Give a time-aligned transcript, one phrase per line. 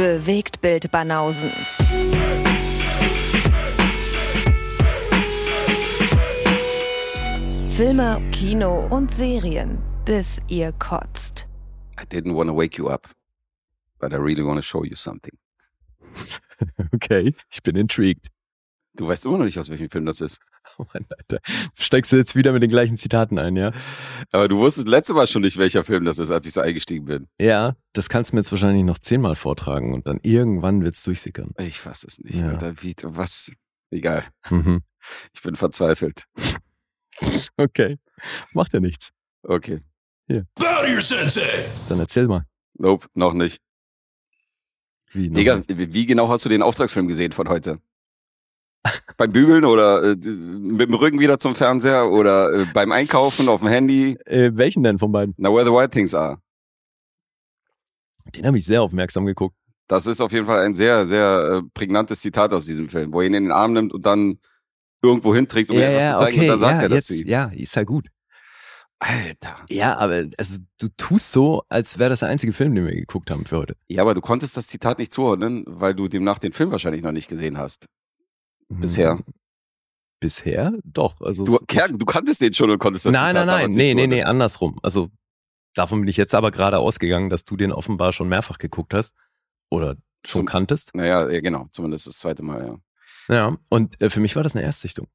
[0.00, 1.50] Bewegt Bild Banausen.
[7.68, 11.48] Filme, Kino und Serien, bis ihr kotzt.
[12.00, 13.08] I didn't want to wake you up,
[13.98, 15.36] but I really want to show you something.
[16.94, 18.28] Okay, ich bin intrigued.
[18.94, 20.40] Du weißt immer noch nicht, aus welchem Film das ist.
[20.78, 21.40] Oh Mann, Alter.
[21.78, 23.72] Steigst du jetzt wieder mit den gleichen Zitaten ein, ja?
[24.32, 27.06] Aber du wusstest letztes Mal schon nicht, welcher Film das ist, als ich so eingestiegen
[27.06, 27.28] bin.
[27.40, 31.52] Ja, das kannst du mir jetzt wahrscheinlich noch zehnmal vortragen und dann irgendwann wird's durchsickern.
[31.58, 32.38] Ich fass es nicht.
[32.38, 32.50] Ja.
[32.50, 32.82] Alter.
[32.82, 33.50] Wie, was?
[33.90, 34.24] Egal.
[34.48, 34.82] Mhm.
[35.34, 36.24] Ich bin verzweifelt.
[37.58, 37.98] Okay,
[38.54, 39.10] macht ja nichts.
[39.42, 39.82] Okay.
[41.00, 41.66] Sensei!
[41.88, 42.46] Dann erzähl mal.
[42.74, 43.60] Nope, noch nicht.
[45.12, 47.80] Wie, noch Digga, wie wie genau hast du den Auftragsfilm gesehen von heute?
[49.16, 53.60] Beim Bügeln oder äh, mit dem Rücken wieder zum Fernseher oder äh, beim Einkaufen auf
[53.60, 54.16] dem Handy?
[54.26, 55.34] Äh, welchen denn von beiden?
[55.36, 56.38] Now where the wild things are.
[58.34, 59.56] Den habe ich sehr aufmerksam geguckt.
[59.86, 63.20] Das ist auf jeden Fall ein sehr, sehr äh, prägnantes Zitat aus diesem Film, wo
[63.20, 64.38] er ihn in den Arm nimmt und dann
[65.02, 67.14] irgendwo hinträgt, um ihm etwas zu zeigen und dann sagt ja, er das jetzt, zu
[67.14, 67.28] ihm.
[67.28, 68.08] ja, ist ja gut.
[69.00, 69.56] Alter.
[69.70, 73.30] Ja, aber also, du tust so, als wäre das der einzige Film, den wir geguckt
[73.30, 73.76] haben für heute.
[73.88, 77.12] Ja, aber du konntest das Zitat nicht zuordnen, weil du demnach den Film wahrscheinlich noch
[77.12, 77.86] nicht gesehen hast.
[78.70, 79.12] Bisher.
[79.18, 79.24] Hm,
[80.20, 80.72] Bisher?
[80.84, 81.20] Doch.
[81.20, 83.84] Also Du, Kerl, du kanntest den schon und konntest das nein, Zitat nein, nein, nee,
[83.84, 84.78] nicht nee, nee, andersrum.
[84.82, 85.10] Also
[85.74, 89.14] davon bin ich jetzt aber gerade ausgegangen, dass du den offenbar schon mehrfach geguckt hast
[89.70, 90.94] oder schon Zum- kanntest.
[90.94, 93.34] Naja, ja, genau, zumindest das zweite Mal, ja.
[93.34, 95.06] Ja, und äh, für mich war das eine Erstsichtung.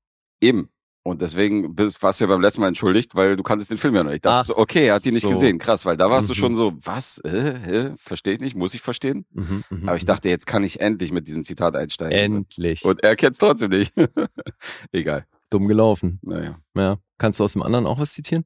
[0.42, 0.70] Eben.
[1.08, 3.94] Und deswegen bist, warst du ja beim letzten Mal entschuldigt, weil du kanntest den Film
[3.94, 4.26] ja noch nicht.
[4.26, 5.30] Dachtest Ach du, okay, er hat ihn nicht so.
[5.30, 5.60] gesehen.
[5.60, 6.38] Krass, weil da warst du Mhm.
[6.38, 7.20] schon so, was?
[7.20, 7.92] Äh, hä?
[7.98, 9.28] Verstehe ich nicht, muss ich verstehen?
[9.32, 10.08] Mhm, mhm, Aber ich mhm.
[10.08, 12.18] dachte, jetzt kann ich endlich mit diesem Zitat einsteigen.
[12.38, 12.84] endlich.
[12.84, 13.94] Und er kennt es trotzdem nicht.
[14.92, 15.28] Egal.
[15.52, 16.20] Dumm gelaufen.
[16.24, 16.60] Naja.
[16.76, 16.98] Ja.
[17.20, 18.44] Kannst du aus dem anderen auch was zitieren?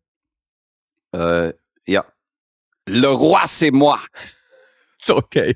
[1.14, 1.54] Äh,
[1.88, 2.04] ja.
[2.86, 3.98] Le roi, c'est moi.
[5.08, 5.56] Okay.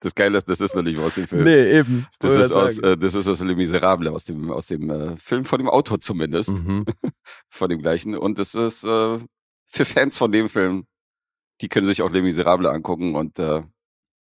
[0.00, 1.44] Das Geile ist, das ist noch nicht aus dem Film.
[1.44, 2.06] Nee, eben.
[2.18, 5.44] Das ist, aus, äh, das ist aus Les Miserables, aus dem, aus dem äh, Film
[5.44, 6.84] von dem Autor zumindest, Mhm.
[7.50, 8.16] von dem gleichen.
[8.16, 9.18] Und das ist äh,
[9.66, 10.86] für Fans von dem Film,
[11.60, 13.62] die können sich auch Les Miserables angucken und äh,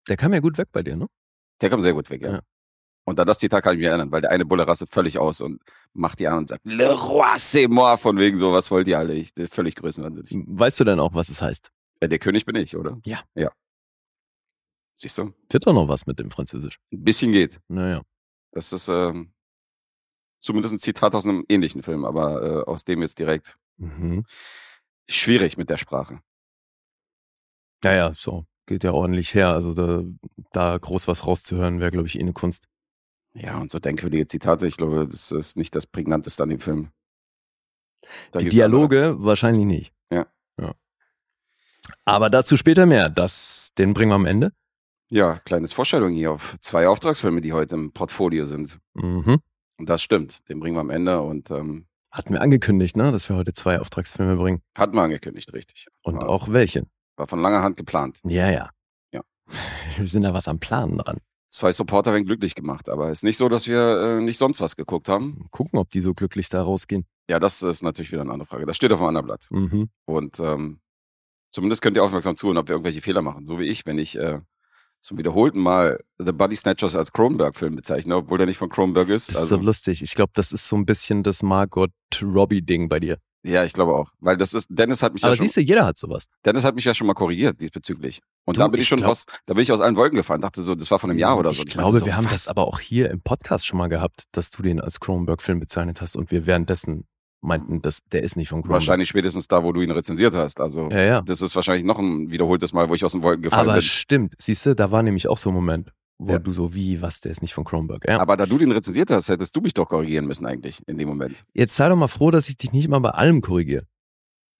[0.08, 1.06] Der kam ja gut weg bei dir, ne?
[1.60, 2.32] der kommt sehr gut weg, ja.
[2.34, 2.40] Ja.
[3.04, 5.40] Und an das Zitat kann ich mich erinnern, weil der eine Bulle rastet völlig aus
[5.40, 5.60] und
[5.94, 8.98] macht die an und sagt, Le roi, c'est moi, von wegen so, was wollt ihr
[8.98, 9.14] alle?
[9.14, 10.44] Ich, völlig größenwahnsinnig.
[10.46, 11.70] Weißt du denn auch, was es heißt?
[12.00, 12.98] Äh, der König bin ich, oder?
[13.06, 13.20] Ja.
[13.34, 13.50] Ja.
[14.98, 15.32] Siehst du?
[15.48, 16.80] Wird doch noch was mit dem Französisch.
[16.92, 17.60] Ein bisschen geht.
[17.68, 18.02] Naja.
[18.50, 19.32] Das ist ähm,
[20.38, 24.24] zumindest ein Zitat aus einem ähnlichen Film, aber äh, aus dem jetzt direkt Mhm.
[25.08, 26.20] schwierig mit der Sprache.
[27.84, 28.44] Naja, so.
[28.66, 29.50] Geht ja ordentlich her.
[29.50, 30.02] Also da,
[30.50, 32.66] da groß was rauszuhören, wäre, glaube ich, eh eine Kunst.
[33.34, 36.90] Ja, und so denkwürdige Zitate, ich glaube, das ist nicht das Prägnanteste an dem Film.
[38.32, 39.94] Da Die Dialoge wahrscheinlich nicht.
[40.10, 40.26] Ja.
[40.58, 40.74] ja.
[42.04, 43.08] Aber dazu später mehr.
[43.08, 44.52] Das, den bringen wir am Ende.
[45.10, 48.78] Ja, kleines Vorstellung hier auf zwei Auftragsfilme, die heute im Portfolio sind.
[48.94, 49.38] Mhm.
[49.78, 53.28] Und das stimmt, den bringen wir am Ende und ähm, Hatten wir angekündigt, ne, dass
[53.28, 54.60] wir heute zwei Auftragsfilme bringen.
[54.76, 55.86] hatten wir angekündigt, richtig.
[56.02, 56.86] Und War- auch welche.
[57.16, 58.20] War von langer Hand geplant.
[58.24, 58.70] Ja, ja.
[59.12, 59.22] Ja.
[59.96, 61.18] Wir sind da was am Planen dran.
[61.48, 64.76] Zwei Supporter werden glücklich gemacht, aber ist nicht so, dass wir äh, nicht sonst was
[64.76, 65.46] geguckt haben.
[65.50, 67.06] Gucken, ob die so glücklich da rausgehen.
[67.28, 68.66] Ja, das ist natürlich wieder eine andere Frage.
[68.66, 69.46] Das steht auf einem anderen Blatt.
[69.50, 69.88] Mhm.
[70.04, 70.80] Und ähm,
[71.50, 73.46] zumindest könnt ihr aufmerksam zuhören, ob wir irgendwelche Fehler machen.
[73.46, 74.40] So wie ich, wenn ich äh,
[75.00, 79.28] zum wiederholten Mal The Body Snatchers als Cronenberg-Film bezeichne, obwohl der nicht von Cronenberg ist.
[79.28, 80.02] Das ist Also, so lustig.
[80.02, 81.90] Ich glaube, das ist so ein bisschen das Margot
[82.22, 83.18] Robbie-Ding bei dir.
[83.44, 84.10] ja, ich glaube auch.
[84.18, 86.26] Weil das ist, Dennis hat mich Aber ja schon, siehst du, jeder hat sowas.
[86.44, 88.20] Dennis hat mich ja schon mal korrigiert diesbezüglich.
[88.44, 90.16] Und Du, da bin ich ich schon glaub- aus, da bin ich aus allen Wolken
[90.16, 90.40] gefallen.
[90.40, 91.62] Dachte so, das war von einem Jahr oder so.
[91.62, 92.32] Ich Und meinte glaube, so, wir haben was?
[92.32, 96.00] das aber auch hier im Podcast schon mal gehabt, dass du den als Cronenberg-Film bezeichnet
[96.00, 97.06] hast und wir währenddessen
[97.40, 98.74] meinten, dass der ist nicht von Cronenberg.
[98.74, 100.60] Wahrscheinlich spätestens da, wo du ihn rezensiert hast.
[100.60, 101.20] Also Ja, ja.
[101.22, 103.82] das ist wahrscheinlich noch ein wiederholtes Mal, wo ich aus den Wolken gefallen Aber bin.
[103.82, 106.38] stimmt, siehst du, da war nämlich auch so ein Moment, wo Ja.
[106.40, 108.04] du so, wie, was, der ist nicht von Cronenberg.
[108.08, 108.18] Ja.
[108.20, 111.08] Aber da du den rezensiert hast, hättest du mich doch korrigieren müssen eigentlich in dem
[111.08, 111.44] Moment.
[111.54, 113.84] Jetzt sei doch mal froh, dass ich dich nicht mal bei allem korrigiere.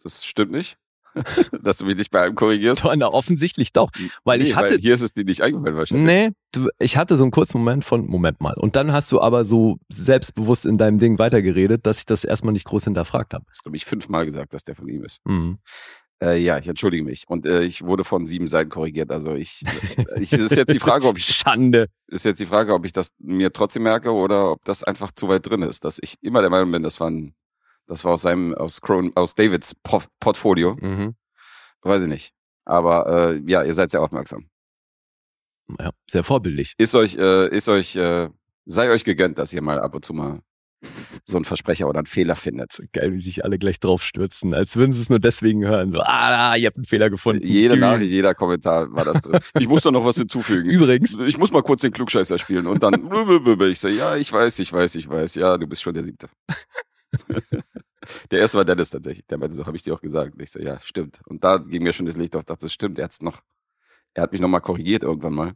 [0.02, 0.76] Das stimmt nicht.
[1.62, 2.84] Dass du mich nicht bei allem korrigierst.
[2.84, 3.90] Doch, na, offensichtlich doch.
[4.24, 6.06] Weil ich hatte- hier ist es dir nicht eingefallen wahrscheinlich.
[6.06, 8.54] Nee, du, ich hatte so einen kurzen Moment von, Moment mal.
[8.54, 12.52] Und dann hast du aber so selbstbewusst in deinem Ding weitergeredet, dass ich das erstmal
[12.52, 13.44] nicht groß hinterfragt habe.
[13.48, 15.20] Das habe ich fünfmal gesagt, dass der von ihm ist.
[15.26, 15.58] Mhm.
[16.20, 17.22] Äh, ja, ich entschuldige mich.
[17.28, 19.12] Und äh, ich wurde von sieben Seiten korrigiert.
[19.12, 19.62] Also ich,
[20.18, 21.86] ich ist jetzt die Frage, ob ich Schande.
[22.08, 25.28] ist jetzt die Frage, ob ich das mir trotzdem merke oder ob das einfach zu
[25.28, 25.84] weit drin ist.
[25.84, 27.34] Dass ich immer der Meinung bin, das war ein,
[27.88, 30.76] das war aus seinem, aus Cron, aus Davids Por- Portfolio.
[30.80, 31.14] Mhm.
[31.82, 32.32] Weiß ich nicht.
[32.64, 34.48] Aber äh, ja, ihr seid sehr aufmerksam.
[35.80, 36.74] Ja, sehr vorbildlich.
[36.78, 38.28] Ist euch, äh, ist euch, äh,
[38.66, 40.40] sei euch gegönnt, dass ihr mal ab und zu mal
[41.26, 42.80] so ein Versprecher oder einen Fehler findet.
[42.92, 45.90] Geil, wie sich alle gleich drauf stürzen, als würden sie es nur deswegen hören.
[45.92, 47.44] So, ah, ihr habt einen Fehler gefunden.
[47.44, 47.76] Jede.
[47.76, 49.40] Nachricht, jeder Kommentar war das drin.
[49.58, 50.70] Ich muss da noch was hinzufügen.
[50.70, 52.94] Übrigens, Ich muss mal kurz den Klugscheißer spielen und dann
[53.62, 56.28] ich so, ja, ich weiß, ich weiß, ich weiß, ja, du bist schon der siebte.
[58.30, 59.26] der erste war Dennis tatsächlich.
[59.26, 60.34] Der meinte so, habe ich dir auch gesagt.
[60.34, 61.20] Und ich so, ja, stimmt.
[61.26, 63.40] Und da ging mir schon das Licht auf, dachte, das stimmt, er hat's noch,
[64.14, 65.52] er hat mich nochmal korrigiert irgendwann mal.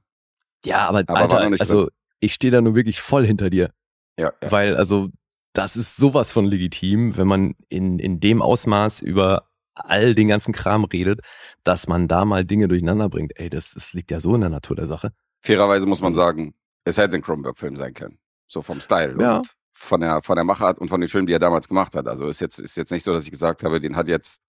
[0.65, 1.89] ja, aber, Aber Alter, also
[2.21, 3.73] ich stehe da nur wirklich voll hinter dir.
[4.19, 4.51] Ja, ja.
[4.53, 5.09] Weil, also,
[5.55, 10.53] das ist sowas von legitim, wenn man in, in dem Ausmaß über all den ganzen
[10.53, 11.21] Kram redet,
[11.65, 13.33] dass man da mal Dinge durcheinander bringt.
[13.39, 15.13] Ey, das, das liegt ja so in der Natur der Sache.
[15.41, 18.19] Fairerweise muss man sagen, es hätte ein Cronenberg-Film sein können.
[18.49, 19.39] So vom Style Ja.
[19.39, 22.07] und von der, von der Machart und von den Filmen, die er damals gemacht hat.
[22.07, 24.41] Also ist jetzt, ist jetzt nicht so, dass ich gesagt habe, den hat jetzt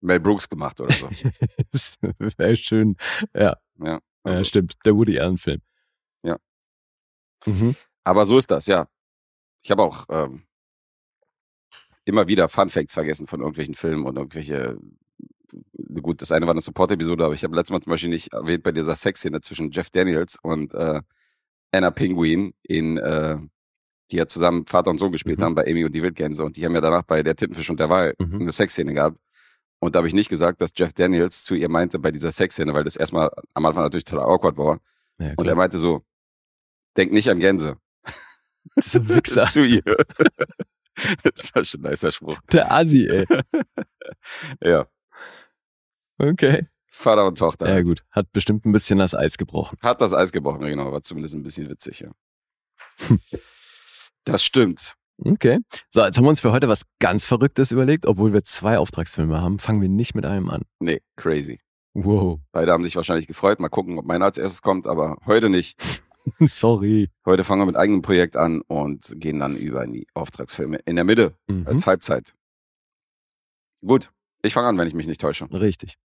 [0.00, 1.08] Mel Brooks gemacht oder so.
[2.36, 2.96] wäre schön.
[3.34, 4.76] Ja, Ja, ja, also, stimmt.
[4.84, 5.60] Der Woody Allen-Film.
[6.22, 6.38] Ja.
[7.46, 7.76] Mhm.
[8.04, 8.88] Aber so ist das, ja.
[9.62, 10.44] Ich habe auch ähm,
[12.04, 14.78] immer wieder Fun Facts vergessen von irgendwelchen Filmen und irgendwelche.
[16.00, 18.62] Gut, das eine war eine Support-Episode, aber ich habe letztes Mal zum Beispiel nicht erwähnt
[18.62, 21.02] bei dieser Sexszene zwischen Jeff Daniels und äh,
[21.72, 23.36] Anna Penguin, in, äh,
[24.12, 25.44] die ja zusammen Vater und Sohn gespielt Mhm.
[25.44, 27.80] haben bei Amy und die Wildgänse und die haben ja danach bei der Tintenfisch und
[27.80, 28.42] der Wahl Mhm.
[28.42, 29.18] eine Sexszene gehabt.
[29.80, 32.72] Und da habe ich nicht gesagt, dass Jeff Daniels zu ihr meinte bei dieser Sexszene,
[32.74, 34.78] weil das erstmal am Anfang natürlich total awkward war.
[35.18, 36.02] Ja, Und er meinte so,
[36.96, 37.78] denk nicht an Gänse.
[38.76, 39.44] Dieser Wichser.
[39.46, 39.82] zu ihr.
[41.24, 42.38] das war schon ein nicer Spruch.
[42.52, 43.26] Der Asi, ey.
[44.62, 44.86] Ja,
[46.18, 46.66] Okay.
[46.94, 47.66] Vater und Tochter.
[47.66, 47.86] Ja, halt.
[47.86, 48.04] gut.
[48.10, 49.76] Hat bestimmt ein bisschen das Eis gebrochen.
[49.82, 52.12] Hat das Eis gebrochen, genau, war zumindest ein bisschen witzig, ja.
[54.24, 54.94] Das stimmt.
[55.24, 55.60] Okay.
[55.90, 58.06] So, jetzt haben wir uns für heute was ganz Verrücktes überlegt.
[58.06, 60.62] Obwohl wir zwei Auftragsfilme haben, fangen wir nicht mit einem an.
[60.80, 61.60] Nee, crazy.
[61.94, 62.40] Wow.
[62.52, 63.60] Beide haben sich wahrscheinlich gefreut.
[63.60, 65.80] Mal gucken, ob meiner als erstes kommt, aber heute nicht.
[66.40, 67.10] Sorry.
[67.26, 70.96] Heute fangen wir mit eigenem Projekt an und gehen dann über in die Auftragsfilme in
[70.96, 71.66] der Mitte, Mhm.
[71.66, 72.34] als Halbzeit.
[73.84, 74.10] Gut,
[74.42, 75.50] ich fange an, wenn ich mich nicht täusche.
[75.52, 75.98] Richtig.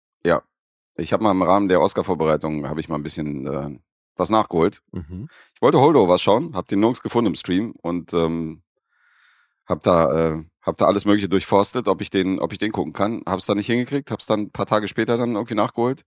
[0.99, 3.77] Ich habe mal im Rahmen der Oscar-Vorbereitung, habe ich mal ein bisschen äh,
[4.19, 4.81] was nachgeholt.
[4.91, 5.29] Mhm.
[5.55, 8.61] Ich wollte Holdovers schauen, hab den nirgends gefunden im Stream und ähm,
[9.65, 12.93] hab da, äh, hab da alles Mögliche durchforstet, ob ich den, ob ich den gucken
[12.93, 13.21] kann.
[13.25, 16.03] Hab's dann nicht hingekriegt, hab's dann ein paar Tage später dann irgendwie nachgeholt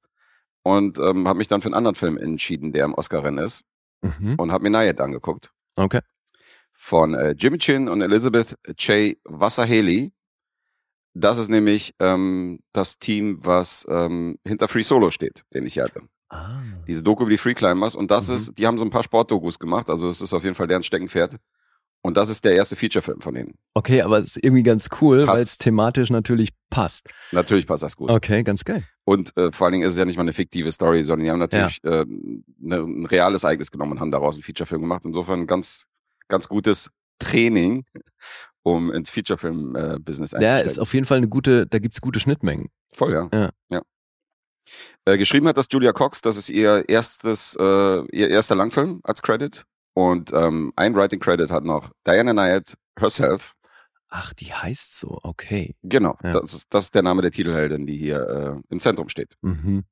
[0.62, 3.64] und ähm, hab mich dann für einen anderen Film entschieden, der im Oscar-Rennen ist
[4.02, 4.36] Mhm.
[4.38, 6.00] und hab mir Nayed angeguckt Okay.
[6.72, 10.12] von äh, Jimmy Chin und Elizabeth Che Wasserhaley.
[11.12, 16.00] Das ist nämlich ähm, das Team, was ähm, hinter Free Solo steht, den ich hatte.
[16.30, 16.60] Ah.
[16.86, 18.34] Diese Doku über die Free Climbers und das Mhm.
[18.36, 20.82] ist, die haben so ein paar Sportdokus gemacht, also es ist auf jeden Fall deren
[20.82, 21.36] Steckenpferd.
[22.02, 23.58] Und das ist der erste Featurefilm von denen.
[23.74, 27.06] Okay, aber es ist irgendwie ganz cool, weil es thematisch natürlich passt.
[27.30, 28.08] Natürlich passt das gut.
[28.08, 28.84] Okay, ganz geil.
[29.04, 31.30] Und äh, vor allen Dingen ist es ja nicht mal eine fiktive Story, sondern die
[31.30, 32.06] haben natürlich äh,
[32.58, 35.02] ne, ein reales Ereignis genommen und haben daraus einen Featurefilm gemacht.
[35.04, 35.84] Insofern ein ganz,
[36.28, 37.84] ganz gutes Training,
[38.62, 40.66] um ins Featurefilm-Business Ja, einzusteigen.
[40.70, 42.68] ist auf jeden Fall eine gute, da gibt's gute Schnittmengen.
[42.92, 43.28] Voll, ja.
[43.32, 43.50] Ja.
[43.70, 43.82] ja.
[45.04, 49.22] Äh, geschrieben hat das Julia Cox, das ist ihr erstes, äh, ihr erster Langfilm als
[49.22, 49.64] Credit.
[49.94, 53.54] Und ähm, ein Writing Credit hat noch Diana Nyad herself.
[54.08, 55.74] Ach, die heißt so, okay.
[55.82, 56.32] Genau, Ja.
[56.32, 59.34] das, ist, das ist der Name der Titelheldin, die hier äh, im Zentrum steht.
[59.42, 59.84] Mhm.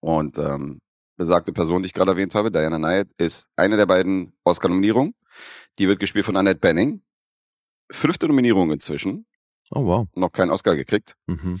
[0.00, 0.80] Und ähm,
[1.16, 5.14] besagte Person, die ich gerade erwähnt habe, Diana Nyad, ist eine der beiden Oscar-Nominierungen.
[5.78, 7.02] Die wird gespielt von Annette Benning.
[7.90, 9.26] Fünfte Nominierung inzwischen,
[9.70, 10.08] Oh, wow.
[10.14, 11.16] noch keinen Oscar gekriegt.
[11.26, 11.60] Mhm.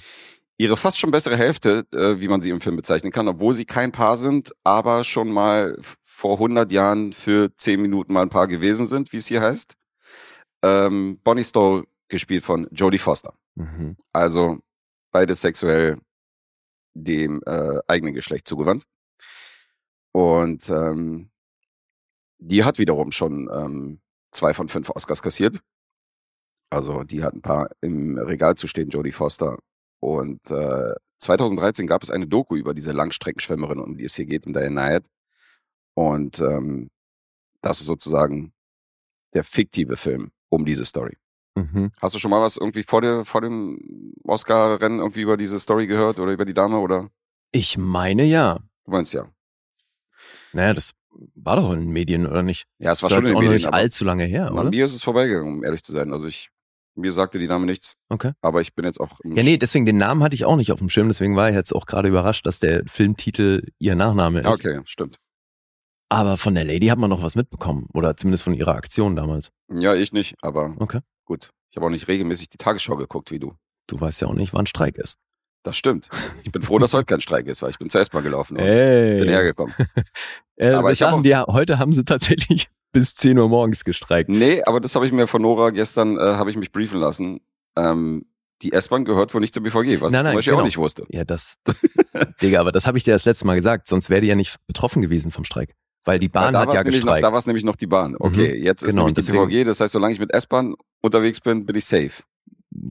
[0.62, 3.64] Ihre fast schon bessere Hälfte, äh, wie man sie im Film bezeichnen kann, obwohl sie
[3.64, 8.46] kein Paar sind, aber schon mal vor 100 Jahren für 10 Minuten mal ein Paar
[8.46, 9.74] gewesen sind, wie es hier heißt.
[10.62, 13.34] Ähm, Bonnie Stoll, gespielt von Jodie Foster.
[13.56, 13.96] Mhm.
[14.12, 14.60] Also
[15.10, 15.98] beides sexuell
[16.94, 18.84] dem äh, eigenen Geschlecht zugewandt.
[20.12, 21.30] Und ähm,
[22.38, 24.00] die hat wiederum schon ähm,
[24.30, 25.60] zwei von fünf Oscars kassiert.
[26.70, 29.58] Also die hat ein paar im Regal zu stehen, Jodie Foster.
[30.02, 34.46] Und äh, 2013 gab es eine Doku über diese Langstreckenschwimmerin, um die es hier geht,
[34.46, 35.04] um Diane Nyad.
[35.94, 36.90] Und ähm,
[37.60, 38.52] das ist sozusagen
[39.32, 41.16] der fiktive Film um diese Story.
[41.54, 41.92] Mhm.
[42.00, 45.86] Hast du schon mal was irgendwie vor, der, vor dem Oscar-Rennen irgendwie über diese Story
[45.86, 47.08] gehört oder über die Dame oder?
[47.52, 48.58] Ich meine ja.
[48.84, 49.30] Du meinst ja.
[50.52, 50.94] Naja, das
[51.36, 52.66] war doch in den Medien, oder nicht?
[52.78, 54.70] Ja, es war ist schon in den noch Medien, nicht allzu lange her, an oder?
[54.70, 56.12] mir ist es vorbeigegangen, um ehrlich zu sein.
[56.12, 56.50] Also ich,
[56.94, 58.32] mir sagte die Dame nichts, Okay.
[58.40, 60.78] aber ich bin jetzt auch Ja, nee, deswegen den Namen hatte ich auch nicht auf
[60.78, 64.46] dem Schirm, deswegen war ich jetzt auch gerade überrascht, dass der Filmtitel ihr Nachname ist.
[64.46, 65.18] Okay, stimmt.
[66.08, 67.88] Aber von der Lady hat man noch was mitbekommen.
[67.94, 69.50] Oder zumindest von ihrer Aktion damals.
[69.70, 71.00] Ja, ich nicht, aber Okay.
[71.24, 71.50] gut.
[71.70, 73.54] Ich habe auch nicht regelmäßig die Tagesschau geguckt wie du.
[73.86, 75.16] Du weißt ja auch nicht, wann Streik ist.
[75.64, 76.10] Das stimmt.
[76.42, 78.62] Ich bin froh, dass heute kein Streik ist, weil ich bin zur S-Bahn gelaufen und
[78.64, 79.20] Ey.
[79.20, 79.74] bin hergekommen.
[80.56, 83.84] Äh, Aber wir ich sagen auch- dir, heute haben sie tatsächlich bis 10 Uhr morgens
[83.84, 84.28] gestreikt.
[84.28, 87.40] Nee, aber das habe ich mir von Nora gestern, äh, habe ich mich briefen lassen.
[87.76, 88.26] Ähm,
[88.62, 90.60] die S-Bahn gehört wohl nicht zur BVG, was Nein, ich nein, zum Beispiel genau.
[90.60, 91.04] auch nicht wusste.
[91.08, 91.56] Ja, das,
[92.42, 94.56] Digga, aber das habe ich dir das letzte Mal gesagt, sonst wäre die ja nicht
[94.66, 95.74] betroffen gewesen vom Streik.
[96.04, 97.24] Weil die Bahn da hat ja nämlich noch, gestreikt.
[97.24, 98.16] da war es nämlich noch die Bahn.
[98.18, 101.64] Okay, jetzt ist Genau, nämlich die BVG, das heißt, solange ich mit S-Bahn unterwegs bin,
[101.64, 102.22] bin ich safe.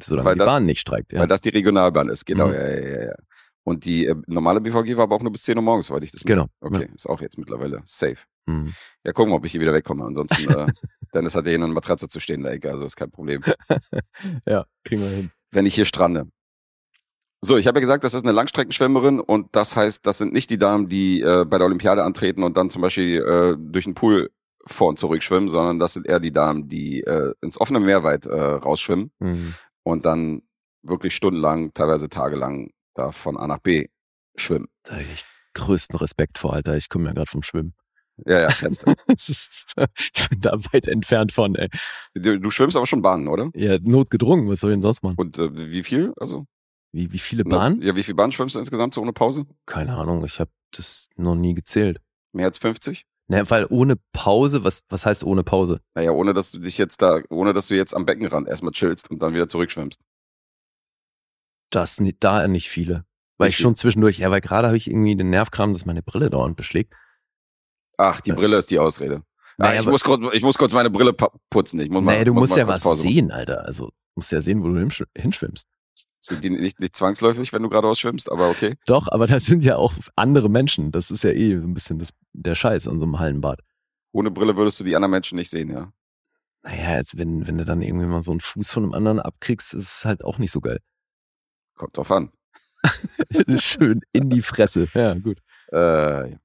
[0.01, 1.11] solange weil die das- Bahn nicht streikt.
[1.13, 1.19] Ja.
[1.19, 2.47] Weil das die Regionalbahn ist, genau.
[2.47, 2.53] Mhm.
[2.53, 3.13] Ja, ja, ja, ja.
[3.71, 6.11] Und die äh, normale BVG war aber auch nur bis 10 Uhr morgens, soweit ich
[6.11, 6.47] das genau.
[6.59, 8.17] Okay, ist auch jetzt mittlerweile safe.
[8.47, 8.53] Ja.
[8.53, 8.73] Mhm.
[9.05, 10.03] Ja, gucken wir, ob ich hier wieder wegkomme.
[10.03, 10.67] Ansonsten, äh,
[11.13, 13.41] Dennis hat ja hier eine Matratze zu stehen, der Ecke, also ist kein Problem.
[14.45, 15.31] ja, kriegen wir hin.
[15.51, 16.27] Wenn ich hier strande.
[17.43, 20.49] So, ich habe ja gesagt, das ist eine Langstreckenschwimmerin und das heißt, das sind nicht
[20.49, 23.95] die Damen, die äh, bei der Olympiade antreten und dann zum Beispiel äh, durch den
[23.95, 24.29] Pool
[24.67, 28.03] vor und zurück schwimmen, sondern das sind eher die Damen, die äh, ins offene Meer
[28.03, 29.55] weit äh, rausschwimmen Mhm.
[29.83, 30.43] und dann
[30.83, 33.87] wirklich stundenlang, teilweise tagelang da von A nach B
[34.35, 34.67] schwimmen.
[34.83, 36.77] Da hab ich größten Respekt vor, Alter.
[36.77, 37.73] Ich komme ja gerade vom Schwimmen.
[38.25, 38.93] Ja, ja, kennst du.
[40.13, 41.69] Ich bin da weit entfernt von, ey.
[42.13, 42.39] du.
[42.39, 43.49] Du schwimmst aber schon Bahnen, oder?
[43.55, 45.15] Ja, notgedrungen, was soll ich denn sonst machen?
[45.17, 46.13] Und äh, wie viel?
[46.19, 46.45] Also
[46.91, 47.81] Wie, wie viele Bahnen?
[47.81, 49.45] Ja, wie viel Bahnen schwimmst du insgesamt so ohne Pause?
[49.65, 51.99] Keine Ahnung, ich habe das noch nie gezählt.
[52.33, 53.05] Mehr als 50?
[53.27, 55.79] Ne, weil ohne Pause, was, was heißt ohne Pause?
[55.95, 59.09] Naja, ohne dass du dich jetzt da, ohne dass du jetzt am Beckenrand erstmal chillst
[59.09, 59.99] und dann wieder zurückschwimmst.
[61.71, 63.05] Das da nicht viele.
[63.37, 63.63] Weil ich viel?
[63.63, 66.93] schon zwischendurch, ja, weil gerade habe ich irgendwie den Nervkram, dass meine Brille dauernd beschlägt.
[67.97, 68.35] Ach, die Ja.
[68.35, 69.23] Brille ist die Ausrede.
[69.57, 71.13] Ah, Naja, ich, muss kurz, ich muss kurz meine Brille
[71.49, 71.79] putzen.
[71.79, 73.65] Ich muss mal, naja, du muss musst ja was Pause sehen, Alter.
[73.65, 75.67] Also musst ja sehen, wo du hinsch- hinschwimmst.
[76.19, 78.75] Sind die nicht, nicht zwangsläufig, wenn du geradeaus schwimmst, aber okay.
[78.85, 80.91] Doch, aber das sind ja auch andere Menschen.
[80.91, 83.61] Das ist ja eh so ein bisschen das, der Scheiß an so einem Hallenbad.
[84.11, 85.91] Ohne Brille würdest du die anderen Menschen nicht sehen, ja.
[86.63, 89.73] Naja, jetzt, wenn, wenn du dann irgendwie mal so einen Fuß von einem anderen abkriegst,
[89.73, 90.79] ist es halt auch nicht so geil.
[91.75, 92.31] Kommt drauf an.
[93.55, 94.87] Schön in die Fresse.
[94.93, 95.39] Ja, gut.
[95.71, 96.35] Äh,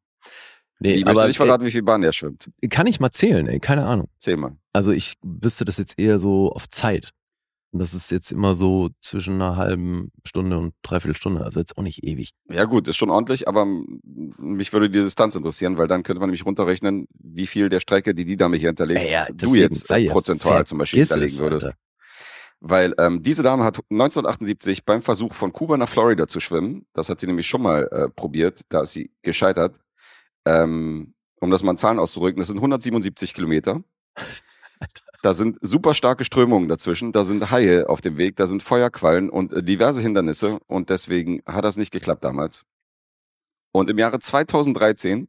[0.78, 2.50] Nee, ich möchte nicht verraten, wie viel Bahn er schwimmt.
[2.61, 4.09] ey, kann ich mal zählen, ey, keine Ahnung.
[4.18, 4.56] Zähl mal.
[4.73, 7.12] Also ich wüsste das jetzt eher so auf Zeit.
[7.73, 11.45] Und das ist jetzt immer so zwischen einer halben Stunde und dreiviertel Stunde.
[11.45, 12.30] Also jetzt auch nicht ewig.
[12.50, 13.66] Ja gut, ist schon ordentlich, aber
[14.38, 18.14] mich würde die Distanz interessieren, weil dann könnte man nämlich runterrechnen, wie viel der Strecke,
[18.14, 21.35] die die Dame hier hinterlegt, Ja, ja, du jetzt äh, ja prozentual zum Beispiel hinterlegen
[21.35, 21.66] es, würdest.
[21.66, 21.78] Alter.
[22.60, 27.08] Weil ähm, diese Dame hat 1978 beim Versuch von Kuba nach Florida zu schwimmen, das
[27.08, 29.78] hat sie nämlich schon mal äh, probiert, da ist sie gescheitert.
[30.46, 33.82] Ähm, um das mal in Zahlen auszudrücken, das sind 177 Kilometer.
[35.22, 39.28] Da sind super starke Strömungen dazwischen, da sind Haie auf dem Weg, da sind Feuerquallen
[39.28, 42.64] und äh, diverse Hindernisse und deswegen hat das nicht geklappt damals.
[43.72, 45.26] Und im Jahre 2013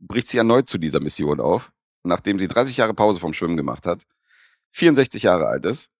[0.00, 1.70] bricht sie erneut zu dieser Mission auf,
[2.02, 4.02] nachdem sie 30 Jahre Pause vom Schwimmen gemacht hat,
[4.72, 5.90] 64 Jahre alt ist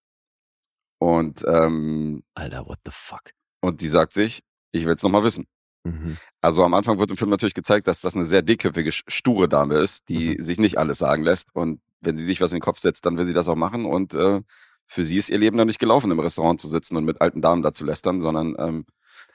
[0.98, 3.22] und, ähm, Alter, what the fuck?
[3.60, 5.46] und die sagt sich, ich will es nochmal wissen.
[5.84, 6.16] Mhm.
[6.40, 9.74] Also am Anfang wird im Film natürlich gezeigt, dass das eine sehr dickköpfige, sture Dame
[9.76, 10.42] ist, die Mhm.
[10.42, 11.54] sich nicht alles sagen lässt.
[11.54, 13.86] Und wenn sie sich was in den Kopf setzt, dann will sie das auch machen.
[13.86, 14.40] Und äh,
[14.86, 17.40] für sie ist ihr Leben dann nicht gelaufen, im Restaurant zu sitzen und mit alten
[17.40, 18.86] Damen da zu lästern, sondern ähm,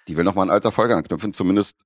[0.07, 1.33] die will nochmal an alter Folge anknüpfen.
[1.33, 1.81] Zumindest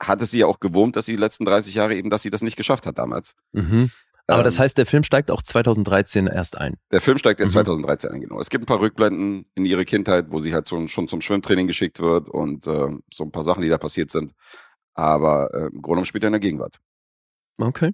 [0.00, 2.30] hat es sie ja auch gewohnt, dass sie die letzten 30 Jahre eben, dass sie
[2.30, 3.34] das nicht geschafft hat damals.
[3.52, 3.90] Mhm.
[4.28, 6.76] Aber das Ähm, heißt, der Film steigt auch 2013 erst ein.
[6.92, 7.64] Der Film steigt erst Mhm.
[7.64, 8.40] 2013 ein, genau.
[8.40, 11.66] Es gibt ein paar Rückblenden in ihre Kindheit, wo sie halt so, schon zum Schwimmtraining
[11.66, 14.32] geschickt wird und äh, so ein paar Sachen, die da passiert sind.
[14.94, 16.76] Aber äh, im Grunde genommen spielt er in der Gegenwart.
[17.58, 17.92] Okay.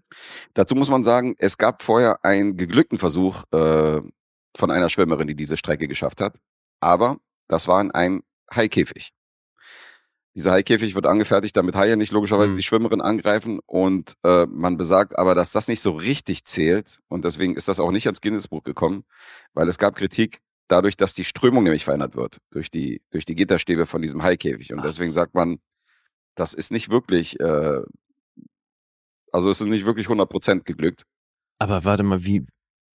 [0.54, 4.00] Dazu muss man sagen, es gab vorher einen geglückten Versuch äh,
[4.56, 6.38] von einer Schwimmerin, die diese Strecke geschafft hat.
[6.80, 7.18] Aber
[7.49, 8.23] das war in einem
[8.54, 9.12] Haikäfig.
[10.38, 12.59] Dieser Haikäfig wird angefertigt, damit Haie nicht logischerweise Mhm.
[12.59, 13.59] die Schwimmerin angreifen.
[13.66, 17.00] Und äh, man besagt aber, dass das nicht so richtig zählt.
[17.09, 19.04] Und deswegen ist das auch nicht ans Guinness-Buch gekommen,
[19.52, 23.35] weil es gab Kritik dadurch, dass die Strömung nämlich verändert wird durch die, durch die
[23.35, 24.73] Gitterstäbe von diesem Haikäfig.
[24.73, 24.85] Und Ach.
[24.85, 25.59] deswegen sagt man,
[26.37, 27.80] das ist nicht wirklich, äh,
[29.33, 31.02] also es ist nicht wirklich 100% geglückt.
[31.59, 32.47] Aber warte mal, wie,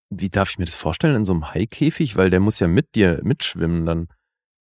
[0.09, 2.15] wie darf ich mir das vorstellen in so einem Haikäfig?
[2.15, 4.07] Weil der muss ja mit dir mitschwimmen dann.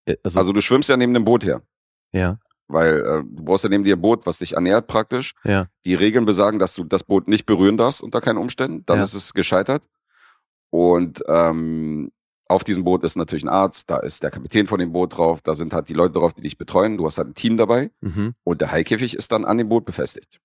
[0.06, 1.62] Äh, Also, Also du schwimmst ja neben dem Boot her,
[2.12, 2.38] ja,
[2.72, 5.34] weil äh, du brauchst ja neben dir ein Boot, was dich ernährt praktisch.
[5.44, 5.68] ja.
[5.84, 8.84] Die Regeln besagen, dass du das Boot nicht berühren darfst unter keinen Umständen.
[8.86, 9.04] Dann Ja.
[9.04, 9.86] ist es gescheitert.
[10.70, 12.10] Und ähm,
[12.48, 15.40] auf diesem Boot ist natürlich ein Arzt, da ist der Kapitän von dem Boot drauf,
[15.42, 16.96] da sind halt die Leute drauf, die dich betreuen.
[16.98, 18.34] Du hast halt ein Team dabei Mhm.
[18.44, 20.38] und der Haikäfig ist dann an dem Boot befestigt.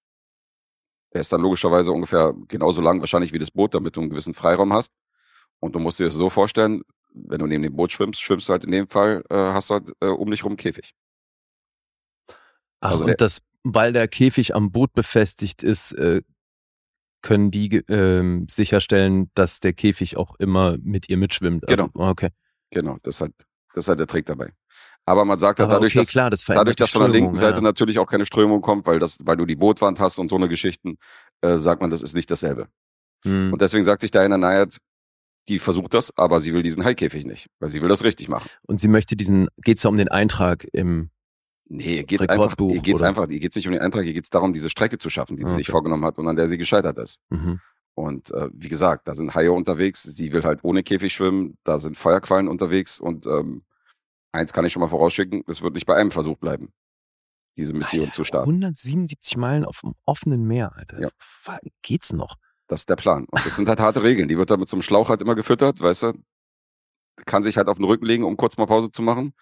[1.14, 4.34] Der ist dann logischerweise ungefähr genauso lang wahrscheinlich wie das Boot, damit du einen gewissen
[4.34, 4.92] Freiraum hast.
[5.60, 6.82] Und du musst dir das so vorstellen,
[7.14, 9.76] wenn du neben dem Boot schwimmst, schwimmst du halt in dem Fall, äh, hast du
[9.76, 10.94] halt äh, um dich rum einen Käfig.
[12.80, 16.22] Ach, Also und das, weil der Käfig am Boot befestigt ist, äh,
[17.22, 21.68] können die ähm, sicherstellen, dass der Käfig auch immer mit ihr mitschwimmt.
[21.68, 22.30] Also, okay.
[22.72, 23.34] Genau, das ist halt,
[23.74, 24.52] das halt der Trick dabei.
[25.06, 27.58] Aber man sagt halt dadurch, okay, dass, klar, das dadurch, dass von der linken Seite
[27.58, 27.62] ja.
[27.62, 30.50] natürlich auch keine Strömung kommt, weil das, weil du die Bootwand hast und so eine
[30.50, 30.98] Geschichten,
[31.42, 32.68] äh, sagt man, das ist nicht dasselbe.
[33.24, 33.54] Hm.
[33.54, 34.80] Und deswegen sagt sich Diana Nyad,
[35.48, 38.50] die versucht das, aber sie will diesen Haikäfig nicht, weil sie will das richtig machen.
[38.64, 41.10] Und sie möchte diesen, geht's da um den Eintrag im,
[41.70, 43.10] Nee, ihr geht's einfach, ihr geht's oder?
[43.10, 45.44] einfach, ihr geht's nicht um den Eintrag, ihr geht's darum, diese Strecke zu schaffen, die
[45.44, 47.20] sie Ah, sich vorgenommen hat und an der sie gescheitert ist.
[47.30, 47.60] mhm.
[47.94, 51.80] Und äh, wie gesagt, da sind Haie unterwegs, sie will halt ohne Käfig schwimmen, da
[51.80, 53.64] sind Feuerquallen unterwegs und ähm,
[54.32, 56.72] eins kann ich schon mal vorausschicken, es wird nicht bei einem Versuch bleiben,
[57.58, 58.50] diese Mission Alter, zu starten.
[58.52, 61.02] 177 Meilen auf dem offenen Meer, Alter.
[61.02, 61.10] Ja.
[61.82, 62.36] Geht's noch?
[62.68, 63.26] Das ist der Plan.
[63.32, 64.28] Und das sind halt harte Regeln.
[64.28, 66.14] Die wird da mit so einem Schlauch halt immer gefüttert, weißt du?
[67.26, 69.34] Kann sich halt auf den Rücken legen, um kurz mal Pause zu machen.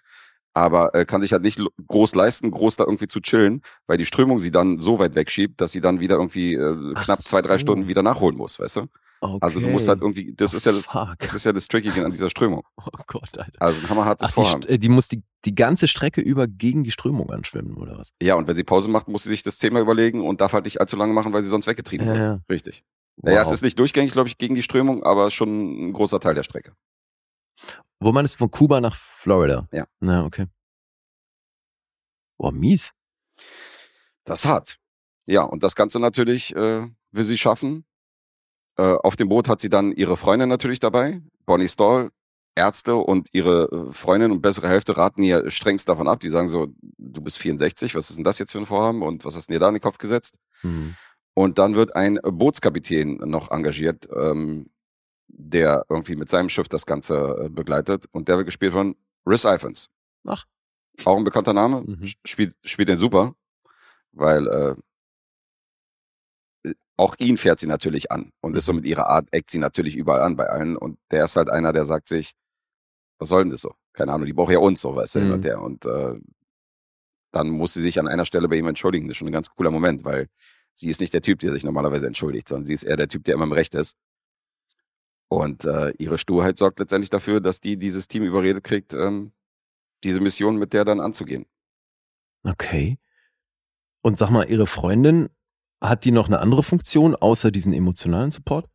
[0.56, 4.06] Aber äh, kann sich halt nicht groß leisten, groß da irgendwie zu chillen, weil die
[4.06, 7.42] Strömung sie dann so weit wegschiebt, dass sie dann wieder irgendwie äh, Ach knapp zwei,
[7.42, 7.58] drei.
[7.58, 8.86] Stunden wieder nachholen muss, weißt du?
[9.20, 9.38] Okay.
[9.42, 11.16] Also du musst halt irgendwie, das ist ja das, Fuck.
[11.18, 12.62] das ist ja das Trickige an dieser Strömung.
[12.86, 13.60] Oh Gott, Alter.
[13.60, 14.62] Also ein hammerhartes Ach, die, Vorhaben.
[14.62, 18.12] St- äh, die muss die, die ganze Strecke über gegen die Strömung anschwimmen, oder was?
[18.22, 20.64] Ja, und wenn sie Pause macht, muss sie sich das zehnmal überlegen und darf halt
[20.64, 22.24] nicht allzu lange machen, weil sie sonst weggetrieben Ja, wird.
[22.24, 22.40] ja.
[22.50, 22.82] Richtig.
[23.22, 23.54] Naja, es Wow.
[23.54, 26.72] ist nicht durchgängig, glaube ich, gegen die Strömung, aber schon ein großer Teil der Strecke.
[28.06, 29.66] Wo man ist von Kuba nach Florida.
[29.72, 29.84] Ja.
[29.98, 30.46] Na, okay.
[32.38, 32.92] Boah, mies.
[34.22, 34.78] Das hart.
[35.26, 37.84] Ja, und das Ganze natürlich äh, will sie schaffen.
[38.78, 42.12] Äh, auf dem Boot hat sie dann ihre Freundin natürlich dabei, Bonnie Stall.
[42.54, 46.20] Ärzte und ihre äh, Freundin und bessere Hälfte raten ihr strengst davon ab.
[46.20, 49.24] Die sagen so, du bist 64, was ist denn das jetzt für ein Vorhaben und
[49.24, 50.38] was hast du dir da in den Kopf gesetzt?
[50.60, 50.94] Hm.
[51.34, 54.70] Und dann wird ein Bootskapitän noch engagiert, ähm,
[55.38, 58.06] der irgendwie mit seinem Schiff das Ganze äh, begleitet.
[58.12, 59.88] Und der wird gespielt von Rhys Ifans.
[60.26, 60.44] Ach.
[61.04, 61.82] Auch ein bekannter Name.
[61.82, 62.06] Mhm.
[62.24, 63.34] Spielt, spielt den super,
[64.12, 64.74] weil äh,
[66.96, 68.32] auch ihn fährt sie natürlich an.
[68.40, 68.76] Und ist so Mhm.
[68.80, 70.76] mit ihrer Art, eckt sie natürlich überall an bei allen.
[70.76, 72.32] Und der ist halt einer, der sagt sich,
[73.18, 73.74] was soll denn das so?
[73.92, 75.32] Keine Ahnung, die braucht ja uns so, weißt du, Mhm.
[75.32, 75.60] und her.
[75.60, 76.18] Und äh,
[77.32, 79.06] dann muss sie sich an einer Stelle bei ihm entschuldigen.
[79.06, 80.28] Das ist schon ein ganz cooler Moment, weil
[80.74, 83.24] sie ist nicht der Typ, der sich normalerweise entschuldigt, sondern sie ist eher der Typ,
[83.24, 83.96] der immer im Recht ist.
[85.28, 89.32] Und äh, ihre Sturheit sorgt letztendlich dafür, dass die dieses Team überredet kriegt, ähm,
[90.04, 91.46] diese Mission mit der dann anzugehen.
[92.44, 92.98] Okay.
[94.02, 95.28] Und sag mal, ihre Freundin,
[95.80, 98.66] hat die noch eine andere Funktion außer diesen emotionalen Support?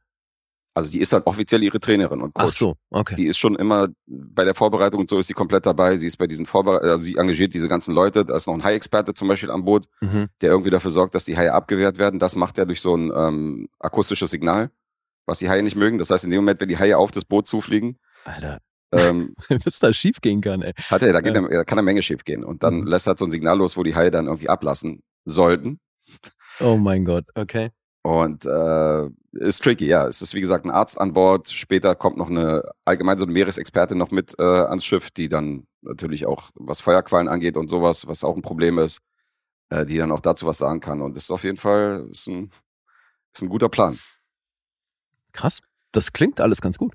[0.74, 2.48] Also die ist halt offiziell ihre Trainerin und Coach.
[2.48, 3.16] Ach so, okay.
[3.16, 5.98] Die ist schon immer bei der Vorbereitung und so ist sie komplett dabei.
[5.98, 8.24] Sie ist bei diesen Vorbereitungen, also sie engagiert diese ganzen Leute.
[8.24, 10.30] Da ist noch ein Hai-Experte zum Beispiel an Boot, Mhm.
[10.40, 12.20] der irgendwie dafür sorgt, dass die Haie abgewehrt werden.
[12.20, 14.72] Das macht er durch so ein ähm, akustisches Signal,
[15.26, 15.98] was die Haie nicht mögen.
[15.98, 18.60] Das heißt, in dem Moment, wenn die Haie auf das Boot zufliegen, Alter,
[18.94, 20.74] ähm, was da schief gehen kann, ey.
[20.90, 21.42] hat er, da, geht Ja.
[21.48, 22.44] da kann eine Menge schief gehen.
[22.44, 22.88] Und dann Mhm.
[22.88, 25.80] lässt er halt so ein Signal los, wo die Haie dann irgendwie ablassen sollten.
[26.60, 27.72] Oh mein Gott, okay.
[28.04, 30.08] Und äh, ist tricky, ja.
[30.08, 31.50] Es ist wie gesagt ein Arzt an Bord.
[31.50, 35.68] Später kommt noch eine allgemein so eine Meeresexpertin noch mit äh, ans Schiff, die dann
[35.82, 39.00] natürlich auch was Feuerquallen angeht und sowas, was auch ein Problem ist,
[39.70, 41.02] äh, die dann auch dazu was sagen kann.
[41.02, 42.52] Und das ist auf jeden Fall ist ein,
[43.34, 44.00] ist ein guter Plan.
[45.34, 45.60] Krass.
[45.92, 46.94] Das klingt alles ganz gut.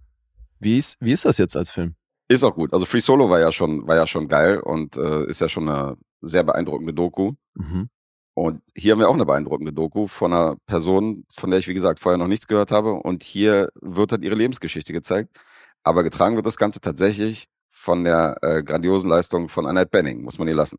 [0.58, 1.96] Wie ist, wie ist das jetzt als Film?
[2.28, 2.72] Ist auch gut.
[2.72, 5.68] Also Free Solo war ja schon, war ja schon geil und äh, ist ja schon
[5.68, 7.34] eine sehr beeindruckende Doku.
[7.54, 7.88] Mhm.
[8.34, 11.74] Und hier haben wir auch eine beeindruckende Doku von einer Person, von der ich, wie
[11.74, 12.92] gesagt, vorher noch nichts gehört habe.
[12.92, 15.38] Und hier wird halt ihre Lebensgeschichte gezeigt.
[15.82, 20.38] Aber getragen wird das Ganze tatsächlich von der äh, grandiosen Leistung von Annette Benning, muss
[20.38, 20.78] man ihr lassen.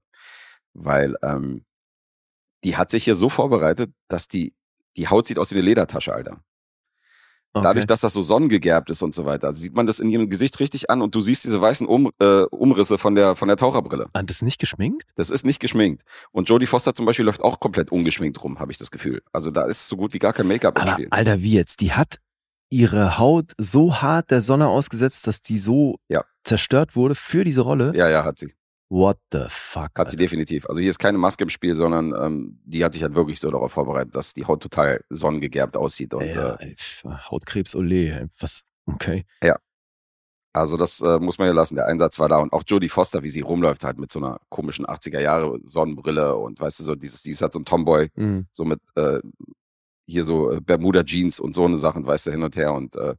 [0.74, 1.63] Weil ähm,
[2.63, 4.54] die hat sich hier so vorbereitet, dass die,
[4.98, 6.41] die Haut sieht aus wie eine Ledertasche, Alter.
[7.54, 7.64] Okay.
[7.64, 10.60] Dadurch, dass das so sonnengegerbt ist und so weiter, sieht man das in ihrem Gesicht
[10.60, 14.08] richtig an und du siehst diese weißen um, äh, Umrisse von der, von der Taucherbrille.
[14.14, 15.04] Ah, das ist nicht geschminkt?
[15.16, 16.04] Das ist nicht geschminkt.
[16.32, 19.22] Und Jodie Foster zum Beispiel läuft auch komplett ungeschminkt rum, habe ich das Gefühl.
[19.32, 21.08] Also da ist so gut wie gar kein Make-up im Spiel.
[21.10, 21.80] Alter, wie jetzt?
[21.82, 22.20] Die hat
[22.70, 26.24] ihre Haut so hart der Sonne ausgesetzt, dass die so Ja.
[26.44, 27.94] zerstört wurde für diese Rolle?
[27.96, 28.54] Ja, ja, hat sie.
[28.89, 29.89] What the fuck?
[29.97, 30.17] Hat sie Alter.
[30.17, 30.65] definitiv.
[30.67, 33.52] Also hier ist keine Maske im Spiel, sondern ähm, die hat sich halt wirklich so
[33.52, 36.13] darauf vorbereitet, dass die Haut total sonnengegerbt aussieht.
[36.13, 38.30] Und ja, äh, Hautkrebs, ole.
[38.39, 38.63] Was?
[38.86, 39.26] Okay.
[40.54, 41.76] also das äh, muss man ja lassen.
[41.76, 42.38] Der Einsatz war da.
[42.38, 46.36] Und auch Jodie Foster, wie sie rumläuft, halt mit so einer komischen 80er Jahre Sonnenbrille
[46.38, 48.47] und weißt du, so dieses, die ist halt so ein Tomboy, Mhm.
[48.54, 49.19] so mit äh,
[50.06, 52.73] hier so äh, Bermuda Jeans und so eine Sachen, weißt du, hin und her.
[52.73, 53.15] Und äh,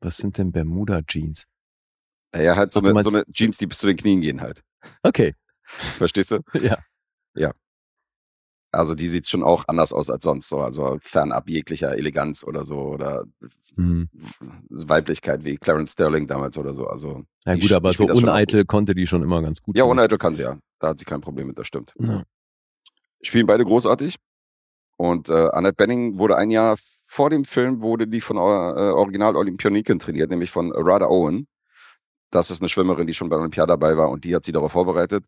[0.00, 1.44] Was sind denn Bermuda-Jeans?
[2.42, 4.62] Ja, halt so, Ach, eine, so eine Jeans, die bis zu den Knien gehen halt.
[5.02, 5.34] Okay.
[5.66, 6.40] Verstehst du?
[6.54, 6.78] Ja.
[8.72, 12.64] Also die sieht schon auch anders aus als sonst so, also fernab jeglicher Eleganz oder
[12.66, 13.24] so oder
[13.76, 14.08] Hm.
[14.70, 16.86] Weiblichkeit wie Clarence Sterling damals oder so.
[16.86, 19.76] Also Ja Die gut, aber so uneitel konnte die schon immer ganz gut.
[19.76, 19.90] ja, sein.
[19.90, 20.58] uneitel kann sie ja.
[20.78, 21.94] Da hat sie kein Problem mit, das stimmt.
[21.98, 22.24] Ja.
[23.22, 24.16] Spielen beide großartig.
[24.98, 29.98] Und äh, Annette Benning wurde ein Jahr vor dem Film wurde die von äh, Original-Olympioniken
[29.98, 31.46] trainiert, nämlich von Rada Owen.
[32.30, 34.72] Das ist eine Schwimmerin, die schon bei Olympia dabei war und die hat sie darauf
[34.72, 35.24] vorbereitet.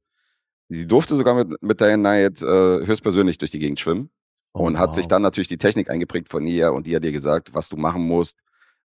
[0.68, 4.10] Sie durfte sogar mit, mit Diane Knight äh, höchstpersönlich durch die Gegend schwimmen.
[4.54, 5.08] Oh, und hat sich wow.
[5.08, 8.02] dann natürlich die Technik eingeprägt von ihr und die hat dir gesagt, was du machen
[8.02, 8.38] musst,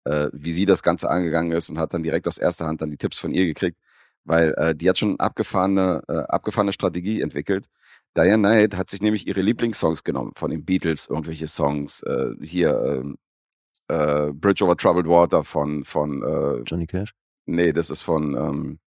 [0.03, 2.91] äh, wie sie das Ganze angegangen ist und hat dann direkt aus erster Hand dann
[2.91, 3.77] die Tipps von ihr gekriegt,
[4.25, 7.67] weil äh, die hat schon abgefahrene, äh, abgefahrene Strategie entwickelt.
[8.15, 12.81] Diane Knight hat sich nämlich ihre Lieblingssongs genommen von den Beatles, irgendwelche Songs, äh, hier
[12.85, 13.17] ähm,
[13.87, 17.13] äh, Bridge over Troubled Water von, von äh, Johnny Cash.
[17.45, 18.79] Nee, das ist von ähm,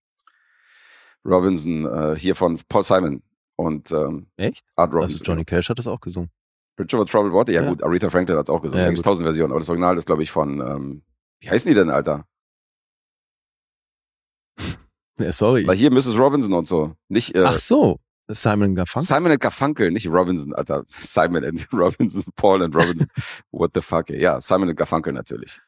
[1.24, 3.22] Robinson, äh, hier von Paul Simon
[3.56, 4.64] und ähm, Echt?
[4.76, 5.24] Art Also Robinson.
[5.24, 6.30] Johnny Cash hat das auch gesungen.
[6.76, 7.68] Bridge over Troubled Water, ja, Ja.
[7.68, 8.78] gut, Aretha Franklin hat es auch gesungen.
[8.78, 11.02] Ja, da gibt tausend Versionen, aber das Original ist, glaube ich, von, ähm,
[11.40, 12.24] wie heißen die denn, Alter?
[15.20, 15.66] Ja, sorry.
[15.66, 16.16] Weil hier Mrs.
[16.16, 16.94] Robinson und so.
[17.08, 19.06] Nicht äh, ach so, Simon Garfunkel.
[19.08, 20.84] Simon and Garfunkel, nicht Robinson, Alter.
[21.00, 23.08] Simon and Robinson, Paul and Robinson.
[23.50, 24.20] What the fuck, ey.
[24.20, 25.60] Ja, Simon and Garfunkel natürlich.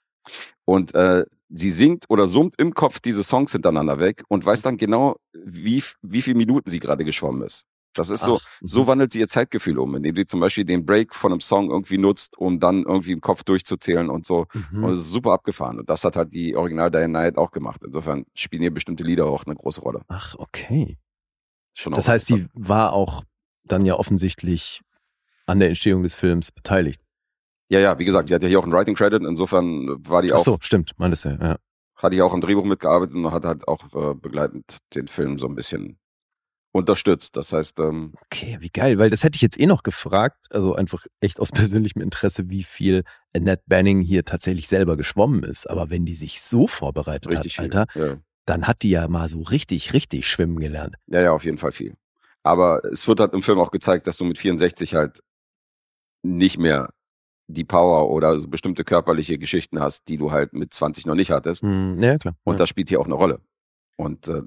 [0.64, 4.76] Und äh, sie singt oder summt im Kopf diese Songs hintereinander weg und weiß dann
[4.76, 7.64] genau, wie, wie viele Minuten sie gerade geschwommen ist.
[7.92, 8.66] Das ist so, Ach, mhm.
[8.66, 11.70] so wandelt sie ihr Zeitgefühl um, indem sie zum Beispiel den Break von einem Song
[11.70, 14.46] irgendwie nutzt, um dann irgendwie im Kopf durchzuzählen und so.
[14.52, 14.84] Mhm.
[14.84, 15.80] Und es ist super abgefahren.
[15.80, 17.82] Und das hat halt die Original Diane Knight auch gemacht.
[17.84, 20.02] Insofern spielen hier bestimmte Lieder auch eine große Rolle.
[20.06, 20.98] Ach, okay.
[21.74, 23.24] Schon Das heißt, die war auch
[23.64, 24.82] dann ja offensichtlich
[25.46, 27.00] an der Entstehung des Films beteiligt.
[27.70, 30.32] Ja, ja, wie gesagt, die hat ja hier auch einen Writing Credit, insofern war die
[30.32, 31.38] Ach auch, so, stimmt, meintest du ja.
[31.40, 31.56] ja.
[31.96, 35.46] hat die auch am Drehbuch mitgearbeitet und hat halt auch äh, begleitend den Film so
[35.46, 35.98] ein bisschen
[36.72, 37.36] unterstützt.
[37.36, 40.74] Das heißt, ähm, Okay, wie geil, weil das hätte ich jetzt eh noch gefragt, also
[40.74, 43.04] einfach echt aus persönlichem Interesse, wie viel
[43.34, 45.68] Annette Banning hier tatsächlich selber geschwommen ist.
[45.68, 47.76] Aber wenn die sich so vorbereitet richtig hat, viel.
[47.76, 48.16] Alter, Ja.
[48.46, 50.96] dann hat die ja mal so richtig, richtig schwimmen gelernt.
[51.06, 51.94] ja, ja, auf jeden Fall viel.
[52.42, 55.20] Aber es wird halt im Film auch gezeigt, dass du mit 64 halt
[56.22, 56.90] nicht mehr
[57.52, 61.30] die Power oder so bestimmte körperliche Geschichten hast, die du halt mit 20 noch nicht
[61.30, 61.62] hattest.
[61.62, 62.34] Hm, ja, klar.
[62.44, 62.58] Und ja.
[62.58, 63.40] das spielt hier auch eine Rolle.
[63.96, 64.42] Und äh,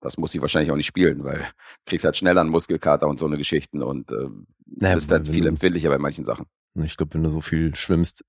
[0.00, 1.44] das muss sie wahrscheinlich auch nicht spielen, weil du
[1.86, 4.28] kriegst halt schneller einen Muskelkater und so eine Geschichten und äh,
[4.66, 6.46] Naja, bist halt viel empfindlicher bei manchen Sachen.
[6.82, 8.24] Ich glaube, wenn du so viel schwimmst,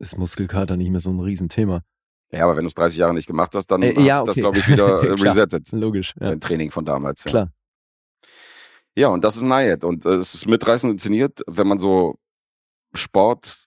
[0.00, 1.82] ist Muskelkater nicht mehr so ein Riesenthema.
[2.32, 4.24] Ja, aber wenn du es 30 Jahre nicht gemacht hast, dann Äh, hat ja, sich
[4.24, 4.40] das, okay.
[4.40, 5.70] glaube ich, wieder resettet.
[5.70, 6.30] Logisch, ja.
[6.30, 7.22] Dein Training von damals.
[7.24, 7.30] Ja.
[7.30, 7.52] Klar.
[8.96, 9.84] Ja, und das ist Nayed.
[9.84, 12.16] Und äh, es ist mitreißend inszeniert, wenn man so
[12.94, 13.66] Sport,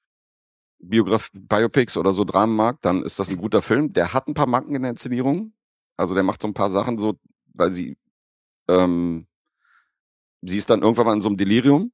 [0.79, 3.93] Biograf Biopics oder so Dramen mag, dann ist das ein guter Film.
[3.93, 5.53] Der hat ein paar Macken in der Inszenierung.
[5.97, 7.17] Also der macht so ein paar Sachen so,
[7.53, 7.97] weil sie,
[8.67, 9.25] ähm,
[10.41, 11.91] sie ist dann irgendwann mal in so einem Delirium,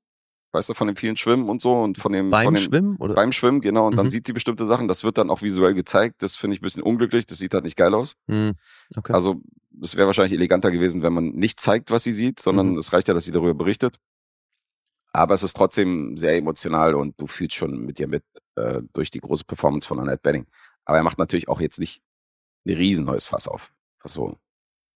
[0.52, 2.96] weißt du, von dem vielen Schwimmen und so und von dem, Beim von dem, Schwimmen?
[2.98, 3.16] Oder?
[3.16, 3.88] beim Schwimmen, genau.
[3.88, 4.12] Und dann Mhm.
[4.12, 4.88] sieht sie bestimmte Sachen.
[4.90, 6.22] Das wird dann auch visuell gezeigt.
[6.22, 7.26] Das finde ich ein bisschen unglücklich.
[7.26, 8.16] Das sieht halt nicht geil aus.
[8.28, 8.54] Hm,
[8.98, 9.14] okay.
[9.14, 9.42] Also
[9.82, 12.78] es wäre wahrscheinlich eleganter gewesen, wenn man nicht zeigt, was sie sieht, sondern Mhm.
[12.80, 13.98] es reicht ja, dass sie darüber berichtet.
[15.14, 18.24] Aber es ist trotzdem sehr emotional und du fühlst schon mit ihr mit
[18.56, 20.48] äh, durch die große Performance von Annette Benning.
[20.86, 22.02] Aber er macht natürlich auch jetzt nicht
[22.66, 23.72] ein riesen neues Fass auf.
[24.02, 24.38] Was so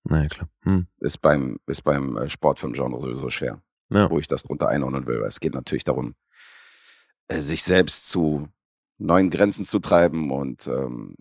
[0.03, 0.49] naja, klar.
[0.63, 0.87] Hm.
[0.99, 4.09] ist beim, ist beim äh, Sportfilmgenre sowieso schwer, Ja.
[4.09, 5.21] wo ich das drunter einordnen will.
[5.21, 6.15] Weil es geht natürlich darum,
[7.27, 8.47] äh, sich selbst zu
[8.97, 11.15] neuen Grenzen zu treiben und ähm,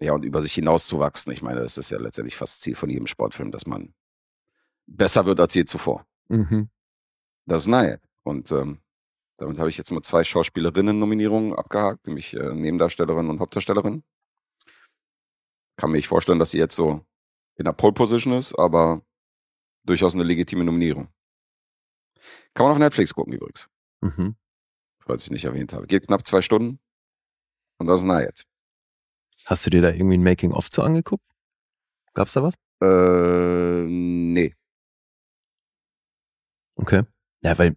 [0.00, 1.32] ja, und über sich hinauszuwachsen.
[1.32, 3.94] Ich meine, das ist ja letztendlich fast Ziel von jedem Sportfilm, dass man
[4.86, 6.04] besser wird als je zuvor.
[6.28, 6.68] Mhm.
[7.46, 8.00] Das ist Nayed.
[8.24, 8.80] Und ähm,
[9.38, 14.04] damit habe ich jetzt mal zwei Schauspielerinnen-Nominierungen abgehakt, nämlich äh, Nebendarstellerin und Hauptdarstellerin.
[15.76, 17.04] Kann mir nicht vorstellen, dass sie jetzt so
[17.56, 19.02] in der Pole-Position ist, aber
[19.84, 21.08] durchaus eine legitime Nominierung.
[22.54, 23.68] Kann man auf Netflix gucken übrigens,
[24.00, 24.36] Mhm.
[25.00, 25.86] falls ich nicht erwähnt habe.
[25.86, 26.78] Geht knapp zwei Stunden
[27.78, 28.44] und das ist Nayed.
[29.46, 31.24] Hast du dir da irgendwie ein Making-of zu angeguckt?
[32.14, 32.54] Gab's da was?
[32.80, 34.54] Äh, nee.
[36.76, 37.02] Okay.
[37.42, 37.76] Ja, weil,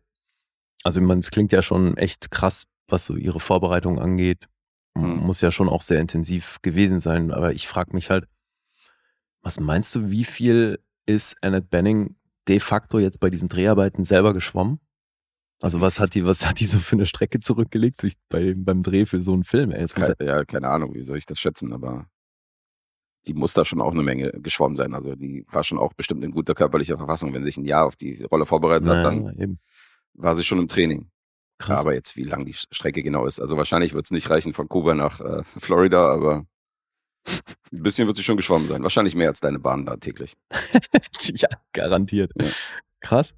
[0.84, 4.48] also man, es klingt ja schon echt krass, was so ihre Vorbereitung angeht.
[4.96, 5.18] Mhm.
[5.18, 7.32] Muss ja schon auch sehr intensiv gewesen sein.
[7.32, 8.28] Aber ich frage mich halt,
[9.42, 12.16] was meinst du, wie viel ist Annette Benning
[12.48, 14.80] de facto jetzt bei diesen Dreharbeiten selber geschwommen?
[15.62, 18.84] Also was hat die, was hat die so für eine Strecke zurückgelegt durch, bei, beim
[18.84, 19.72] Dreh für so einen Film?
[19.72, 22.08] Ey, das muss Ke ja, keine Ahnung, wie soll ich das schätzen, aber
[23.28, 24.94] die muss da schon auch eine Menge geschwommen sein.
[24.94, 27.34] Also die war schon auch bestimmt in guter körperlicher Verfassung.
[27.34, 29.60] Wenn sie sich ein Jahr auf die Rolle vorbereitet ja, hat, dann eben.
[30.14, 31.10] war sie schon im Training.
[31.58, 31.80] Krass.
[31.80, 33.40] Aber jetzt, wie lang die Strecke genau ist.
[33.40, 36.46] Also wahrscheinlich wird es nicht reichen von Kuba nach äh, Florida, aber
[37.72, 38.84] ein bisschen wird sie schon geschwommen sein.
[38.84, 40.36] Wahrscheinlich mehr als deine Bahn da täglich.
[41.34, 42.32] ja, garantiert.
[42.40, 42.48] Ja.
[43.00, 43.34] Krass.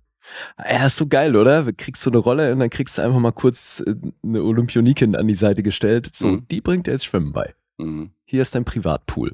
[0.57, 1.71] Ja, ist so geil, oder?
[1.73, 5.27] Kriegst du eine Rolle und dann kriegst du einfach mal kurz äh, eine Olympionikin an
[5.27, 6.09] die Seite gestellt.
[6.13, 6.47] So, Mhm.
[6.49, 7.53] die bringt dir jetzt Schwimmen bei.
[7.77, 8.11] Mhm.
[8.25, 9.31] Hier ist dein Privatpool.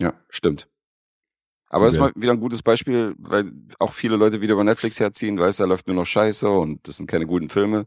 [0.00, 0.68] Ja, stimmt.
[1.70, 4.98] Aber das ist mal wieder ein gutes Beispiel, weil auch viele Leute wieder über Netflix
[5.00, 7.86] herziehen, weißt du, da läuft nur noch Scheiße und das sind keine guten Filme.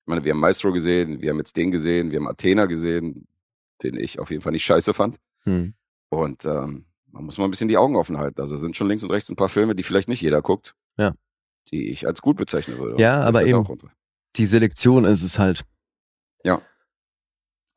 [0.00, 3.26] Ich meine, wir haben Maestro gesehen, wir haben jetzt den gesehen, wir haben Athena gesehen,
[3.82, 5.18] den ich auf jeden Fall nicht scheiße fand.
[5.44, 5.74] Hm.
[6.10, 8.40] Und ähm, man muss mal ein bisschen die Augen offen halten.
[8.40, 10.74] Also sind schon links und rechts ein paar Filme, die vielleicht nicht jeder guckt.
[10.98, 11.14] Ja.
[11.70, 13.00] Die ich als gut bezeichnen würde.
[13.00, 13.64] Ja, aber eben-
[14.36, 15.64] die Selektion ist es halt.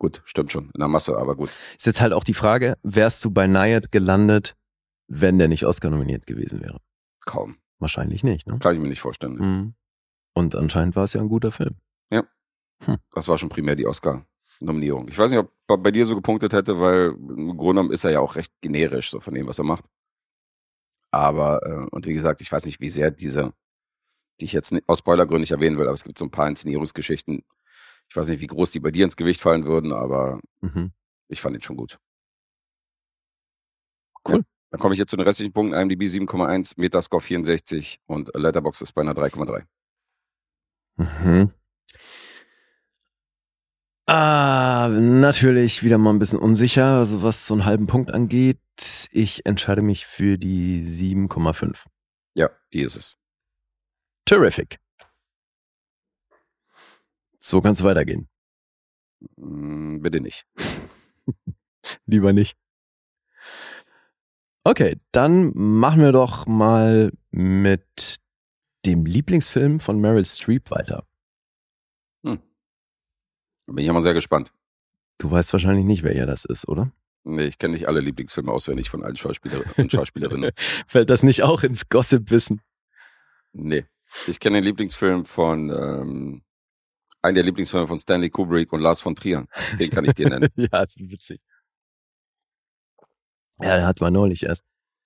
[0.05, 0.65] Gut, stimmt schon.
[0.65, 1.49] In der Masse, aber gut.
[1.75, 4.55] Ist jetzt halt auch die Frage, wärst du bei Nayad gelandet,
[5.07, 6.79] wenn der nicht Oscar nominiert gewesen wäre?
[7.25, 7.57] Kaum.
[7.79, 8.59] Wahrscheinlich nicht, ne?
[8.59, 9.33] Kann ich mir nicht vorstellen.
[9.37, 9.73] Mhm.
[10.35, 11.77] Und anscheinend war es ja ein guter Film.
[13.15, 15.07] Das war schon primär die Oscar-Nominierung.
[15.07, 18.03] Ich weiß nicht, ob er bei dir so gepunktet hätte, weil im Grunde genommen ist
[18.03, 19.85] er ja auch recht generisch, so von dem, was er macht.
[21.09, 23.53] Aber, äh, und wie gesagt, ich weiß nicht, wie sehr diese,
[24.39, 26.47] die ich jetzt nicht, aus Spoilergründen nicht erwähnen will, aber es gibt so ein paar
[26.47, 27.43] Inszenierungsgeschichten.
[28.09, 30.91] Ich weiß nicht, wie groß die bei dir ins Gewicht fallen würden, aber Mhm.
[31.27, 31.99] ich fand ihn schon gut.
[34.27, 34.37] Cool.
[34.37, 34.43] Ja.
[34.71, 35.73] Dann komme ich jetzt zu den restlichen Punkten.
[35.79, 39.65] IMDb 7,1, Metascore 64 und Letterboxd ist bei einer 3,3.
[40.97, 41.51] Mhm.
[44.07, 48.59] Ah, natürlich wieder mal ein bisschen unsicher, also was so einen halben Punkt angeht.
[49.11, 51.85] Ich entscheide mich für die 7,5.
[52.35, 53.17] Ja, die ist es.
[54.25, 54.77] Terrific.
[57.45, 58.27] So kann es weitergehen.
[59.36, 60.47] Mm, bitte nicht.
[62.08, 62.58] Lieber nicht.
[64.63, 68.15] Okay, dann machen wir doch mal mit
[68.88, 71.05] dem Lieblingsfilm von Meryl Streep weiter.
[72.23, 74.51] Da bin ich ja mal sehr gespannt.
[75.19, 76.91] Du weißt wahrscheinlich nicht, wer ja das ist, oder?
[77.23, 80.51] Nee, ich kenne nicht alle Lieblingsfilme auswendig von allen Schauspielerinnen und Schauspielerinnen.
[80.88, 82.62] Fällt das nicht auch ins Gossip-Wissen?
[83.53, 83.86] Nee.
[84.27, 86.44] Ich kenne den Lieblingsfilm von, ähm,
[87.25, 89.47] einen der Lieblingsfilme von Stanley Kubrick und Lars von Trier.
[89.79, 90.49] Den kann ich dir nennen.
[90.55, 91.41] ja, ist witzig.
[93.61, 94.65] Ja, der hat man neulich erst.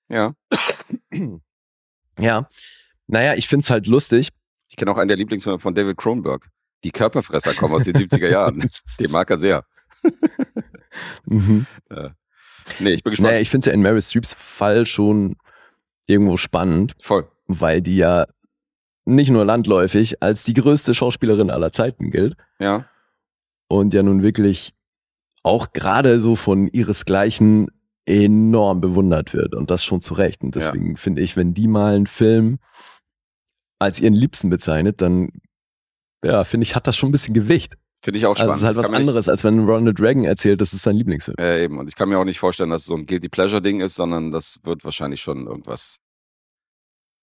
[0.09, 0.33] Ja.
[2.19, 2.47] Ja.
[3.07, 4.29] Naja, ich find's halt lustig.
[4.69, 6.49] Ich kenne auch einen der Lieblingsfilme von David Cronenberg.
[6.83, 8.69] Die Körperfresser kommen aus den 70er Jahren.
[8.99, 9.65] Den mag er sehr.
[11.25, 11.67] Mhm.
[12.79, 13.31] Nee, ich bin gespannt.
[13.31, 15.37] Naja, ich find's ja in Meryl Streeps Fall schon
[16.07, 17.29] irgendwo spannend, Voll.
[17.45, 18.25] weil die ja
[19.15, 22.85] nicht nur landläufig als die größte Schauspielerin aller Zeiten gilt Ja.
[23.67, 24.73] und ja nun wirklich
[25.43, 27.67] auch gerade so von ihresgleichen
[28.05, 30.41] enorm bewundert wird und das schon zu Recht.
[30.41, 32.59] Und deswegen finde ich, wenn die mal einen Film
[33.79, 35.29] als ihren Liebsten bezeichnet, dann
[36.23, 37.75] ja, finde ich, hat das schon ein bisschen Gewicht.
[38.01, 38.55] Finde ich auch Also spannend.
[38.55, 40.95] es ist halt was mir nicht- anderes, als wenn Ronald Reagan erzählt, das ist sein
[40.95, 41.35] Lieblingsfilm.
[41.39, 41.77] Ja, eben.
[41.77, 43.95] Und ich kann mir auch nicht vorstellen, dass es so ein Guilty Pleasure Ding ist,
[43.95, 45.99] sondern das wird wahrscheinlich schon irgendwas,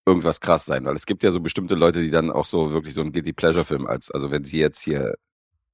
[0.06, 2.94] irgendwas krass sein, weil es gibt ja so bestimmte Leute, die dann auch so wirklich
[2.94, 5.14] so einen Guilty Pleasure Film als, also wenn sie jetzt hier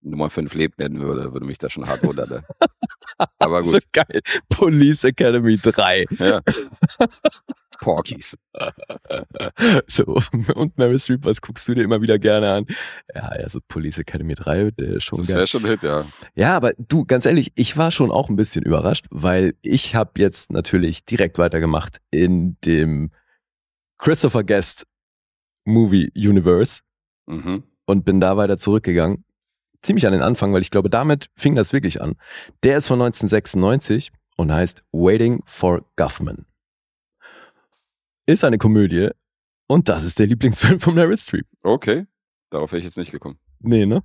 [0.00, 2.28] Nummer 5 lebt nennen würde, würde mich das schon hart wundern.
[2.28, 2.42] ne?
[3.38, 3.84] Aber So gut.
[3.92, 4.20] geil.
[4.48, 6.06] Police Academy 3.
[6.18, 6.40] Ja.
[7.80, 8.36] Porkies.
[9.86, 10.18] So,
[10.54, 12.66] und Mary Streep, was guckst du dir immer wieder gerne an?
[13.14, 16.04] Ja, also Police Academy 3, der ist schon Das wäre schon ein Hit, ja.
[16.34, 20.12] Ja, aber du, ganz ehrlich, ich war schon auch ein bisschen überrascht, weil ich habe
[20.16, 23.10] jetzt natürlich direkt weitergemacht in dem
[24.02, 24.84] Christopher Guest
[25.64, 26.82] Movie Universe
[27.26, 27.62] Mhm.
[27.86, 29.24] und bin da weiter zurückgegangen.
[29.80, 32.16] Ziemlich an den Anfang, weil ich glaube, damit fing das wirklich an.
[32.64, 36.46] Der ist von 1996 und heißt Waiting for Guffman.
[38.26, 39.10] Ist eine Komödie
[39.68, 41.46] und das ist der Lieblingsfilm von Meryl Streep.
[41.62, 42.06] Okay.
[42.50, 43.38] Darauf wäre ich jetzt nicht gekommen.
[43.60, 44.02] Nee, ne?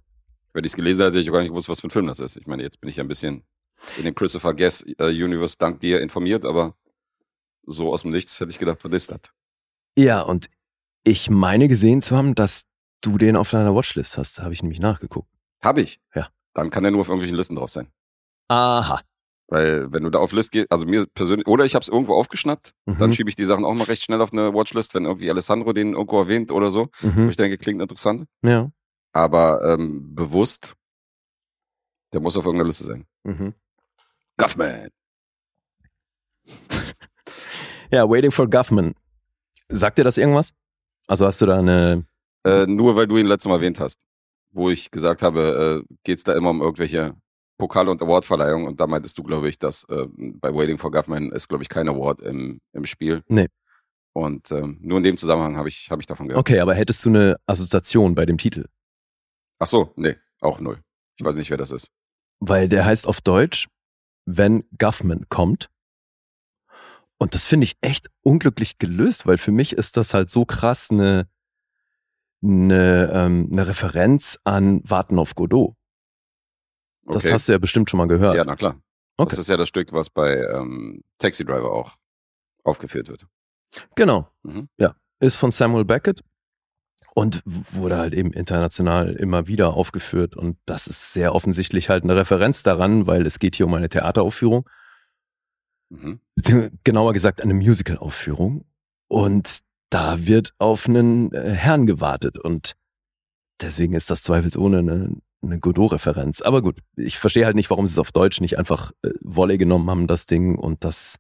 [0.54, 2.06] Wenn ich es gelesen hätte, hätte ich auch gar nicht gewusst, was für ein Film
[2.06, 2.38] das ist.
[2.38, 3.44] Ich meine, jetzt bin ich ja ein bisschen
[3.98, 6.76] in den Christopher Guest äh, Universe dank dir informiert, aber
[7.66, 9.22] so aus dem Nichts hätte ich gedacht, was ist das?
[9.98, 10.48] Ja, und
[11.04, 12.66] ich meine gesehen zu haben, dass
[13.02, 14.40] du den auf deiner Watchlist hast.
[14.42, 15.30] Habe ich nämlich nachgeguckt.
[15.62, 16.00] Hab ich.
[16.14, 16.28] Ja.
[16.54, 17.88] Dann kann der nur auf irgendwelchen Listen drauf sein.
[18.48, 19.02] Aha.
[19.48, 22.14] Weil wenn du da auf List gehst, also mir persönlich, oder ich habe es irgendwo
[22.16, 23.14] aufgeschnappt, dann Mhm.
[23.14, 25.94] schiebe ich die Sachen auch mal recht schnell auf eine Watchlist, wenn irgendwie Alessandro den
[25.94, 26.90] irgendwo erwähnt oder so.
[27.02, 27.30] Wo Mhm.
[27.30, 28.28] ich denke, klingt interessant.
[28.44, 28.70] Ja.
[29.14, 30.76] Aber ähm, bewusst,
[32.14, 33.06] der muss auf irgendeiner Liste sein.
[33.24, 33.54] Mhm.
[34.38, 34.90] Guffman.
[37.90, 38.96] Ja, Waiting for Guffman.
[39.70, 40.54] Sagt dir das irgendwas?
[41.08, 42.06] Also hast du da eine.
[42.46, 44.00] Äh, nur weil du ihn letztes Mal erwähnt hast.
[44.52, 47.16] Wo ich gesagt habe, äh, geht es da immer um irgendwelche
[47.58, 48.68] Pokale und Awardverleihungen.
[48.68, 51.70] Und da meintest du, glaube ich, dass äh, bei Waiting for Guffman ist, glaube ich,
[51.70, 53.24] kein Award im, im Spiel.
[53.28, 53.48] Nee.
[54.14, 56.40] Und ähm, nur in dem Zusammenhang habe ich, hab ich davon gehört.
[56.40, 58.66] Okay, aber hättest du eine Assoziation bei dem Titel?
[59.60, 60.80] Ach so, nee, auch null.
[61.18, 61.92] Ich weiß nicht, wer das ist.
[62.40, 63.68] Weil der heißt auf Deutsch,
[64.26, 65.70] wenn Guffman kommt.
[67.18, 70.90] Und das finde ich echt unglücklich gelöst, weil für mich ist das halt so krass
[70.92, 71.28] eine,
[72.44, 75.74] eine, ähm, eine Referenz an Warten auf Godot.
[77.06, 77.34] Das Okay.
[77.34, 78.36] hast du ja bestimmt schon mal gehört.
[78.36, 78.80] Ja, na klar.
[79.18, 79.30] Okay.
[79.32, 81.96] Das ist ja das Stück, was bei ähm, Taxi Driver auch
[82.64, 83.26] aufgeführt wird.
[83.96, 84.28] Genau.
[84.44, 84.70] Mhm.
[84.78, 84.96] Ja.
[85.20, 86.22] Ist von Samuel Beckett
[87.16, 90.36] und wurde halt eben international immer wieder aufgeführt.
[90.36, 93.90] Und das ist sehr offensichtlich halt eine Referenz daran, weil es geht hier um eine
[93.90, 94.70] Theateraufführung,
[95.90, 96.20] Mhm.
[96.84, 98.66] genauer gesagt eine Musicalaufführung.
[99.10, 102.38] Und da wird auf einen äh, Herrn gewartet.
[102.38, 102.74] Und
[103.62, 106.42] deswegen ist das zweifelsohne eine, eine Godot-Referenz.
[106.42, 109.58] Aber gut, ich verstehe halt nicht, warum sie es auf Deutsch nicht einfach äh, Wolle
[109.58, 111.18] genommen haben, das Ding, und das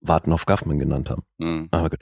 [0.00, 1.22] Warten auf Gaffman genannt haben.
[1.38, 1.68] Mhm.
[1.70, 2.00] Aber gut.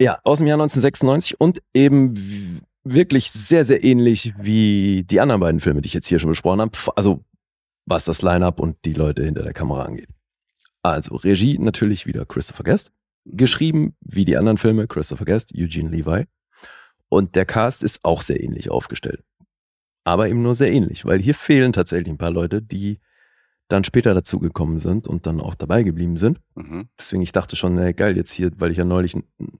[0.00, 5.60] Ja, aus dem Jahr 1996 und eben wirklich sehr, sehr ähnlich wie die anderen beiden
[5.60, 6.72] Filme, die ich jetzt hier schon besprochen habe.
[6.96, 7.22] Also
[7.86, 10.08] was das Line-Up und die Leute hinter der Kamera angeht.
[10.82, 12.92] Also Regie natürlich wieder Christopher Guest.
[13.24, 16.26] Geschrieben wie die anderen Filme Christopher Guest, Eugene Levi.
[17.08, 19.22] Und der Cast ist auch sehr ähnlich aufgestellt.
[20.04, 23.00] Aber eben nur sehr ähnlich, weil hier fehlen tatsächlich ein paar Leute, die
[23.68, 26.40] dann später dazugekommen sind und dann auch dabei geblieben sind.
[26.54, 26.88] Mhm.
[26.98, 29.16] Deswegen, ich dachte schon, ey, geil, jetzt hier, weil ich ja neulich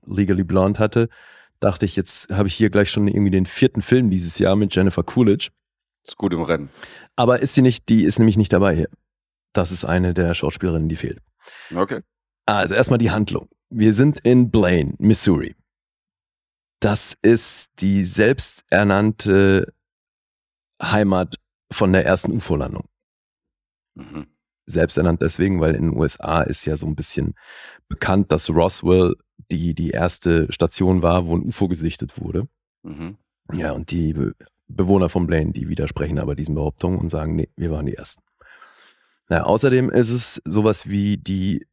[0.06, 1.08] Legally Blonde hatte,
[1.60, 4.74] dachte ich, jetzt habe ich hier gleich schon irgendwie den vierten Film dieses Jahr mit
[4.74, 5.50] Jennifer Coolidge.
[6.04, 6.70] Ist gut im Rennen.
[7.14, 8.88] Aber ist sie nicht, die ist nämlich nicht dabei hier.
[9.52, 11.20] Das ist eine der Schauspielerinnen, die fehlt.
[11.74, 12.02] Okay.
[12.46, 13.48] Also erstmal die Handlung.
[13.68, 15.54] Wir sind in Blaine, Missouri.
[16.80, 19.72] Das ist die selbsternannte
[20.82, 21.36] Heimat
[21.70, 22.88] von der ersten UFO-Landung.
[23.94, 24.26] Mhm.
[24.66, 27.34] Selbsternannt deswegen, weil in den USA ist ja so ein bisschen
[27.88, 29.14] bekannt, dass Roswell
[29.50, 32.48] die, die erste Station war, wo ein UFO gesichtet wurde.
[32.82, 33.18] Mhm.
[33.52, 34.34] Ja, und die Be
[34.72, 38.22] Bewohner von Blaine, die widersprechen aber diesen Behauptungen und sagen, nee, wir waren die Ersten.
[39.30, 41.66] Na, außerdem ist es sowas wie die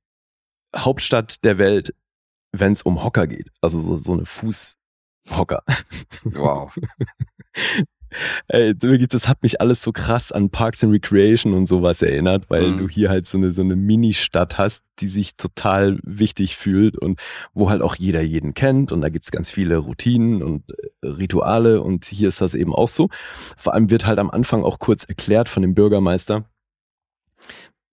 [0.76, 1.94] Hauptstadt der Welt,
[2.52, 3.50] wenn es um Hocker geht.
[3.62, 5.64] Also so, so eine Fußhocker.
[6.24, 6.76] Wow.
[8.48, 12.50] Ey, wirklich, das hat mich alles so krass an Parks and Recreation und sowas erinnert,
[12.50, 12.78] weil Mhm.
[12.78, 17.20] du hier halt so eine, so eine Mini-Stadt hast, die sich total wichtig fühlt und
[17.54, 21.82] wo halt auch jeder jeden kennt und da gibt's ganz viele Routinen und äh, Rituale
[21.82, 23.10] und hier ist das eben auch so.
[23.58, 26.46] Vor allem wird halt am Anfang auch kurz erklärt von dem Bürgermeister,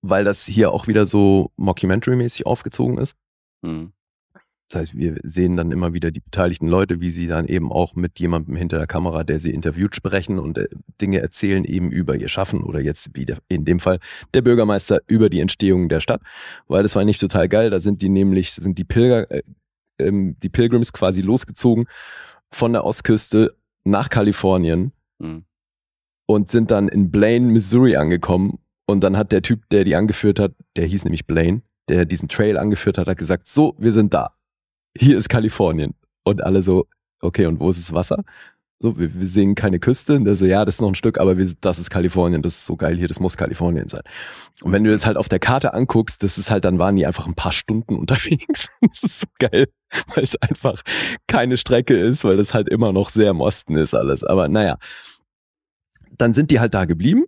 [0.09, 3.17] weil das hier auch wieder so Mockumentary-mäßig aufgezogen ist.
[3.63, 3.93] Mhm.
[4.71, 7.95] Das heißt, wir sehen dann immer wieder die beteiligten Leute, wie sie dann eben auch
[7.95, 10.69] mit jemandem hinter der Kamera, der sie interviewt, sprechen und äh,
[11.01, 14.01] Dinge erzählen eben über ihr Schaffen oder jetzt wieder in dem Fall
[14.33, 16.23] der Bürgermeister über die Entstehung der Stadt,
[16.67, 17.71] weil das war nicht total geil.
[17.71, 19.43] Da sind die nämlich, sind die Pilger, äh,
[19.99, 21.87] ähm, die Pilgrims quasi losgezogen
[22.51, 25.45] von der Ostküste nach Kalifornien Mhm.
[26.27, 28.59] und sind dann in Blaine, Missouri angekommen.
[28.87, 32.29] Und dann hat der Typ, der die angeführt hat, der hieß nämlich Blaine, der diesen
[32.29, 34.35] Trail angeführt hat, hat gesagt, so, wir sind da.
[34.97, 35.95] Hier ist Kalifornien.
[36.25, 36.87] Und alle so,
[37.21, 38.25] okay, und wo ist das Wasser?
[38.81, 40.17] So, wir, wir sehen keine Küste.
[40.17, 42.55] Und der so, ja, das ist noch ein Stück, aber wir, das ist Kalifornien, das
[42.55, 44.03] ist so geil hier, das muss Kalifornien sein.
[44.63, 47.07] Und wenn du das halt auf der Karte anguckst, das ist halt, dann waren die
[47.07, 48.69] einfach ein paar Stunden unterwegs.
[48.81, 49.69] Das ist so geil,
[50.15, 50.83] weil es einfach
[51.27, 54.25] keine Strecke ist, weil das halt immer noch sehr im Osten ist alles.
[54.25, 54.77] Aber naja,
[56.17, 57.25] dann sind die halt da geblieben.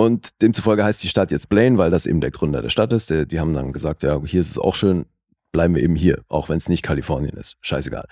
[0.00, 3.10] Und demzufolge heißt die Stadt jetzt Blaine, weil das eben der Gründer der Stadt ist.
[3.10, 5.04] Der, die haben dann gesagt, ja, hier ist es auch schön,
[5.52, 7.58] bleiben wir eben hier, auch wenn es nicht Kalifornien ist.
[7.60, 8.06] Scheißegal.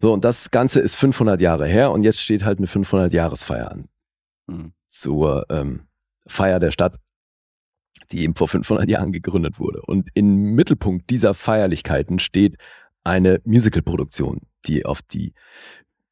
[0.00, 3.88] So, und das Ganze ist 500 Jahre her und jetzt steht halt eine 500-Jahresfeier an
[4.46, 4.74] Mhm.
[4.86, 5.88] zur ähm,
[6.28, 7.00] Feier der Stadt,
[8.12, 9.82] die eben vor 500 Jahren gegründet wurde.
[9.82, 12.58] Und im Mittelpunkt dieser Feierlichkeiten steht
[13.02, 15.34] eine Musicalproduktion, die auf die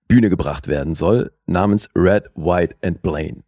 [0.08, 3.44] Bühne gebracht werden soll, namens Red, White and Blaine.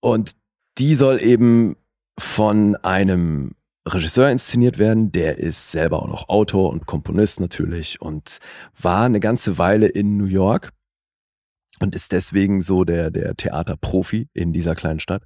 [0.00, 0.32] Und
[0.78, 1.76] die soll eben
[2.18, 3.54] von einem
[3.86, 8.38] Regisseur inszeniert werden, der ist selber auch noch Autor und Komponist natürlich und
[8.80, 10.72] war eine ganze Weile in New York
[11.80, 15.22] und ist deswegen so der, der Theaterprofi in dieser kleinen Stadt.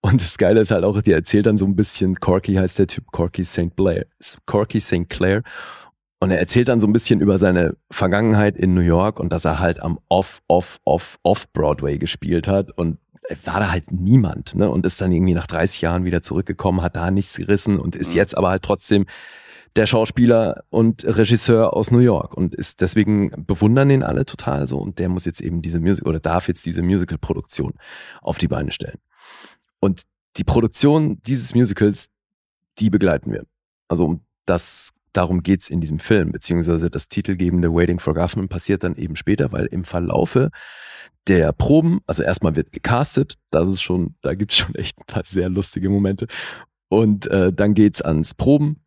[0.00, 2.86] Und das Geile ist halt auch, die erzählt dann so ein bisschen, Corky heißt der
[2.86, 3.74] Typ, Corky St.
[3.74, 4.06] Blair,
[4.46, 5.08] Corky St.
[5.08, 5.42] Clair.
[6.20, 9.44] Und er erzählt dann so ein bisschen über seine Vergangenheit in New York und dass
[9.44, 12.98] er halt am Off, Off, Off, Off-Broadway gespielt hat und
[13.44, 14.70] war da halt niemand, ne?
[14.70, 18.10] Und ist dann irgendwie nach 30 Jahren wieder zurückgekommen, hat da nichts gerissen und ist
[18.10, 18.16] Mhm.
[18.16, 19.06] jetzt aber halt trotzdem
[19.76, 24.78] der Schauspieler und Regisseur aus New York und ist deswegen bewundern den alle total so
[24.78, 27.72] und der muss jetzt eben diese Musical oder darf jetzt diese Musical-Produktion
[28.22, 28.98] auf die Beine stellen.
[29.80, 30.02] Und
[30.36, 32.08] die Produktion dieses Musicals,
[32.78, 33.46] die begleiten wir.
[33.88, 38.84] Also um das, darum geht's in diesem Film, beziehungsweise das titelgebende Waiting for Government passiert
[38.84, 40.50] dann eben später, weil im Verlaufe
[41.26, 45.24] der Proben, also erstmal wird gecastet, das ist schon, da gibt's schon echt ein paar
[45.24, 46.26] sehr lustige Momente.
[46.88, 48.84] Und äh, dann geht's ans Proben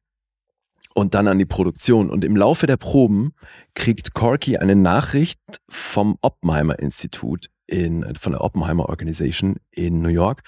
[0.94, 2.10] und dann an die Produktion.
[2.10, 3.34] Und im Laufe der Proben
[3.74, 5.40] kriegt Corky eine Nachricht
[5.70, 10.44] vom Oppenheimer Institut in, von der Oppenheimer Organization in New York.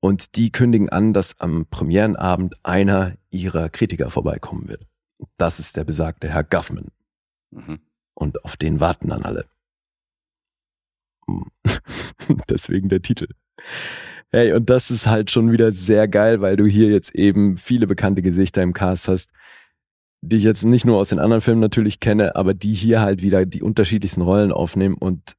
[0.00, 4.86] Und die kündigen an, dass am Premierenabend einer ihrer Kritiker vorbeikommen wird.
[5.36, 6.88] Das ist der besagte Herr Guffman.
[7.50, 7.80] Mhm.
[8.14, 9.46] Und auf den warten dann alle.
[11.26, 11.50] Hm.
[12.48, 13.28] Deswegen der Titel.
[14.30, 17.86] Hey, und das ist halt schon wieder sehr geil, weil du hier jetzt eben viele
[17.86, 19.30] bekannte Gesichter im Cast hast,
[20.22, 23.22] die ich jetzt nicht nur aus den anderen Filmen natürlich kenne, aber die hier halt
[23.22, 25.34] wieder die unterschiedlichsten Rollen aufnehmen und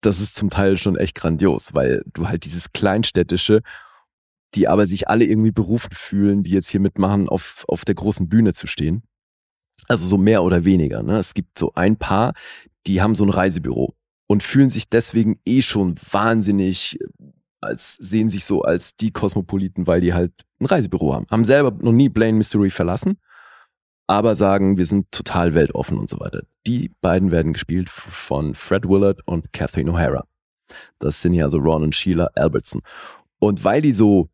[0.00, 3.62] das ist zum Teil schon echt grandios, weil du halt dieses kleinstädtische,
[4.54, 8.28] die aber sich alle irgendwie berufen fühlen, die jetzt hier mitmachen, auf, auf der großen
[8.28, 9.02] Bühne zu stehen.
[9.88, 11.02] Also so mehr oder weniger.
[11.02, 11.18] Ne?
[11.18, 12.34] Es gibt so ein paar,
[12.86, 13.94] die haben so ein Reisebüro
[14.26, 16.98] und fühlen sich deswegen eh schon wahnsinnig
[17.60, 21.26] als sehen sich so als die Kosmopoliten, weil die halt ein Reisebüro haben.
[21.30, 23.18] Haben selber noch nie Blaine Mystery verlassen,
[24.06, 26.42] aber sagen, wir sind total weltoffen und so weiter.
[26.66, 30.24] Die beiden werden gespielt von Fred Willard und Kathleen O'Hara.
[30.98, 32.82] Das sind ja also Ron und Sheila Albertson.
[33.38, 34.28] Und weil die so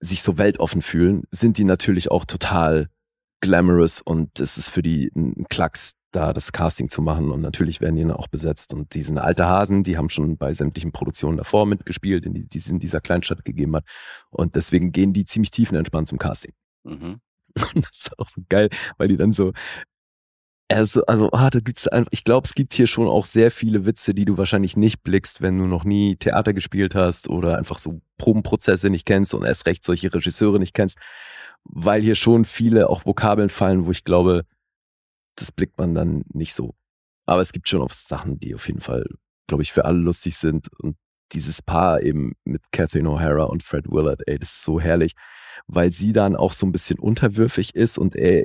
[0.00, 2.88] sich so weltoffen fühlen, sind die natürlich auch total
[3.42, 7.80] glamorous und es ist für die ein Klacks, da das Casting zu machen und natürlich
[7.80, 10.92] werden die dann auch besetzt und die sind alte Hasen, die haben schon bei sämtlichen
[10.92, 13.84] Produktionen davor mitgespielt, die, die es in dieser Kleinstadt gegeben hat
[14.30, 16.52] und deswegen gehen die ziemlich tiefenentspannt zum Casting.
[16.84, 17.20] Mhm.
[17.74, 19.52] Und das ist auch so geil, weil die dann so,
[20.68, 23.84] also, also ah, da gibt's einfach, ich glaube, es gibt hier schon auch sehr viele
[23.84, 27.78] Witze, die du wahrscheinlich nicht blickst, wenn du noch nie Theater gespielt hast oder einfach
[27.78, 30.98] so Probenprozesse nicht kennst und erst recht solche Regisseure nicht kennst,
[31.64, 34.44] weil hier schon viele auch Vokabeln fallen, wo ich glaube,
[35.36, 36.74] das blickt man dann nicht so.
[37.26, 39.06] Aber es gibt schon auch Sachen, die auf jeden Fall,
[39.46, 40.96] glaube ich, für alle lustig sind und
[41.32, 45.14] dieses Paar eben mit Kathleen O'Hara und Fred Willard, ey, das ist so herrlich,
[45.66, 48.44] weil sie dann auch so ein bisschen unterwürfig ist und er,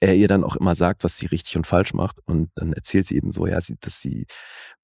[0.00, 2.18] er ihr dann auch immer sagt, was sie richtig und falsch macht.
[2.26, 4.26] Und dann erzählt sie eben so, ja, dass sie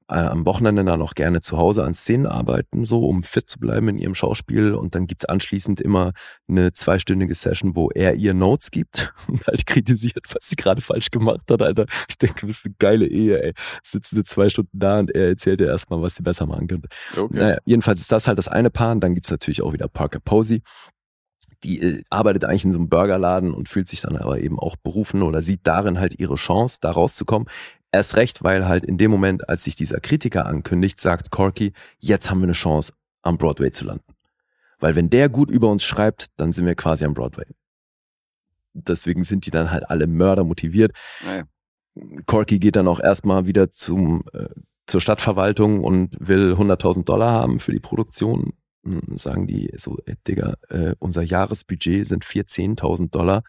[0.09, 3.59] äh, am Wochenende dann auch gerne zu Hause an Szenen arbeiten, so um fit zu
[3.59, 4.75] bleiben in ihrem Schauspiel.
[4.75, 6.13] Und dann gibt's anschließend immer
[6.49, 11.11] eine zweistündige Session, wo er ihr Notes gibt und halt kritisiert, was sie gerade falsch
[11.11, 11.87] gemacht hat, Alter.
[12.09, 13.53] Ich denke, du bist eine geile Ehe, ey.
[13.83, 16.89] Sitzen sie zwei Stunden da und er erzählt ihr erstmal, was sie besser machen könnte.
[17.17, 17.39] Okay.
[17.39, 18.93] Naja, jedenfalls ist das halt das eine Paar.
[18.93, 20.63] Und dann gibt's natürlich auch wieder Parker Posey
[21.65, 24.77] die äh, arbeitet eigentlich in so einem Burgerladen und fühlt sich dann aber eben auch
[24.77, 27.49] berufen oder sieht darin halt ihre Chance, da rauszukommen.
[27.91, 32.31] Erst recht, weil halt in dem Moment, als sich dieser Kritiker ankündigt, sagt Corky, jetzt
[32.31, 34.15] haben wir eine Chance, am Broadway zu landen.
[34.79, 37.47] Weil wenn der gut über uns schreibt, dann sind wir quasi am Broadway.
[38.75, 40.93] Deswegen sind die dann halt alle Mörder motiviert.
[41.25, 41.45] Naja.
[42.27, 44.49] Corky geht dann auch erstmal wieder zum, äh,
[44.87, 48.53] zur Stadtverwaltung und will 100.000 Dollar haben für die Produktion.
[48.85, 53.43] Und sagen die so, ey, Digga, äh, unser Jahresbudget sind 14.000 Dollar.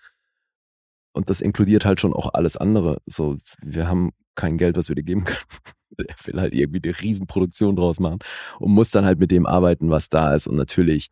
[1.11, 3.01] Und das inkludiert halt schon auch alles andere.
[3.05, 5.45] So, wir haben kein Geld, was wir dir geben können.
[5.91, 8.19] Der will halt irgendwie eine Riesenproduktion draus machen
[8.59, 10.47] und muss dann halt mit dem arbeiten, was da ist.
[10.47, 11.09] Und natürlich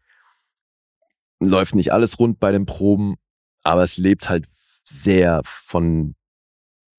[1.39, 3.15] läuft nicht alles rund bei den Proben,
[3.63, 4.47] aber es lebt halt
[4.85, 6.15] sehr von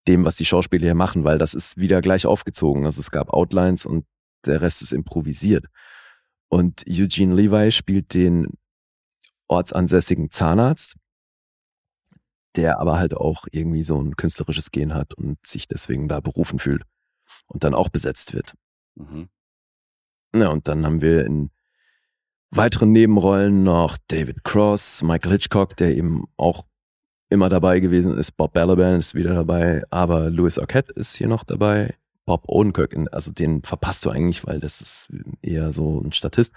[0.06, 2.84] dem, was die Schauspieler hier machen, weil das ist wieder gleich aufgezogen.
[2.84, 4.04] Also es gab Outlines und
[4.44, 5.66] der Rest ist improvisiert.
[6.48, 8.48] Und Eugene Levi spielt den
[9.48, 10.96] ortsansässigen Zahnarzt
[12.56, 16.58] der aber halt auch irgendwie so ein künstlerisches Gen hat und sich deswegen da berufen
[16.58, 16.82] fühlt
[17.46, 18.54] und dann auch besetzt wird.
[18.96, 19.28] Mhm.
[20.34, 21.50] Ja, und dann haben wir in
[22.50, 26.66] weiteren Nebenrollen noch David Cross, Michael Hitchcock, der eben auch
[27.30, 28.32] immer dabei gewesen ist.
[28.32, 31.94] Bob Balaban ist wieder dabei, aber Louis Arquette ist hier noch dabei.
[32.24, 35.08] Bob Odenkirk, also den verpasst du eigentlich, weil das ist
[35.40, 36.54] eher so ein Statist.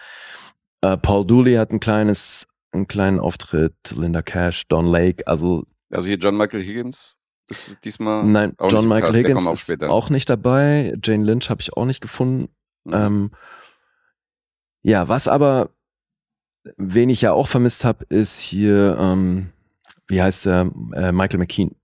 [0.84, 6.08] Uh, Paul Dooley hat ein kleines, einen kleinen Auftritt, Linda Cash, Don Lake, also also
[6.08, 7.18] hier John Michael Higgins
[7.50, 8.24] ist diesmal.
[8.24, 10.96] Nein, John Michael Higgins auch ist auch nicht dabei.
[11.04, 12.50] Jane Lynch habe ich auch nicht gefunden.
[12.86, 12.94] Mhm.
[12.94, 13.32] Ähm,
[14.84, 15.70] ja, was aber,
[16.78, 19.52] wen ich ja auch vermisst habe, ist hier, ähm,
[20.08, 21.76] wie heißt er, äh, Michael McKean,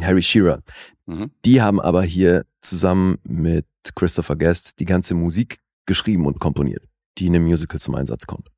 [0.00, 0.62] Harry Shearer.
[1.06, 1.30] Mhm.
[1.44, 6.84] Die haben aber hier zusammen mit Christopher Guest die ganze Musik geschrieben und komponiert,
[7.18, 8.50] die in einem Musical zum Einsatz kommt.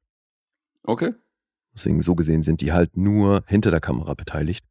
[0.84, 1.14] Okay.
[1.76, 4.64] Deswegen so gesehen sind die halt nur hinter der Kamera beteiligt.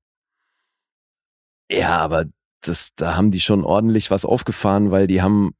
[1.69, 2.25] Ja, aber
[2.61, 5.55] das, da haben die schon ordentlich was aufgefahren, weil die haben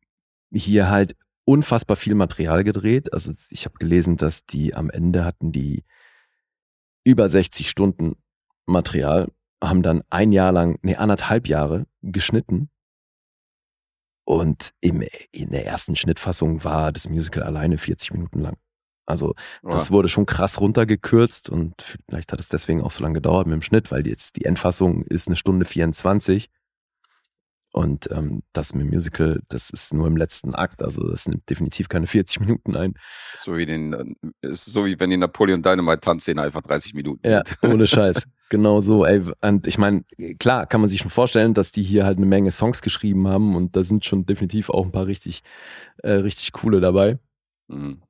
[0.52, 1.16] hier halt
[1.46, 3.14] unfassbar viel Material gedreht.
[3.14, 5.84] Also ich habe gelesen, dass die am Ende hatten die
[7.04, 8.16] über 60 Stunden
[8.66, 9.32] Material,
[9.64, 12.70] haben dann ein Jahr lang, nee, anderthalb Jahre geschnitten.
[14.28, 18.58] Und im, in der ersten Schnittfassung war das Musical alleine 40 Minuten lang.
[19.06, 23.46] Also das wurde schon krass runtergekürzt und vielleicht hat es deswegen auch so lange gedauert
[23.46, 26.50] mit dem Schnitt, weil jetzt die Endfassung ist eine Stunde 24
[27.76, 31.50] und ähm, das mit dem Musical, das ist nur im letzten Akt, also das nimmt
[31.50, 32.94] definitiv keine 40 Minuten ein.
[33.34, 37.28] So wie den, ist so wie wenn die Napoleon Dynamite Tanzszene einfach 30 Minuten.
[37.28, 38.24] Ja, ohne Scheiß.
[38.48, 39.22] genau so, ey.
[39.42, 40.06] Und ich meine,
[40.40, 43.58] klar, kann man sich schon vorstellen, dass die hier halt eine Menge Songs geschrieben haben
[43.58, 45.44] und da sind schon definitiv auch ein paar richtig,
[45.98, 47.20] äh, richtig coole dabei.
[47.68, 48.05] Mhm.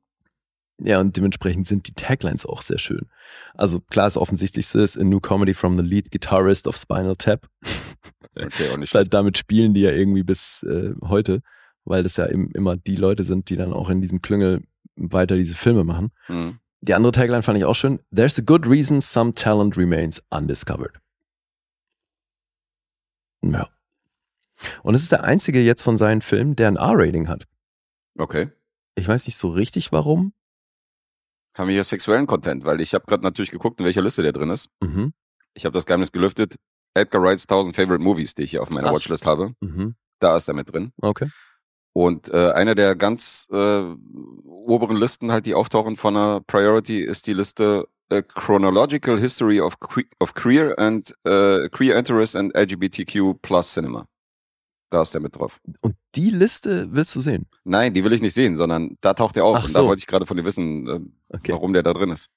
[0.77, 3.07] Ja, und dementsprechend sind die Taglines auch sehr schön.
[3.53, 7.47] Also klar, das Offensichtlichste ist A New Comedy from the Lead Guitarist of Spinal Tap.
[8.35, 11.41] Okay, nicht Ist halt, damit spielen die ja irgendwie bis äh, heute,
[11.85, 14.63] weil das ja im, immer die Leute sind, die dann auch in diesem Klüngel
[14.97, 16.11] weiter diese Filme machen.
[16.25, 16.59] Hm.
[16.81, 17.99] Die andere Tagline fand ich auch schön.
[18.13, 20.99] There's a good reason some talent remains undiscovered.
[23.41, 23.69] Ja.
[24.83, 27.45] Und es ist der einzige jetzt von seinen Filmen, der ein R-Rating hat.
[28.17, 28.49] Okay.
[28.95, 30.33] Ich weiß nicht so richtig warum.
[31.55, 34.33] Haben wir hier sexuellen Content, weil ich habe gerade natürlich geguckt, in welcher Liste der
[34.33, 34.69] drin ist.
[34.81, 35.13] Mhm.
[35.53, 36.55] Ich habe das Geheimnis gelüftet.
[36.93, 38.93] Edgar Wrights 1000 Favorite Movies, die ich hier auf meiner Ach.
[38.93, 39.53] Watchlist habe.
[39.61, 39.95] Mhm.
[40.19, 40.91] Da ist er mit drin.
[41.01, 41.29] Okay.
[41.93, 43.83] Und äh, eine der ganz äh,
[44.43, 49.79] oberen Listen, halt, die auftauchen von einer Priority, ist die Liste A Chronological History of,
[49.79, 54.07] que of Queer and äh, Queer Interest and LGBTQ Plus Cinema.
[54.95, 55.59] Da ist der mit drauf.
[55.81, 57.47] Und die Liste willst du sehen?
[57.65, 59.57] Nein, die will ich nicht sehen, sondern da taucht er auf.
[59.57, 59.81] Ach und so.
[59.81, 61.51] da wollte ich gerade von dir wissen, äh, Okay.
[61.51, 62.29] warum der da drin ist.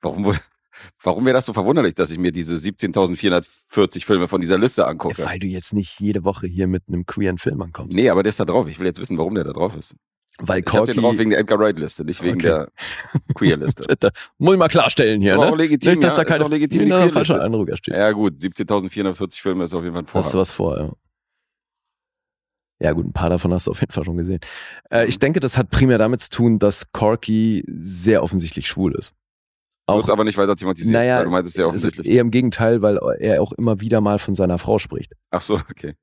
[0.00, 0.32] Warum,
[1.02, 5.24] warum wäre das so verwunderlich, dass ich mir diese 17.440 Filme von dieser Liste angucke?
[5.24, 7.96] Weil du jetzt nicht jede Woche hier mit einem queeren Film ankommst.
[7.96, 8.68] Nee, aber der ist da drauf.
[8.68, 9.96] Ich will jetzt wissen, warum der da drauf ist.
[10.40, 12.46] Weil Ich Corky, den drauf wegen der Edgar Wright-Liste, nicht wegen Okay.
[12.46, 12.68] der
[13.34, 13.82] Queer-Liste.
[14.38, 15.46] Muss ich mal klarstellen hier, Ist ne?
[15.48, 17.94] auch legitim, Nicht, dass ja, da keine ne, falscher Eindruck entsteht.
[17.96, 20.92] Ja gut, 17.440 Filme ist auf jeden Fall ein Hast du was vor, ja.
[22.80, 24.40] Ja gut, ein paar davon hast du auf jeden Fall schon gesehen.
[24.90, 29.14] Äh, ich denke, das hat primär damit zu tun, dass Corky sehr offensichtlich schwul ist.
[29.86, 32.06] Auch, Wird aber nicht weiter thematisiert, naja, weil du meintest sehr also offensichtlich.
[32.08, 35.14] eher im Gegenteil, weil er auch immer wieder mal von seiner Frau spricht.
[35.30, 35.94] Ach so, okay.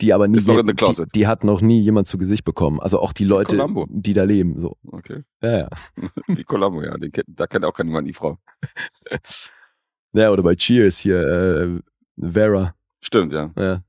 [0.00, 1.08] Die aber nie, Ist noch in the die, closet.
[1.16, 2.78] die hat noch nie jemand zu Gesicht bekommen.
[2.78, 4.60] Also auch die Leute, die da leben.
[4.60, 4.76] So.
[4.86, 5.24] Okay.
[5.42, 5.68] Ja, ja.
[6.28, 6.96] Wie Columbo, ja.
[6.96, 8.38] Den kennt, da kennt auch kein niemand die Frau.
[10.12, 11.80] ja, oder bei Cheers hier, äh,
[12.16, 12.76] Vera.
[13.00, 13.50] Stimmt, ja.
[13.56, 13.82] Ja.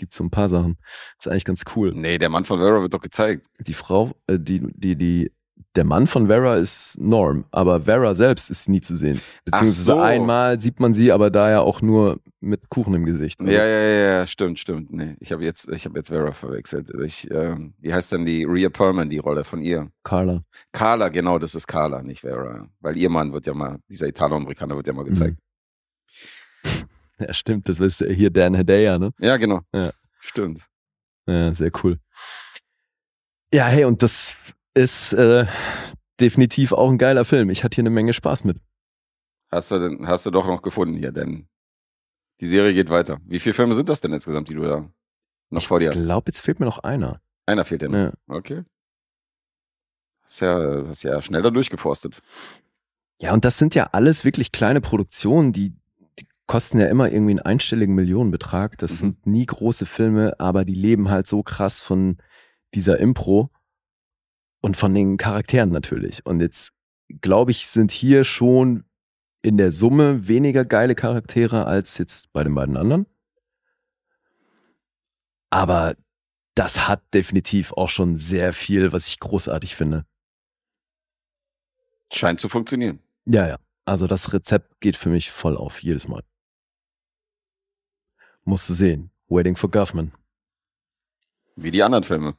[0.00, 0.78] Gibt so ein paar Sachen.
[1.18, 1.92] ist eigentlich ganz cool.
[1.94, 3.48] Nee, der Mann von Vera wird doch gezeigt.
[3.60, 5.30] Die Frau, äh, die, die, die,
[5.74, 9.20] der Mann von Vera ist Norm, aber Vera selbst ist nie zu sehen.
[9.44, 9.98] Beziehungsweise so.
[9.98, 13.42] einmal sieht man sie, aber da ja auch nur mit Kuchen im Gesicht.
[13.42, 14.90] Also Ja, ja, ja, stimmt, stimmt.
[14.90, 16.90] Nee, ich habe jetzt, ich habe jetzt Vera verwechselt.
[17.04, 19.90] Ich, ähm, wie heißt denn die Rhea Perlman, die Rolle von ihr?
[20.02, 20.44] Carla.
[20.72, 22.68] Carla, genau, das ist Carla, nicht Vera.
[22.80, 25.36] Weil ihr Mann wird ja mal, dieser Italo-Amerikaner wird ja mal gezeigt.
[27.26, 27.68] Ja, stimmt.
[27.68, 29.12] Das ist hier Dan Hedaya, ne?
[29.18, 29.60] Ja, genau.
[29.72, 29.92] Ja.
[30.20, 30.66] Stimmt.
[31.26, 31.98] Ja, sehr cool.
[33.52, 34.36] Ja, hey, und das
[34.74, 35.46] ist äh,
[36.20, 37.50] definitiv auch ein geiler Film.
[37.50, 38.58] Ich hatte hier eine Menge Spaß mit.
[39.50, 41.48] Hast du, denn, hast du doch noch gefunden hier, denn
[42.40, 43.18] die Serie geht weiter.
[43.26, 44.88] Wie viele Filme sind das denn insgesamt, die du da
[45.50, 46.04] noch vor dir Ich hast?
[46.04, 47.20] glaube, jetzt fehlt mir noch einer.
[47.46, 47.98] Einer fehlt dir noch.
[47.98, 48.12] Ja.
[48.28, 48.64] Okay.
[50.22, 52.22] Hast ja, hast ja schnell da durchgeforstet.
[53.20, 55.74] Ja, und das sind ja alles wirklich kleine Produktionen, die
[56.50, 58.76] kosten ja immer irgendwie einen einstelligen Millionenbetrag.
[58.78, 58.96] Das Mhm.
[58.96, 62.18] sind nie große Filme, aber die leben halt so krass von
[62.74, 63.50] dieser Impro
[64.60, 66.26] und von den Charakteren natürlich.
[66.26, 66.72] Und jetzt
[67.20, 68.82] glaube ich, sind hier schon
[69.42, 73.06] in der Summe weniger geile Charaktere als jetzt bei den beiden anderen.
[75.50, 75.94] Aber
[76.56, 80.04] das hat definitiv auch schon sehr viel, was ich großartig finde.
[82.12, 82.98] Scheint zu funktionieren.
[83.24, 83.56] Ja, ja.
[83.84, 86.24] Also das Rezept geht für mich voll auf, jedes Mal.
[88.44, 89.10] Musst du sehen.
[89.28, 90.12] Waiting for Guffman.
[91.56, 92.36] Wie die anderen Filme.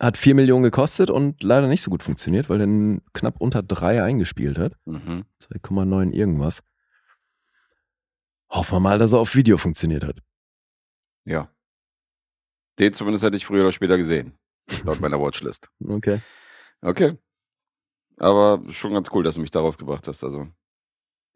[0.00, 4.02] Hat vier Millionen gekostet und leider nicht so gut funktioniert, weil er knapp unter drei
[4.02, 4.72] eingespielt hat.
[4.86, 5.26] Mhm.
[5.42, 6.62] 2,9 irgendwas.
[8.48, 10.22] Hoffen wir mal, dass er auf Video funktioniert hat.
[11.26, 11.50] Ja.
[12.78, 14.38] Den zumindest hätte ich früher oder später gesehen.
[14.84, 15.68] Laut meiner Watchlist.
[15.86, 16.20] Okay.
[16.80, 17.18] Okay.
[18.16, 20.24] Aber schon ganz cool, dass du mich darauf gebracht hast.
[20.24, 20.48] Also,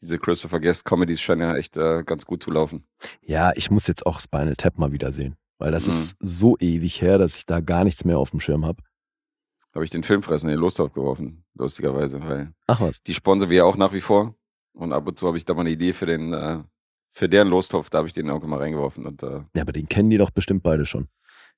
[0.01, 2.86] diese Christopher Guest Comedies scheinen ja echt äh, ganz gut zu laufen.
[3.22, 5.36] Ja, ich muss jetzt auch Spinal Tap mal wieder sehen.
[5.59, 5.92] Weil das Mhm.
[5.92, 8.82] ist so ewig her, dass ich da gar nichts mehr auf dem Schirm habe.
[9.74, 13.03] Habe ich den Filmfressen in den Lostopf geworfen, lustigerweise, weil Ach was.
[13.03, 14.34] die sponsern wir ja auch nach wie vor.
[14.72, 16.59] Und ab und zu habe ich da mal eine Idee für den, äh,
[17.11, 19.07] für deren Lostopf, da habe ich den auch immer reingeworfen.
[19.07, 21.09] Und äh, Ja, aber den kennen die doch bestimmt beide schon.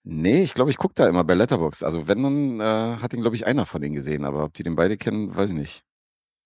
[0.03, 1.83] nee, ich glaube, ich gucke da immer bei Letterbox.
[1.83, 4.63] Also wenn, dann äh, hat den, glaube ich, einer von denen gesehen, aber ob die
[4.63, 5.85] den beide kennen, weiß ich nicht.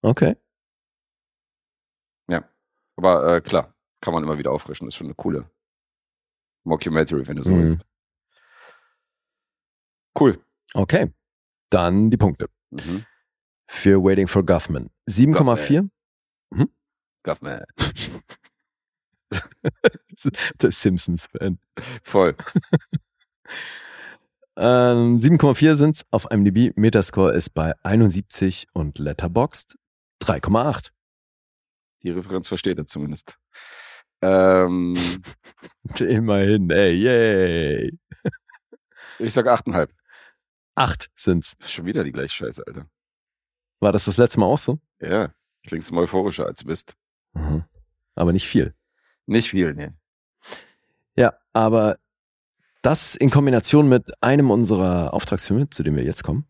[0.03, 0.36] Okay.
[3.01, 4.86] Aber äh, klar, kann man immer wieder auffrischen.
[4.86, 5.51] ist schon eine coole
[6.64, 7.62] Mockumentary, wenn du so Mhm.
[7.62, 7.78] willst.
[10.18, 10.38] Cool.
[10.74, 11.11] Okay.
[11.70, 12.51] Dann die Punkte.
[12.70, 13.07] Mhm.
[13.68, 14.90] Für Waiting for Guffman.
[15.09, 15.88] 7,4.
[17.22, 17.64] Guffman.
[20.61, 21.59] Der Simpsons-Fan.
[22.03, 22.36] Voll.
[24.57, 26.76] Ähm, 7,4 sind's auf IMDb.
[26.76, 29.78] Metascore ist bei 71 und Letterboxd
[30.22, 30.90] 3,8.
[32.03, 33.38] Die Referenz versteht er zumindest.
[34.22, 34.94] Ähm,
[35.98, 37.98] Immerhin, ey, yay.
[39.18, 39.88] ich sag 8,5.
[40.74, 41.57] Acht sind's.
[41.61, 42.86] Schon wieder die gleiche Scheiße, Alter.
[43.80, 44.78] War das das letzte Mal auch so?
[45.01, 45.32] Ja,
[45.66, 46.94] klingst mal euphorischer als du bist.
[47.32, 47.64] Mhm.
[48.14, 48.74] Aber nicht viel.
[49.26, 49.94] Nicht viel, ne.
[51.16, 51.98] Ja, aber
[52.82, 56.46] das in Kombination mit einem unserer Auftragsfilme, zu dem wir jetzt kommen,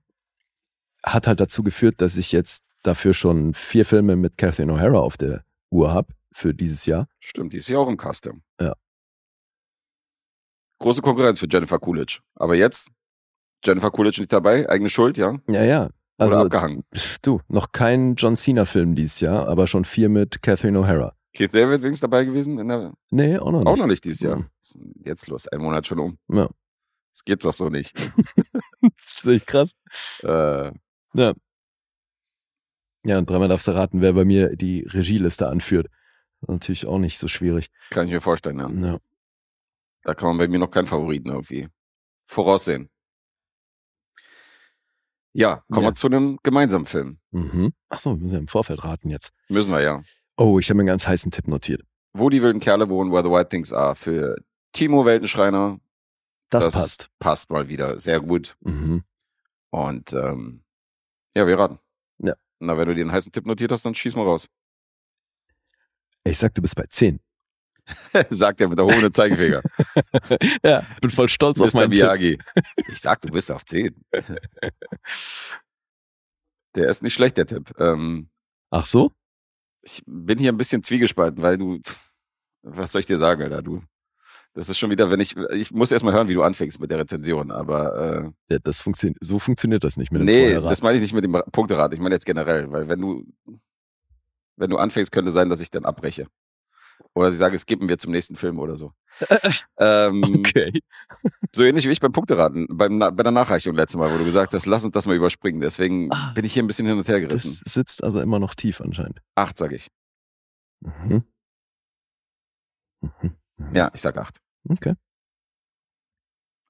[1.05, 5.16] hat halt dazu geführt, dass ich jetzt dafür schon vier Filme mit Catherine O'Hara auf
[5.16, 7.09] der Uhr habe für dieses Jahr.
[7.18, 8.42] Stimmt, die ist ja auch im Custom.
[8.61, 8.74] Ja.
[10.78, 12.20] Große Konkurrenz für Jennifer Coolidge.
[12.36, 12.90] Aber jetzt,
[13.64, 15.38] Jennifer Coolidge nicht dabei, eigene Schuld, ja?
[15.48, 15.90] Ja, ja.
[16.18, 16.84] Oder Also, abgehangen.
[17.22, 21.12] du, noch kein John Cena-Film dieses Jahr, aber schon vier mit Catherine O'Hara.
[21.34, 22.59] Keith David wenigstens dabei gewesen?
[22.59, 23.68] In der, Nee, auch noch nicht.
[23.68, 24.36] auch noch nicht dieses Jahr.
[24.36, 24.46] Mhm.
[24.61, 26.18] Ist denn Jetzt los, ein Monat schon um.
[26.28, 26.48] Ja.
[27.12, 27.94] Das geht doch so nicht.
[28.82, 29.72] Das ist echt krass.
[30.22, 30.72] äh,
[31.15, 31.35] Ja.
[33.05, 35.87] Ja, und dreimal darfst du raten, wer bei mir die Regieliste anführt.
[36.47, 37.71] Natürlich auch nicht so schwierig.
[37.91, 38.69] kann ich mir vorstellen, ja.
[38.93, 38.99] Ja.
[40.03, 41.69] Da kann man bei mir noch keinen Favoriten irgendwie
[42.25, 42.89] voraussehen.
[45.33, 45.91] Ja, kommen Ja.
[45.91, 47.19] wir zu einem gemeinsamen Film.
[47.31, 47.73] Mhm.
[47.89, 49.33] Achso, wir müssen ja im Vorfeld raten jetzt.
[49.49, 50.03] Müssen wir ja.
[50.37, 51.83] Oh, ich habe mir einen ganz heißen Tipp notiert.
[52.13, 53.95] Wo die wilden Kerle wohnen, where the white things are.
[53.95, 54.37] Für
[54.73, 55.79] Timo Weltenschreiner.
[56.49, 57.09] Das, passt.
[57.21, 58.01] Passt mal wieder.
[58.01, 58.57] Sehr gut.
[58.61, 59.05] Mhm.
[59.71, 60.65] Und ähm,
[61.37, 61.78] ja, wir raten.
[62.18, 62.35] Ja.
[62.59, 64.49] Na, wenn du dir einen heißen Tipp notiert hast, dann schieß mal raus.
[66.24, 67.20] Ich sag, du bist bei 10.
[68.31, 69.62] Sagt er mit der hohen Zeigefinger.
[70.62, 72.01] ja, bin voll stolz auf meinen Tipp.
[72.01, 72.39] Miyagi.
[72.89, 73.95] Ich sag, du bist auf 10.
[76.76, 77.74] Der ist nicht schlecht, der Tipp.
[77.78, 78.31] Ähm,
[78.70, 79.11] Ach so?
[79.83, 81.81] ich bin hier ein bisschen zwiegespalten, weil du,
[82.62, 83.83] was soll ich dir sagen, Alter, du,
[84.55, 86.90] das ist schon wieder, wenn ich, ich muss erst mal hören, wie du anfängst mit
[86.90, 90.68] der Rezension, aber Ja, das funktioniert, so funktioniert das nicht äh, mit dem nee, Vorherraten.
[90.70, 93.24] das meine ich nicht mit dem Punkterat, ich meine jetzt generell, weil wenn du,
[94.57, 96.26] wenn du anfängst, könnte sein, dass ich dann abbreche.
[97.14, 98.92] Oder sie sage, skippen wir zum nächsten Film oder so.
[99.78, 100.80] ähm, Okay.
[101.53, 104.53] So ähnlich wie ich beim Punkteraten, beim, bei der Nachreichung letztes Mal, wo du gesagt
[104.55, 105.61] hast, lass uns das mal überspringen.
[105.61, 106.32] Deswegen Ah.
[106.34, 107.62] bin ich hier ein bisschen hin und her Das gerissen.
[107.66, 109.20] sitzt also immer noch tief anscheinend.
[109.34, 109.88] Acht, sag ich.
[110.82, 111.24] Mhm.
[113.01, 113.36] Mhm.
[113.61, 113.75] Mhm.
[113.77, 114.41] Ja, ich sag acht.
[114.69, 114.95] Okay.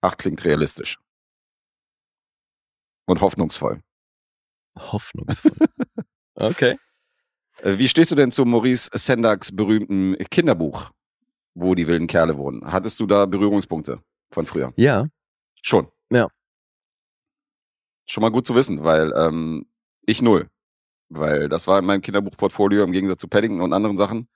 [0.02, 0.98] Acht klingt realistisch.
[3.06, 3.80] Und hoffnungsvoll.
[4.78, 5.56] Hoffnungsvoll.
[6.34, 6.78] okay.
[7.58, 10.90] Äh, Wie stehst du denn zu Maurice Sendaks berühmten Kinderbuch,
[11.54, 12.70] wo die wilden Kerle wohnen?
[12.70, 14.72] Hattest du da Berührungspunkte von früher?
[14.76, 15.06] Ja.
[15.62, 15.88] Schon.
[16.10, 16.28] Ja.
[18.06, 19.66] Schon mal gut zu wissen, weil ähm,
[20.06, 20.48] ich null.
[21.08, 24.28] Weil das war in meinem Kinderbuchportfolio im Gegensatz zu Paddington und anderen Sachen.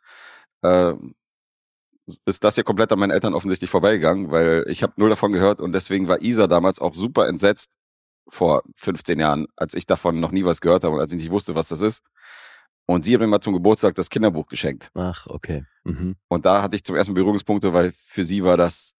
[0.63, 0.95] Äh,
[2.27, 5.61] ist das hier komplett an meinen Eltern offensichtlich vorbeigegangen, weil ich habe null davon gehört
[5.61, 7.71] und deswegen war Isa damals auch super entsetzt
[8.29, 11.31] vor 15 Jahren, als ich davon noch nie was gehört habe und als ich nicht
[11.31, 12.03] wusste, was das ist.
[12.87, 14.91] Und sie hat mir mal zum Geburtstag das Kinderbuch geschenkt.
[14.95, 15.65] Ach, okay.
[15.85, 16.17] Mhm.
[16.29, 18.93] Und da hatte ich zum ersten Berührungspunkte, weil für sie war das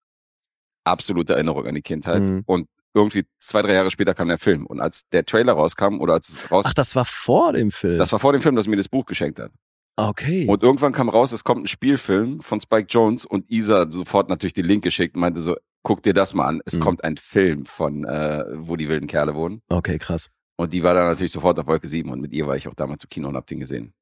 [0.83, 2.21] absolute Erinnerung an die Kindheit.
[2.23, 2.43] Mhm.
[2.47, 4.65] Und irgendwie zwei, drei Jahre später kam der Film.
[4.65, 7.97] Und als der Trailer rauskam oder als es raus, Ach, das war vor dem Film.
[7.97, 9.51] das war vor dem Film, dass sie mir das Buch geschenkt hat.
[9.95, 10.47] Okay.
[10.47, 14.29] Und irgendwann kam raus, es kommt ein Spielfilm von Spike Jones und Isa hat sofort
[14.29, 16.61] natürlich den Link geschickt und meinte so, guck dir das mal an.
[16.65, 16.79] Es Mhm.
[16.81, 19.61] kommt ein Film von, äh, wo die wilden Kerle wohnen.
[19.69, 20.29] okay, krass.
[20.57, 22.73] Und die war dann natürlich sofort auf Wolke 7 und mit ihr war ich auch
[22.75, 23.93] damals im Kino und hab den gesehen.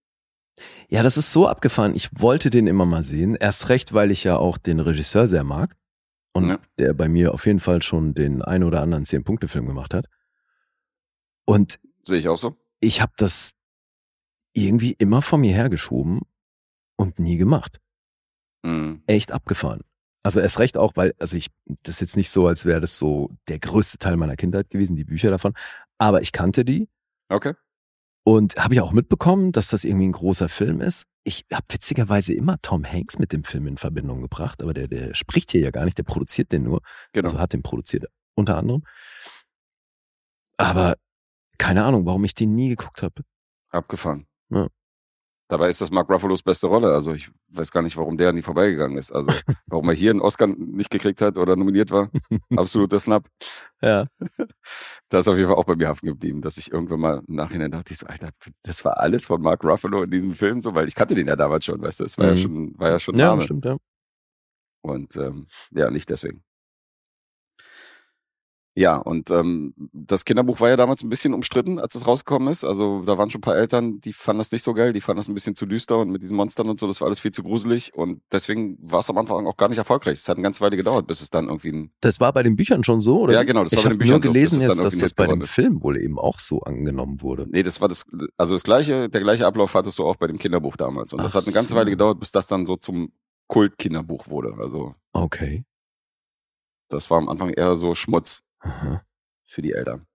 [0.88, 1.96] Ja, das ist so abgefahren.
[1.96, 3.36] Ich wollte den immer mal sehen.
[3.36, 5.76] Erst recht, weil ich ja auch den Regisseur sehr mag.
[6.36, 6.60] Und Ja.
[6.78, 10.06] der bei mir auf jeden Fall schon den ein oder anderen Zehn-Punkte-Film gemacht hat.
[11.46, 12.56] Und Sehe ich auch so?
[12.80, 13.52] ich habe das
[14.54, 16.22] irgendwie immer vor mir hergeschoben
[16.96, 17.80] und nie gemacht.
[18.64, 19.04] Mhm.
[19.08, 19.82] Echt abgefahren.
[20.24, 21.48] Also erst recht auch, weil, also ich,
[21.84, 24.96] das ist jetzt nicht so, als wäre das so der größte Teil meiner Kindheit gewesen,
[24.96, 25.54] die Bücher davon.
[25.98, 26.88] Aber ich kannte die
[27.30, 27.54] Okay.
[28.24, 31.04] und habe ja auch mitbekommen, dass das irgendwie ein großer Film ist.
[31.26, 35.14] Ich habe witzigerweise immer Tom Hanks mit dem Film in Verbindung gebracht, aber der, der
[35.14, 36.82] spricht hier ja gar nicht, der produziert den nur.
[37.12, 37.28] Genau.
[37.28, 38.84] Also hat den produziert, unter anderem.
[40.58, 40.96] Aber
[41.58, 43.24] keine Ahnung, warum ich den nie geguckt habe.
[43.72, 44.28] Abgefahren.
[44.54, 44.68] Ja.
[45.50, 46.92] Dabei ist das Mark Ruffalos beste Rolle.
[46.94, 49.12] Also ich weiß gar nicht, warum der an die vorbeigegangen ist.
[49.12, 49.28] Also
[49.68, 52.10] warum er hier einen Oscar nicht gekriegt hat oder nominiert war.
[52.56, 53.28] Absoluter Snap.
[53.82, 54.08] Ja.
[55.10, 57.36] Da ist auf jeden Fall auch bei mir haften geblieben, dass ich irgendwann mal im
[57.36, 58.30] Nachhinein dachte, ich so, Alter,
[58.64, 61.36] das war alles von Mark Ruffalo in diesem Film so, weil ich kannte den ja
[61.36, 62.38] damals schon, weißt du, das war ja Mhm.
[62.38, 63.42] schon, war ja schon Ja, Name.
[63.42, 63.78] stimmt, ja.
[64.82, 66.44] Und ähm, ja, nicht deswegen.
[68.76, 72.64] Ja, und ähm, das Kinderbuch war ja damals ein bisschen umstritten, als es rausgekommen ist.
[72.64, 75.20] Also da waren schon ein paar Eltern, die fanden das nicht so geil, die fanden
[75.20, 77.32] das ein bisschen zu düster und mit diesen Monstern und so, das war alles viel
[77.32, 77.94] zu gruselig.
[77.94, 80.18] Und deswegen war es am Anfang auch gar nicht erfolgreich.
[80.18, 81.92] Es hat eine ganze Weile gedauert, bis es dann irgendwie ein.
[82.02, 83.34] Das war bei den Büchern schon so, oder?
[83.34, 85.14] Ja, genau, das ich war bei den Büchern nur so, gelesen dann jetzt, dass das
[85.14, 85.44] bei dem.
[85.44, 87.46] Film wohl eben auch so angenommen wurde.
[87.52, 88.06] Nee, das war das,
[88.38, 91.14] also das gleiche, der gleiche Ablauf hattest du auch bei dem Kinderbuch damals.
[91.14, 91.76] Und das Ach hat eine ganze so.
[91.76, 93.12] Weile gedauert, bis das dann so zum
[93.50, 94.56] Kult-Kinderbuch wurde.
[94.58, 95.64] Also Okay.
[96.90, 98.43] das war am Anfang eher so Schmutz.
[98.64, 99.04] Aha.
[99.46, 100.06] für die Eltern.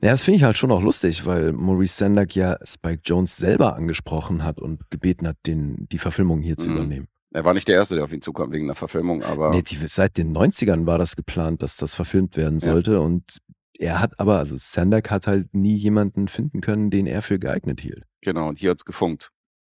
[0.00, 3.76] Ja, das finde ich halt schon auch lustig, weil Maurice Sendak ja Spike Jones selber
[3.76, 6.76] angesprochen hat und gebeten hat, den, die Verfilmung hier zu Mhm.
[6.76, 7.08] übernehmen.
[7.34, 9.76] Er war nicht der Erste, der auf ihn zukam wegen der Verfilmung, aber Nee, die,
[9.86, 12.72] seit den 90ern war das geplant, dass das verfilmt werden Ja.
[12.72, 13.38] sollte und
[13.78, 17.80] er hat aber, also Sendak hat halt nie jemanden finden können, den er für geeignet
[17.80, 18.04] hielt.
[18.20, 19.30] genau, und hier hat's gefunkt.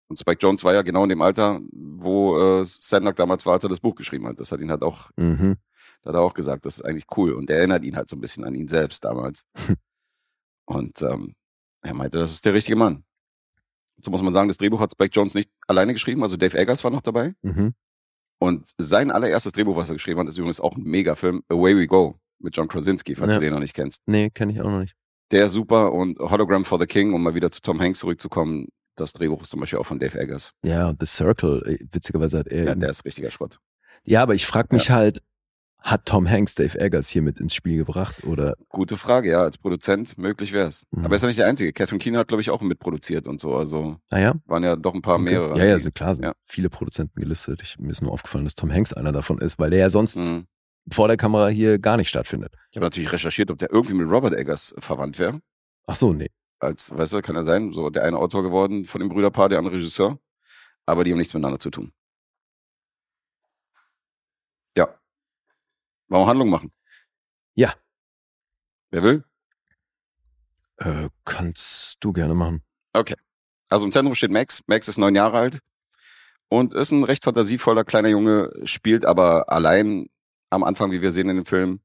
[0.09, 3.63] Und Spike Jones war ja genau in dem Alter, wo äh, Sandock damals war, als
[3.63, 4.39] er das Buch geschrieben hat.
[4.39, 5.57] Das hat ihn halt auch, Mhm.
[6.03, 7.33] Da hat er auch gesagt, das ist eigentlich cool.
[7.33, 9.45] Und er erinnert ihn halt so ein bisschen an ihn selbst damals.
[10.65, 11.35] und ähm,
[11.81, 13.03] er meinte, das ist der richtige Mann.
[14.01, 16.83] So muss man sagen, das Drehbuch hat Spike Jones nicht alleine geschrieben, also Dave Eggers
[16.83, 17.33] war noch dabei.
[17.41, 17.73] Mhm.
[18.39, 21.87] Und sein allererstes Drehbuch, was er geschrieben hat, ist übrigens auch ein Megafilm, Away We
[21.87, 23.39] Go, mit John Krasinski, falls Ja.
[23.39, 24.03] du den noch nicht kennst.
[24.05, 24.95] Nee, kenne ich auch noch nicht.
[25.31, 28.67] Der ist super und Hologram for the King, um mal wieder zu Tom Hanks zurückzukommen,
[28.95, 30.51] das Drehbuch ist zum Beispiel auch von Dave Eggers.
[30.63, 32.65] Ja, und The Circle, äh, witzigerweise hat er.
[32.65, 33.59] Ja, der ist richtiger Schrott.
[34.03, 35.21] ja aber ich frage mich halt,
[35.89, 39.57] hat Tom Hanks Dave Eggers hier mit ins Spiel gebracht oder Gute Frage, ja, als
[39.57, 40.85] Produzent möglich wär's.
[40.91, 41.05] Mhm.
[41.05, 41.71] Aber er ist ja nicht der Einzige.
[41.71, 43.55] Catherine Keener hat, glaube ich, auch mitproduziert und so.
[43.55, 44.33] Also naja?
[44.45, 45.57] waren ja doch ein paar mehrere.
[45.57, 46.33] Ja, ja, die- so klar sind Ja.
[46.43, 47.61] viele Produzenten gelistet.
[47.61, 50.17] Ich, mir ist nur aufgefallen, dass Tom Hanks einer davon ist, weil der ja sonst
[50.17, 50.45] Mhm.
[50.91, 52.53] vor der Kamera hier gar nicht stattfindet.
[52.71, 55.39] Ich habe natürlich recherchiert, ob der irgendwie mit Robert Eggers verwandt wäre.
[55.85, 56.29] Ach so, nee.
[56.59, 59.59] Als, weißt du, kann er sein, so der eine Autor geworden von dem Brüderpaar, der
[59.59, 60.19] andere Regisseur.
[60.85, 61.93] Aber die haben nichts miteinander zu tun.
[64.75, 64.87] Ja.
[66.07, 66.71] Wollen wir Handlung machen?
[67.55, 67.73] Ja.
[68.91, 69.23] Wer will?
[70.77, 72.63] Äh, kannst du gerne machen.
[73.69, 74.61] Also im Zentrum steht Max.
[74.67, 75.59] Max ist neun Jahre alt
[76.49, 80.07] und ist ein recht fantasievoller kleiner Junge, spielt aber allein
[80.49, 81.81] am Anfang, wie wir sehen in dem Film,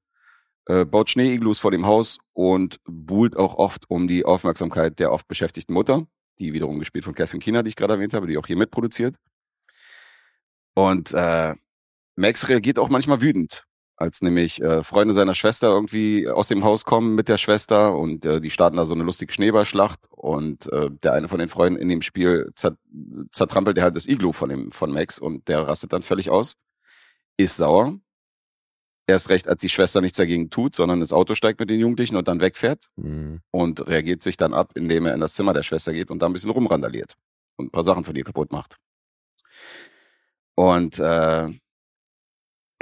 [0.67, 5.27] äh, baut Schneeiglus vor dem Haus und buhlt auch oft um die Aufmerksamkeit der oft
[5.27, 6.07] beschäftigten Mutter,
[6.39, 9.17] die wiederum gespielt von Catherine Keener, die ich gerade erwähnt habe, die auch hier mitproduziert.
[10.75, 11.55] Und äh,
[12.15, 13.67] Max reagiert auch manchmal wütend,
[14.03, 18.25] als nämlich äh, Freunde seiner Schwester irgendwie aus dem Haus kommen mit der Schwester und
[18.25, 21.79] äh, die starten da so eine lustige Schneeballschlacht und äh, der eine von den Freunden
[21.81, 22.77] in dem Spiel zer
[23.31, 26.57] zertrampelt der halt das Iglu von dem von Max und der rastet dann völlig aus,
[27.37, 27.99] ist sauer.
[29.07, 32.17] Erst recht, als die Schwester nichts dagegen tut, sondern ins Auto steigt mit den Jugendlichen
[32.17, 33.41] und dann wegfährt Hm.
[33.51, 36.27] und reagiert sich dann ab, indem er in das Zimmer der Schwester geht und da
[36.27, 37.17] ein bisschen rumrandaliert
[37.57, 38.79] und ein paar Sachen von ihr kaputt macht.
[40.55, 41.49] Und äh,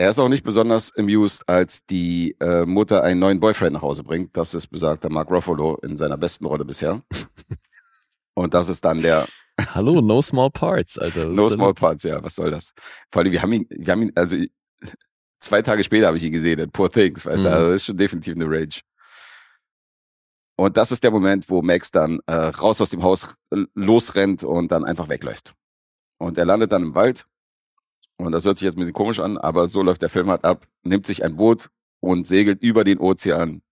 [0.00, 4.02] er ist auch nicht besonders amused, als die äh, Mutter einen neuen Boyfriend nach Hause
[4.02, 4.34] bringt.
[4.36, 7.02] Das ist besagter Mark Ruffalo in seiner besten Rolle bisher.
[8.34, 9.28] Und das ist dann der
[9.74, 11.28] Hallo, no small parts, Alter.
[11.28, 12.72] Was No Small Parts, ja, was soll das?
[13.10, 14.38] Vor allem, wir haben ihn, wir haben ihn, also
[15.38, 17.54] zwei Tage später habe ich ihn gesehen in Poor Things, weißt du, Mhm.
[17.54, 18.80] also das ist schon definitiv eine Rage.
[20.56, 24.44] Und das ist der Moment, wo Max dann äh, raus aus dem Haus äh, losrennt
[24.44, 25.54] und dann einfach wegläuft.
[26.18, 27.26] Und er landet dann im Wald.
[28.24, 30.44] Und das hört sich jetzt ein bisschen komisch an, aber so läuft der Film halt
[30.44, 33.62] ab, nimmt sich ein Boot und segelt über den Ozean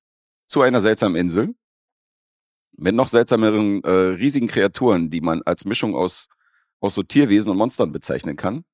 [0.46, 1.55] zu einer seltsamen Insel
[2.76, 6.28] mit noch seltsameren äh, riesigen Kreaturen, die man als Mischung aus
[6.80, 8.64] aus so Tierwesen und Monstern bezeichnen kann.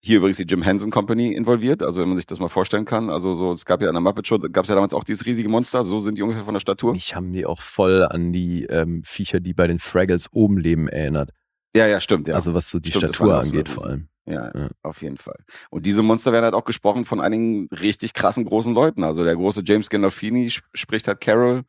[0.00, 3.10] Hier übrigens die Jim Henson Company involviert, also wenn man sich das mal vorstellen kann.
[3.10, 5.26] Also so, es gab ja an der Muppet Show, gab es ja damals auch dieses
[5.26, 6.92] riesige Monster, so sind die ungefähr von der Statur.
[6.92, 10.88] Mich haben die auch voll an die ähm, Viecher, die bei den Fraggles oben leben,
[10.88, 11.32] erinnert.
[11.74, 12.34] Ja, ja, stimmt, ja.
[12.34, 14.08] Also was so die Stimmt, Statur so angeht vor allem.
[14.28, 14.68] Ja, ja.
[14.82, 15.38] auf jeden Fall.
[15.70, 19.04] Und diese Monster werden halt auch gesprochen von einigen richtig krassen großen Leuten.
[19.04, 21.62] Also der große James Gandolfini sp- spricht halt Carol.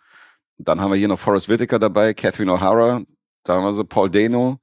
[0.57, 3.05] Dann haben wir hier noch Forrest Whitaker dabei, Catherine O'Hara,
[3.43, 4.59] da haben wir so Paul Dano,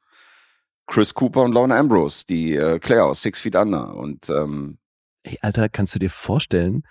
[0.86, 3.94] Chris Cooper und Lorna Ambrose, die äh, Claire aus Six Feet Under.
[3.94, 4.78] Und ähm,
[5.22, 6.82] Ey, Alter, kannst du dir vorstellen,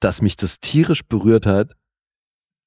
[0.00, 1.72] dass mich das tierisch berührt hat,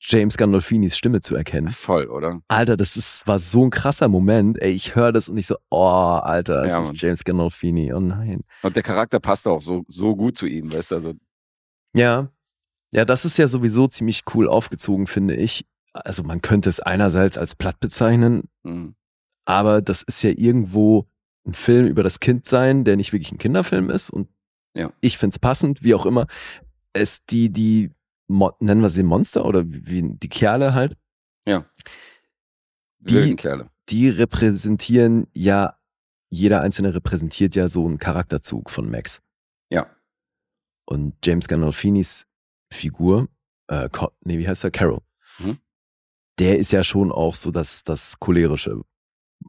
[0.02, 1.70] James Gandolfinis Stimme zu erkennen?
[1.70, 2.42] voll, oder?
[2.48, 4.62] Alter, das ist, war so ein krasser Moment.
[4.62, 5.78] Ey, ich höre das und ich so, oh,
[6.24, 7.02] Alter, das Ja, ist.
[7.02, 7.92] James Gandolfini.
[7.94, 8.42] Oh nein.
[8.64, 10.96] Und der Charakter passt auch so, so gut zu ihm, weißt du?
[10.96, 11.14] Also,
[11.96, 12.30] Ja.
[12.92, 15.66] Ja, das ist ja sowieso ziemlich cool aufgezogen, finde ich.
[15.94, 18.94] Also man könnte es einerseits als platt bezeichnen, mh.
[19.46, 21.08] aber das ist ja irgendwo
[21.46, 24.10] ein Film über das Kindsein, der nicht wirklich ein Kinderfilm ist.
[24.10, 24.28] Und
[24.78, 24.92] Ja.
[25.02, 26.26] ich finde es passend, wie auch immer.
[26.94, 27.92] Es die, die,
[28.32, 30.96] Mo nennen wir sie Monster oder wie die Kerle halt,
[31.48, 31.66] ja.
[33.00, 33.70] Die- Wilden Kerle.
[33.90, 35.78] die repräsentieren ja,
[36.30, 39.22] jeder einzelne repräsentiert ja so einen Charakterzug von Max.
[39.72, 39.88] Ja.
[40.86, 42.26] Und James Gandolfinis
[42.72, 43.28] Figur,
[43.68, 43.90] äh,
[44.24, 44.72] nee, wie heißt er?
[44.72, 45.00] Carol.
[45.40, 45.58] Mhm.
[46.38, 48.80] Der ist ja schon auch so das, das cholerische,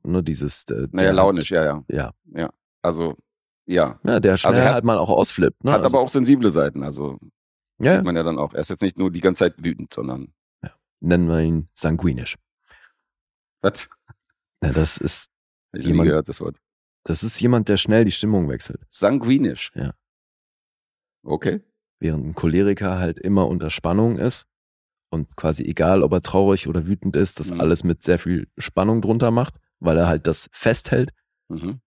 [0.04, 0.64] ne, dieses.
[0.70, 2.12] äh, Naja, der launisch, ja, ja.
[2.32, 2.50] Ja.
[2.82, 3.16] Also,
[3.66, 4.00] ja.
[4.04, 5.64] Ja, der schnell er hat- halt mal auch ausflippt.
[5.64, 5.72] Ne?
[5.72, 7.18] Hat also, aber auch sensible Seiten, also
[7.84, 8.52] ja, sieht man ja dann auch.
[8.54, 10.32] Er ist jetzt nicht nur die ganze Zeit wütend, sondern.
[11.00, 12.36] nennen wir ihn sanguinisch.
[13.62, 13.88] Was?
[14.62, 15.30] Ja, das ist,
[15.72, 16.58] ich noch nie Jemand- gehört, das Wort.
[17.04, 18.80] das ist jemand, der schnell die Stimmung wechselt.
[18.88, 19.70] Sanguinisch.
[19.74, 19.94] Ja.
[21.24, 21.60] Okay.
[21.98, 24.46] Während ein Choleriker halt immer unter Spannung ist,
[25.12, 27.60] und quasi egal, ob er traurig oder wütend ist, das Mhm.
[27.60, 31.10] alles mit sehr viel Spannung drunter macht, weil er halt das festhält.
[31.48, 31.80] Mhm.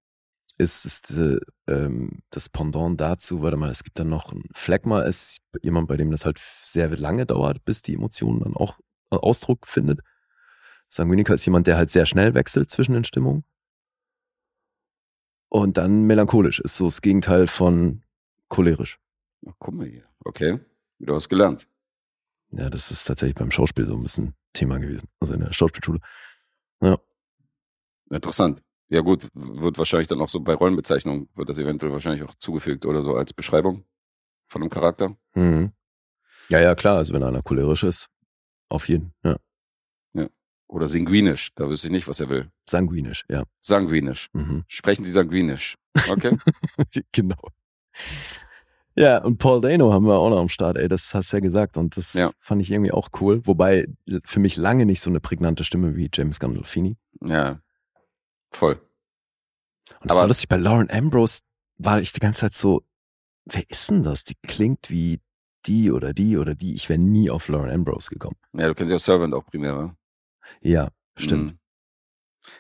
[0.58, 5.02] Ist, ist äh, ähm, das Pendant dazu, warte mal, es gibt dann noch ein Phlegma,
[5.02, 8.78] ist jemand, bei dem das halt sehr lange dauert, bis die Emotionen dann auch
[9.12, 10.02] äh, Ausdruck findet.
[10.90, 13.44] Sanguiniker ist jemand, der halt sehr schnell wechselt zwischen den Stimmungen.
[15.50, 18.04] Und dann melancholisch ist so das Gegenteil von
[18.48, 19.00] cholerisch.
[19.48, 20.06] Ach, guck mal hier.
[20.24, 20.60] Okay,
[21.00, 21.68] wieder was gelernt.
[22.52, 25.10] Ja, das ist tatsächlich beim Schauspiel so ein bisschen Thema gewesen.
[25.20, 26.00] Also in der Schauspielschule.
[28.14, 28.63] Interessant.
[28.90, 32.86] Ja gut, wird wahrscheinlich dann auch so bei Rollenbezeichnungen, wird das eventuell wahrscheinlich auch zugefügt
[32.86, 33.86] oder so als Beschreibung
[34.46, 35.16] von einem Charakter.
[35.34, 35.72] Mhm.
[36.50, 36.98] Ja, ja, klar.
[36.98, 38.10] Also wenn einer cholerisch ist,
[38.70, 39.14] auf jeden.
[39.24, 39.38] Ja.
[40.70, 42.50] Oder sanguinisch, da wüsste ich nicht, was er will.
[42.68, 43.44] Sanguinisch, ja.
[43.60, 44.30] Sanguinisch.
[44.34, 44.64] Mhm.
[44.68, 45.76] Sprechen Sie sanguinisch.
[46.10, 46.38] Okay?
[47.12, 47.36] genau.
[48.96, 51.42] Ja, und Paul Dano haben wir auch noch am Start, ey, das hast du ja
[51.42, 51.78] gesagt.
[51.78, 52.32] Und das Ja.
[52.40, 53.46] fand ich irgendwie auch cool.
[53.46, 53.88] Wobei
[54.24, 56.98] für mich lange nicht so eine prägnante Stimme wie James Gandolfini.
[57.22, 57.60] ja.
[58.54, 58.74] Voll.
[60.00, 61.42] Und das Aber- war lustig, bei Lauren Ambrose
[61.78, 62.84] war ich die ganze Zeit so,
[63.46, 64.24] wer ist denn das?
[64.24, 65.20] Die klingt wie
[65.66, 66.74] die oder die oder die.
[66.76, 68.36] Ich wäre nie auf Lauren Ambrose gekommen.
[68.54, 69.96] Ja, du kennst ja auch Servant auch primär, wa?
[70.62, 71.54] Ja, stimmt.
[71.54, 71.60] Mhm.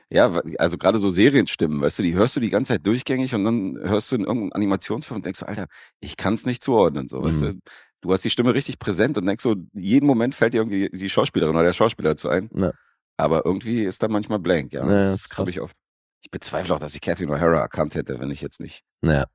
[0.09, 0.27] Ja,
[0.59, 3.77] also gerade so Serienstimmen, weißt du, die hörst du die ganze Zeit durchgängig und dann
[3.81, 5.67] hörst du in irgendeinem Animationsfilm und denkst so, Alter,
[5.99, 7.47] ich kann es nicht zuordnen, so, weißt Mhm.
[7.47, 7.59] du.
[8.01, 11.09] Du hast die Stimme richtig präsent und denkst so, jeden Moment fällt dir irgendwie die
[11.09, 12.49] Schauspielerin oder der Schauspieler dazu ein.
[12.53, 12.71] Ja.
[13.17, 14.85] Aber irgendwie ist da manchmal blank, ja.
[14.85, 15.75] Ja, das das ist habe ich oft.
[16.23, 19.25] Ich bezweifle auch, dass ich Catherine O'Hara erkannt hätte, wenn ich jetzt nicht, Naja.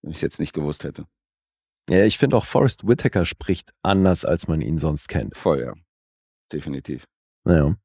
[0.00, 1.04] wenn ich es jetzt nicht gewusst hätte.
[1.90, 5.36] Ja, ich finde auch Forrest Whitaker spricht anders, als man ihn sonst kennt.
[5.36, 5.74] Voll, ja.
[6.52, 7.04] Definitiv.
[7.44, 7.76] Naja.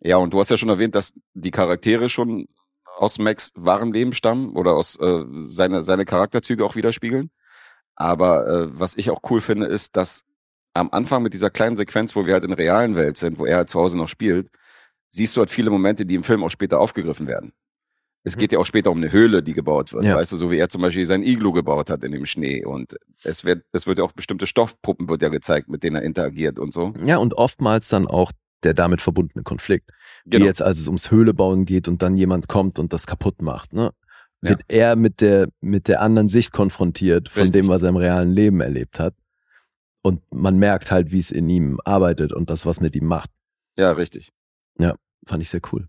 [0.00, 2.46] Ja, und du hast ja schon erwähnt, dass die Charaktere schon
[2.96, 7.30] aus Max wahrem Leben stammen oder aus äh, seine, seine Charakterzüge auch widerspiegeln.
[7.94, 10.24] Aber äh, was ich auch cool finde, ist, dass
[10.74, 13.46] am Anfang mit dieser kleinen Sequenz, wo wir halt in der realen Welt sind, wo
[13.46, 14.50] er halt zu Hause noch spielt,
[15.10, 17.52] siehst du halt viele Momente, die im Film auch später aufgegriffen werden.
[18.22, 18.40] Es Mhm.
[18.40, 20.04] geht ja auch später um eine Höhle, die gebaut wird.
[20.04, 20.14] Ja.
[20.16, 22.64] Weißt du, so wie er zum Beispiel sein Iglu gebaut hat in dem Schnee.
[22.64, 26.02] Und es wird, es wird ja auch bestimmte Stoffpuppen wird ja gezeigt, mit denen er
[26.02, 26.92] interagiert und so.
[27.04, 28.32] Ja, und oftmals dann auch
[28.62, 29.90] der damit verbundene Konflikt.
[30.26, 30.42] Genau.
[30.42, 33.72] Wie jetzt, als es ums Höhlebauen geht und dann jemand kommt und das kaputt macht,
[33.72, 33.90] ne?
[34.42, 37.62] Wird er mit der, mit der anderen Sicht konfrontiert von Richtig.
[37.62, 39.14] dem, was er im realen Leben erlebt hat.
[40.02, 43.28] Und man merkt halt, wie es in ihm arbeitet und das, was mit ihm macht.
[43.78, 44.30] Ja, richtig.
[45.26, 45.86] Fand ich sehr cool.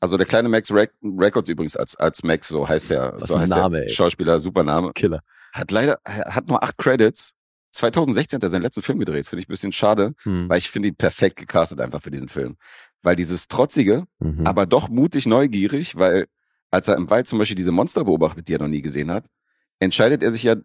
[0.00, 3.38] Also der kleine Max Rec Records übrigens als, als Max, so heißt der, Was so
[3.38, 3.90] heißt Name, der ey.
[3.90, 4.92] Schauspieler, super Name.
[4.94, 5.20] Killer.
[5.52, 7.32] Hat leider, hat nur acht Credits.
[7.72, 10.48] 2016 hat er seinen letzten Film gedreht, finde ich ein bisschen schade, Hm.
[10.48, 12.56] weil ich finde ihn perfekt gecastet einfach für diesen Film.
[13.02, 14.46] Weil dieses trotzige, Mhm.
[14.46, 16.26] aber doch mutig neugierig, weil
[16.70, 19.26] als er im Wald zum Beispiel diese Monster beobachtet, die er noch nie gesehen hat,
[19.80, 20.56] entscheidet er sich ja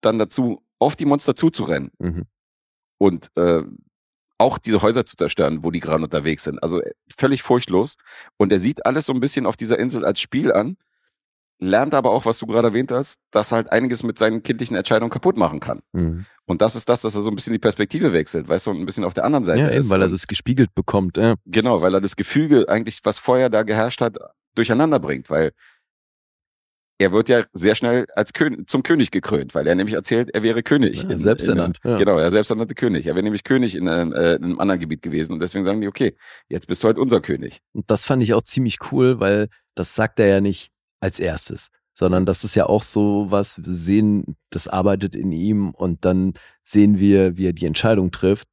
[0.00, 2.24] dann dazu, auf die Monster zuzurennen Mhm.
[2.98, 3.62] und äh,
[4.38, 6.62] auch diese Häuser zu zerstören, wo die gerade unterwegs sind.
[6.62, 7.96] Also äh, völlig furchtlos.
[8.36, 10.76] Und er sieht alles so ein bisschen auf dieser Insel als Spiel an,
[11.58, 14.76] lernt aber auch, was du gerade erwähnt hast, dass er halt einiges mit seinen kindlichen
[14.76, 15.80] Entscheidungen kaputt machen kann.
[15.92, 16.26] Mhm.
[16.44, 18.78] Und das ist das, dass er so ein bisschen die Perspektive wechselt, weißt du, und
[18.80, 19.90] ein bisschen auf der anderen Seite Ja, eben, ist.
[19.90, 21.16] weil er das gespiegelt bekommt.
[21.16, 21.36] Ja.
[21.46, 24.18] Genau, weil er das Gefüge eigentlich, was vorher da geherrscht hat,
[24.54, 25.52] durcheinander bringt, weil
[26.98, 30.42] er wird ja sehr schnell als König, zum König gekrönt, weil er nämlich erzählt, er
[30.42, 31.02] wäre König.
[31.02, 31.96] Ja, in- selbsternannt, In, ja.
[31.98, 33.06] Genau, er selbsternannte König.
[33.06, 35.80] Er wäre nämlich König in einem, äh, in einem anderen Gebiet gewesen und deswegen sagen
[35.80, 36.16] die, okay,
[36.48, 37.60] jetzt bist du halt unser König.
[37.72, 40.70] Und das fand ich auch ziemlich cool, weil das sagt er ja nicht
[41.00, 45.70] als erstes, sondern das ist ja auch so was, wir sehen, das arbeitet in ihm
[45.70, 46.32] und dann
[46.64, 48.48] sehen wir, wie er die Entscheidung trifft,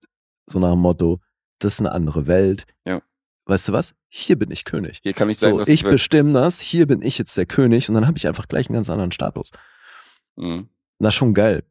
[0.50, 1.20] so nach dem Motto,
[1.60, 2.66] das ist eine andere Welt.
[2.86, 3.02] Ja.
[3.46, 3.94] Weißt du was?
[4.08, 5.00] Hier bin ich König.
[5.04, 7.90] Hier kann ich sein, So, was ich bestimme das, hier bin ich jetzt der König
[7.90, 9.52] und dann habe ich einfach gleich einen ganz anderen Status.
[10.36, 10.70] Mhm.
[11.00, 11.64] Ist schon geil.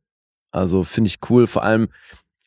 [0.51, 1.47] Also finde ich cool.
[1.47, 1.89] Vor allem,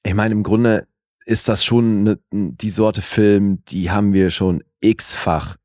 [0.04, 0.88] ich meine, im Grunde
[1.26, 5.56] ist das schon ne, die Sorte Film, die haben wir schon x-fach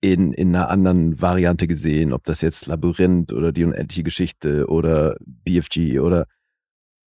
[0.00, 2.12] in, in einer anderen Variante gesehen.
[2.12, 6.28] Ob das jetzt Labyrinth oder die unendliche Geschichte oder BFG oder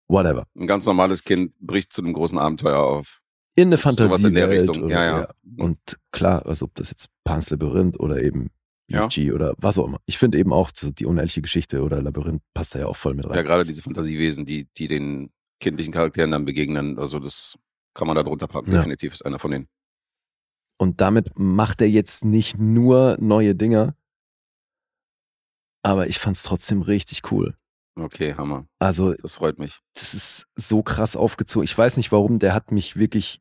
[0.09, 0.47] whatever.
[0.57, 3.20] Ein ganz normales Kind bricht zu einem großen Abenteuer auf.
[3.61, 5.28] In eine Fantasie in der Richtung, Oder, ja, ja.
[5.59, 5.78] Und
[6.12, 8.50] klar, also ob das jetzt Pan's Labyrinth oder eben
[8.88, 9.06] Ja.
[9.06, 9.98] BFG oder was auch immer.
[10.06, 13.14] Ich finde eben auch so die unendliche Geschichte oder Labyrinth passt da ja auch voll
[13.14, 13.34] mit rein.
[13.36, 15.30] Ja, gerade diese Fantasiewesen, die, die den
[15.61, 17.56] kindlichen Charakteren dann begegnen, also das
[17.94, 18.70] kann man da drunter packen.
[18.70, 18.78] Ja.
[18.78, 19.68] Definitiv ist einer von denen.
[20.80, 23.96] Und damit macht er jetzt nicht nur neue Dinger,
[25.82, 27.56] aber ich fand's trotzdem richtig cool.
[27.96, 28.66] Okay, Hammer.
[28.78, 29.80] Also, Das freut mich.
[29.94, 31.64] das ist so krass aufgezogen.
[31.64, 33.40] Ich weiß nicht warum, der hat mich wirklich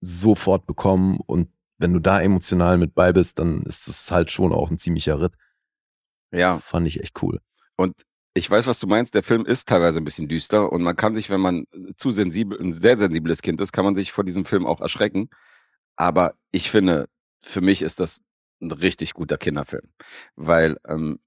[0.00, 4.52] sofort bekommen und wenn du da emotional mit bei bist, dann ist das halt schon
[4.52, 5.34] auch ein ziemlicher Ritt.
[6.32, 7.40] Ja, Fand ich echt cool.
[7.76, 8.02] Und
[8.36, 9.14] Ich weiß, was du meinst.
[9.14, 11.66] Der Film ist teilweise ein bisschen düster und man kann sich, wenn man
[11.96, 15.28] zu sensibel, ein sehr sensibles Kind ist, kann man sich vor diesem Film auch erschrecken.
[15.96, 17.08] Aber ich finde,
[17.40, 18.22] für mich ist das
[18.60, 19.88] ein richtig guter Kinderfilm,
[20.34, 21.20] weil ähm,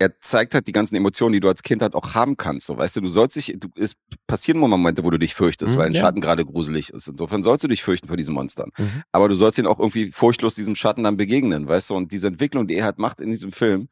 [0.00, 2.66] er zeigt halt die ganzen Emotionen, die du als Kind halt auch haben kannst.
[2.66, 3.96] So, weißt du, du sollst dich, du, es
[4.26, 6.00] passieren Momente, wo du dich fürchtest, Mhm, weil ein ja.
[6.00, 7.08] Schatten gerade gruselig ist.
[7.08, 8.70] Insofern sollst du dich fürchten vor diesen Monstern.
[8.78, 9.02] Mhm.
[9.12, 11.96] Aber du sollst ihn auch irgendwie furchtlos diesem Schatten dann begegnen, weißt du?
[11.96, 13.88] Und diese Entwicklung, die er halt macht in diesem Film,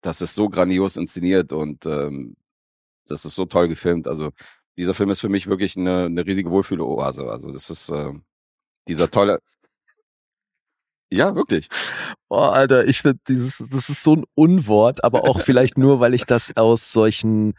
[0.00, 2.34] das ist so grandios inszeniert und ähm,
[3.06, 4.08] das ist so toll gefilmt.
[4.08, 4.30] Also
[4.78, 7.30] dieser Film ist für mich wirklich eine, eine riesige Wohlfühloase.
[7.30, 8.12] Also das ist äh,
[8.88, 9.38] dieser tolle.
[11.12, 11.68] Ja, wirklich.
[12.30, 16.14] Oh, Alter, ich finde dieses, das ist so ein Unwort, aber auch vielleicht nur, weil
[16.14, 17.52] ich das aus solchen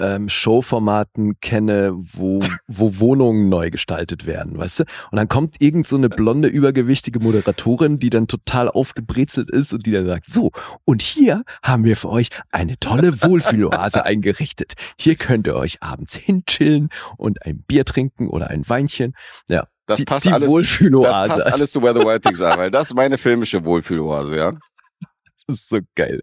[0.00, 4.84] ähm, Showformaten kenne, wo, wo Wohnungen neu gestaltet werden, weißt du?
[5.10, 9.86] Und dann kommt irgend so eine blonde, übergewichtige Moderatorin, die dann total aufgebrezelt ist und
[9.86, 10.50] die dann sagt, so,
[10.84, 14.74] und hier haben wir für euch eine tolle Wohlfühloase eingerichtet.
[14.98, 19.14] Hier könnt ihr euch abends hinchillen und ein Bier trinken oder ein Weinchen.
[19.48, 20.50] Ja, Das die, passt die alles.
[21.02, 24.36] Das passt alles zu Where the Wild Things are, weil das ist meine filmische Wohlfühloase,
[24.36, 24.52] ja.
[25.50, 26.22] Das ist so geil.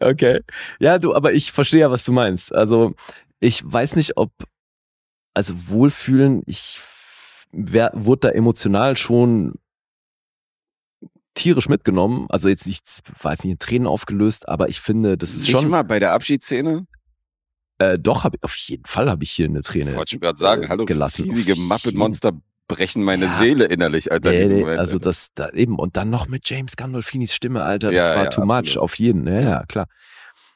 [0.00, 0.40] Okay.
[0.80, 2.54] Ja, du, aber ich verstehe ja, was du meinst.
[2.54, 2.94] Also,
[3.40, 4.32] ich weiß nicht, ob,
[5.34, 6.80] also Wohlfühlen, ich
[7.52, 9.54] wer, wurde da emotional schon
[11.34, 12.26] tierisch mitgenommen.
[12.30, 12.84] Also jetzt nicht,
[13.22, 15.98] war jetzt nicht in Tränen aufgelöst, aber ich finde, das ist Nicht schon, mal bei
[15.98, 16.86] der Abschiedsszene.
[17.78, 19.94] äh, doch, hab, auf jeden Fall habe ich hier eine Ich Träne.
[19.96, 21.24] wollte schon gerade sagen, äh, hallo, gelassen.
[21.24, 22.32] riesige Muppet-Monster
[22.68, 23.38] brechen meine Ja.
[23.38, 24.30] Seele innerlich, Alter.
[24.30, 25.04] Nee, nee, Moment, also Alter.
[25.10, 28.30] das da eben und dann noch mit James Gandolfinis Stimme, Alter, das Ja, war ja,
[28.30, 28.82] too much absolut.
[28.84, 29.26] auf jeden.
[29.26, 29.86] Ja, ja, klar.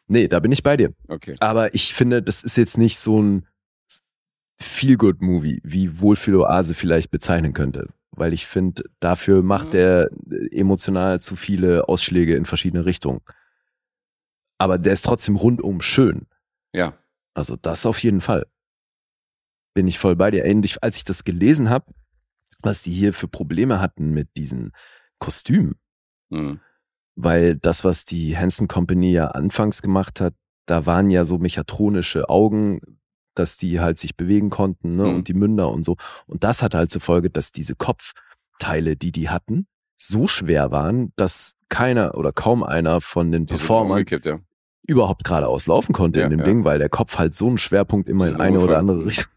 [0.07, 0.95] Nee, da bin ich bei dir.
[1.09, 1.37] Okay.
[1.41, 3.47] Aber ich finde, das ist jetzt nicht so ein
[4.61, 7.89] Feel-Good-Movie, wie Wohlfühl-Oase vielleicht bezeichnen könnte.
[8.11, 9.71] Weil ich finde, dafür macht Mhm.
[9.73, 13.21] der äh, emotional zu viele Ausschläge in verschiedene Richtungen.
[14.59, 16.27] Aber der ist trotzdem rundum schön.
[16.73, 16.95] Ja.
[17.35, 18.47] Also das auf jeden Fall.
[19.79, 20.45] Bin ich voll bei dir.
[20.45, 21.85] Ey, und ich, als ich das gelesen habe,
[22.63, 24.73] was die hier für Probleme hatten mit diesen
[25.21, 25.77] Kostümen,
[26.31, 26.59] Mhm.
[27.15, 30.35] weil das, was die Hanson Company ja anfangs gemacht hat,
[30.67, 32.81] da waren ja so mechatronische Augen,
[33.37, 35.05] dass die halt sich bewegen konnten ne?
[35.05, 35.15] Mhm.
[35.15, 35.95] und die Münder und so.
[36.27, 41.13] Und das hatte halt zur Folge, dass diese Kopfteile, die die hatten, so schwer waren,
[41.15, 44.41] dass keiner oder kaum einer von den Performern ja.
[44.89, 46.45] überhaupt geradeaus laufen konnte Ja, in dem ja.
[46.47, 49.33] Ding, weil der Kopf halt so einen Schwerpunkt immer in eine oder andere Richtung.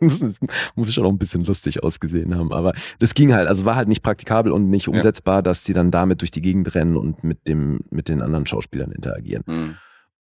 [0.20, 0.38] muss,
[0.74, 3.88] muss schon auch ein bisschen lustig ausgesehen haben, aber das ging halt, also war halt
[3.88, 4.92] nicht praktikabel und nicht Ja.
[4.92, 8.46] umsetzbar, dass die dann damit durch die Gegend rennen und mit dem, mit den anderen
[8.46, 9.42] Schauspielern interagieren.
[9.46, 9.76] Mhm.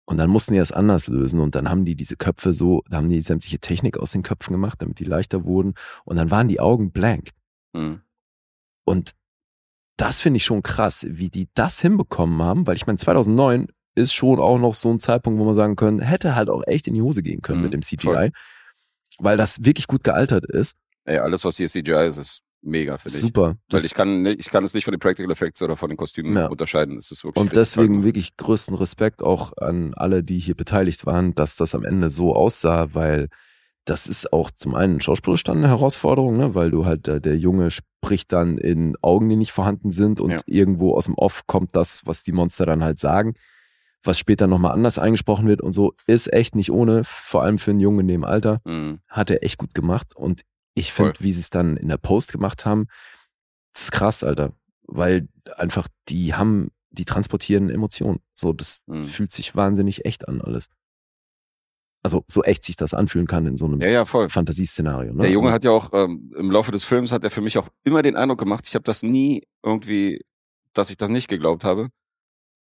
[0.05, 2.97] Und dann mussten die das anders lösen und dann haben die diese Köpfe so, da
[2.97, 5.75] haben die sämtliche Technik aus den Köpfen gemacht, damit die leichter wurden
[6.05, 7.31] und dann waren die Augen blank.
[7.75, 8.01] Mhm.
[8.85, 9.13] Und
[9.99, 13.67] das finde ich schon krass, wie die das hinbekommen haben, weil ich meine, 2009
[13.97, 16.87] ist schon auch noch so ein Zeitpunkt, wo man sagen können, hätte halt auch echt
[16.87, 18.31] in die Hose gehen können Mhm, mit dem CGI, voll.
[19.19, 20.77] Weil das wirklich gut gealtert ist.
[21.05, 23.23] Ey, alles, was hier CGI ist, ist mega, finde ich.
[23.23, 23.57] Super.
[23.71, 26.37] Weil ich kann, ich kann es nicht von den Practical Effects oder von den Kostümen
[26.37, 26.47] Ja.
[26.47, 26.99] unterscheiden.
[26.99, 28.05] Es ist wirklich und deswegen toll.
[28.05, 32.35] wirklich größten Respekt auch an alle, die hier beteiligt waren, dass das am Ende so
[32.35, 33.29] aussah, weil
[33.85, 36.55] das ist auch zum einen schauspielerisch dann eine Herausforderung, ne?
[36.55, 40.33] weil du halt, äh, der Junge spricht dann in Augen, die nicht vorhanden sind und
[40.33, 40.39] Ja.
[40.45, 43.33] irgendwo aus dem Off kommt das, was die Monster dann halt sagen,
[44.05, 47.73] was später nochmal anders eingesprochen wird und so, ist echt nicht ohne, vor allem für
[47.73, 49.01] einen Jungen in dem Alter, Mhm.
[49.09, 50.43] hat er echt gut gemacht und
[50.75, 52.87] ich finde, wie sie es dann in der Post gemacht haben,
[53.73, 54.53] das ist krass, Alter,
[54.87, 59.05] weil einfach die haben, die transportieren Emotionen, so, das Mhm.
[59.05, 60.69] fühlt sich wahnsinnig echt an alles.
[62.05, 64.05] Also so echt sich das anfühlen kann in so einem Ja, ja.
[64.05, 65.13] Fantasieszenario.
[65.13, 65.23] Ne?
[65.23, 67.69] Der Junge hat ja auch ähm, im Laufe des Films hat er für mich auch
[67.83, 70.25] immer den Eindruck gemacht, ich habe das nie irgendwie,
[70.75, 71.89] dass ich das nicht geglaubt habe,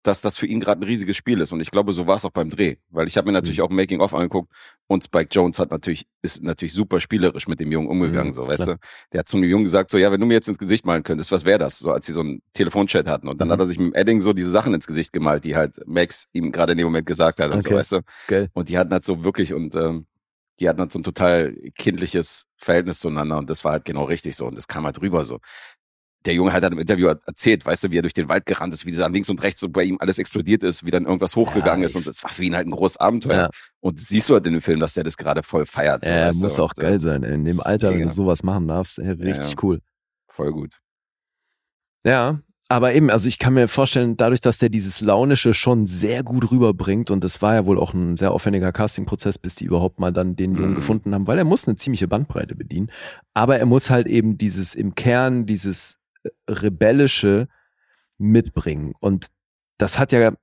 [0.08, 1.52] dass das für ihn gerade ein riesiges Spiel ist.
[1.52, 2.76] Und ich glaube, so war es auch beim Dreh.
[2.90, 3.64] Weil ich habe mir natürlich Mhm.
[3.66, 4.52] auch Making of angeguckt
[4.88, 8.48] und Spike Jones hat natürlich, ist natürlich super spielerisch mit dem Jungen umgegangen, Mhm, so,
[8.48, 8.76] weißt klar.
[8.78, 8.82] du?
[9.14, 11.32] Der hat zum Jungen gesagt, so, ja, wenn du mir jetzt ins Gesicht malen könntest,
[11.32, 11.80] was wäre das?
[11.80, 13.28] So, als sie so einen Telefonchat hatten.
[13.28, 13.52] Und dann Mhm.
[13.54, 16.26] hat er sich mit dem Edding so diese Sachen ins Gesicht gemalt, die halt Max
[16.34, 17.80] ihm gerade in dem Moment gesagt hat und so, Okay.
[17.80, 18.02] weißt du?
[18.28, 18.50] Geil.
[18.54, 20.06] Und die hatten halt so wirklich und ähm,
[20.60, 24.36] die hatten halt so ein total kindliches Verhältnis zueinander und das war halt genau richtig
[24.36, 25.40] so und das kam halt rüber so.
[26.26, 28.74] Der Junge hat halt im Interview erzählt, weißt du, wie er durch den Wald gerannt
[28.74, 31.36] ist, wie dann links und rechts so bei ihm alles explodiert ist, wie dann irgendwas
[31.36, 33.36] hochgegangen Ja, ist und das war für ihn halt ein großes Abenteuer.
[33.44, 33.50] Ja.
[33.80, 36.06] Und siehst du halt in dem Film, dass der das gerade voll feiert.
[36.06, 37.24] So, Ja, du, muss auch und, äh, geil sein.
[37.24, 38.10] In dem Alter, wenn mega.
[38.10, 39.56] du sowas machen darfst, richtig ja.
[39.62, 39.80] cool.
[40.28, 40.80] Voll gut.
[42.04, 46.24] Ja, aber eben, also ich kann mir vorstellen, dadurch, dass der dieses Launische schon sehr
[46.24, 50.00] gut rüberbringt und das war ja wohl auch ein sehr aufwendiger Castingprozess, bis die überhaupt
[50.00, 50.76] mal dann den Jungen Mhm.
[50.76, 52.90] gefunden haben, weil er muss eine ziemliche Bandbreite bedienen.
[53.36, 55.98] Aber er muss halt eben dieses im Kern, dieses
[56.50, 57.48] Rebellische
[58.18, 58.94] mitbringen.
[59.00, 59.28] Und
[59.78, 60.34] das hat ja,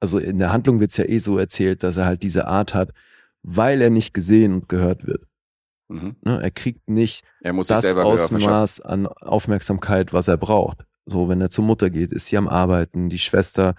[0.00, 2.92] also in der Handlung wird's ja eh so erzählt, dass er halt diese Art hat,
[3.42, 5.26] weil er nicht gesehen und gehört wird.
[5.88, 6.16] Mhm.
[6.22, 6.40] Ne?
[6.42, 7.84] Er kriegt nicht Er das.
[7.94, 10.84] Ausmaß an Aufmerksamkeit, was er braucht.
[11.06, 13.74] So, wenn er zur Mutter geht, ist sie am Arbeiten, die Schwester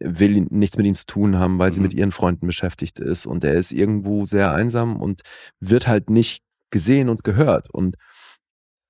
[0.00, 1.84] will nichts mit ihm zu tun haben, weil sie Mhm.
[1.84, 5.22] mit ihren Freunden beschäftigt ist und er ist irgendwo sehr einsam und
[5.60, 7.96] wird halt nicht gesehen und gehört und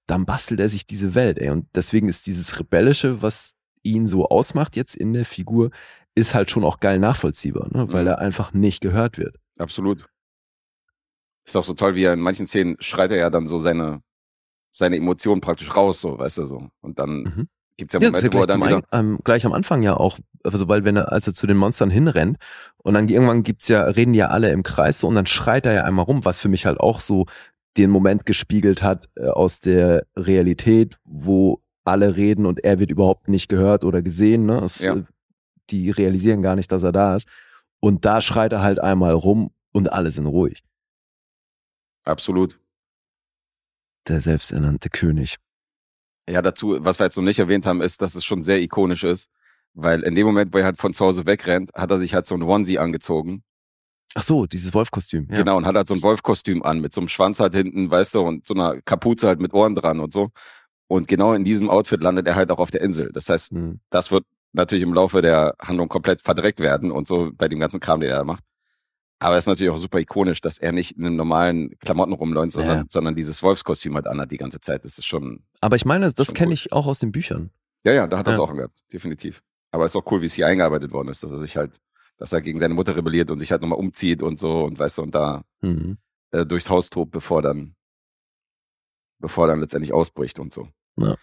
[0.07, 1.51] dann bastelt er sich diese Welt, ey.
[1.51, 5.71] Und deswegen ist dieses Rebellische, was ihn so ausmacht jetzt in der Figur,
[6.15, 7.93] ist halt schon auch geil nachvollziehbar, ne?
[7.93, 8.09] weil Mhm.
[8.09, 9.37] er einfach nicht gehört wird.
[9.59, 10.07] Absolut.
[11.47, 14.01] Ist auch so toll, wie er in manchen Szenen schreit er ja dann so seine,
[14.71, 16.69] seine Emotionen praktisch raus, so, weißt du, so.
[16.81, 17.49] Und dann Mhm.
[17.77, 19.83] gibt's ja Ja, ist ja Momente, wo er gleich, dann wieder, ähm, gleich am Anfang
[19.83, 22.39] ja auch, also weil wenn er, als er zu den Monstern hinrennt
[22.79, 25.67] und dann irgendwann gibt's ja, reden die ja alle im Kreis so und dann schreit
[25.67, 27.27] er ja einmal rum, was für mich halt auch so
[27.77, 33.29] den Moment gespiegelt hat äh, aus der Realität, wo alle reden und er wird überhaupt
[33.29, 34.63] nicht gehört oder gesehen, ne?
[34.65, 34.95] Es, Ja.
[34.97, 35.03] äh,
[35.71, 37.27] Die realisieren gar nicht, dass er da ist.
[37.81, 40.63] Und da schreit er halt einmal rum und alle sind ruhig.
[42.05, 42.61] absolut.
[44.09, 45.37] Der selbsternannte König.
[46.29, 49.05] Ja, dazu, was wir jetzt noch nicht erwähnt haben, ist, dass es schon sehr ikonisch
[49.05, 49.31] ist,
[49.73, 52.27] weil in dem Moment, wo er halt von zu Hause wegrennt, hat er sich halt
[52.27, 53.43] so ein Onesie angezogen.
[54.15, 55.27] Ach so, dieses Wolfkostüm.
[55.31, 55.37] Ja.
[55.37, 58.15] Genau, und hat halt so ein Wolfkostüm an, mit so einem Schwanz halt hinten, weißt
[58.15, 60.31] du, und so einer Kapuze halt mit Ohren dran und so.
[60.87, 63.11] Und genau in diesem Outfit landet er halt auch auf der Insel.
[63.13, 63.81] Das heißt, Hm.
[63.91, 67.81] das wird natürlich im Laufe der Handlung komplett verdreckt werden und so bei dem ganzen
[67.81, 68.45] Kram, den er da macht.
[69.19, 72.53] Aber es ist natürlich auch super ikonisch, dass er nicht in einem normalen Klamotten rumläuft,
[72.53, 72.85] sondern, Ja.
[72.91, 74.85] sondern dieses Wolfskostüm halt anhat die ganze Zeit.
[74.85, 77.51] Das ist schon, Aber ich meine, das kenne ich auch aus den Büchern.
[77.85, 78.45] ja, ja, da hat er es Ja.
[78.45, 79.43] auch gehabt, definitiv.
[79.71, 81.73] Aber es ist auch cool, wie es hier eingearbeitet worden ist, dass er sich halt,
[82.19, 84.99] dass er gegen seine Mutter rebelliert und sich halt nochmal umzieht und so und weißt
[84.99, 85.99] du, und da Mhm.
[86.33, 87.75] äh, durchs Haus tobt, bevor dann,
[89.19, 90.69] bevor er dann letztendlich ausbricht und so.
[90.97, 91.17] Ja.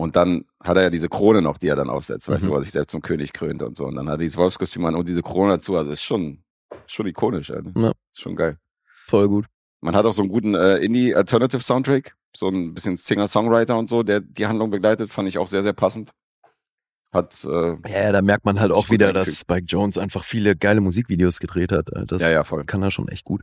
[0.00, 2.48] Und dann hat er ja diese Krone noch, die er dann aufsetzt, weißt Mhm.
[2.48, 3.84] du, wo er sich selbst zum König krönt und so.
[3.84, 5.76] Und dann hat er dieses Wolfskostüm an und diese Krone dazu.
[5.76, 6.44] Also ist schon,
[6.86, 7.72] schon ikonisch, ne?
[7.76, 7.90] Ja.
[8.12, 8.58] Ist schon geil.
[9.08, 9.46] Voll gut.
[9.80, 14.20] Man hat auch so einen guten äh, Indie-Alternative-Soundtrack, so ein bisschen Singer-Songwriter und so, der
[14.20, 16.10] die Handlung begleitet, fand ich auch sehr, sehr passend.
[17.12, 20.80] Hat, äh, Ja, da merkt man halt auch wieder, dass Spike Jones einfach viele geile
[20.80, 21.88] Musikvideos gedreht hat.
[21.92, 22.64] Äh, Das ja, ja, voll.
[22.64, 23.42] kann er schon echt gut.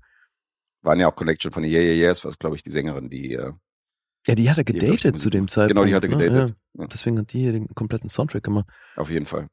[0.84, 3.52] Waren ja auch Connection von Yeah, Yeah, Yeahs, was, glaube ich, die Sängerin, die, äh,
[4.28, 5.74] Ja, die hat er gedatet zu dem Zeitpunkt.
[5.76, 6.18] genau, die hat er ne?
[6.18, 6.56] gedatet.
[6.76, 6.82] Ja.
[6.84, 6.88] Ja.
[6.88, 8.68] Deswegen hat die hier den kompletten Soundtrack gemacht.
[8.98, 9.48] auf jeden Fall.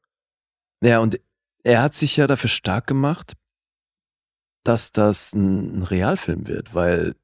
[0.82, 1.18] Ja, und
[1.64, 3.34] er hat sich ja dafür stark gemacht,
[4.64, 7.14] dass das ein, ein Realfilm wird, weil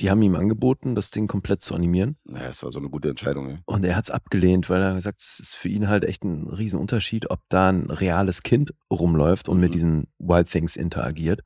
[0.00, 2.16] die haben ihm angeboten, das Ding komplett zu animieren.
[2.24, 3.58] Naja, es war so eine gute Entscheidung, ey.
[3.66, 6.48] Und er hat es abgelehnt, weil er gesagt, es ist für ihn halt echt ein
[6.48, 9.72] Riesenunterschied, ob da ein reales Kind rumläuft und mit Mhm.
[9.72, 11.40] diesen Wild Things interagiert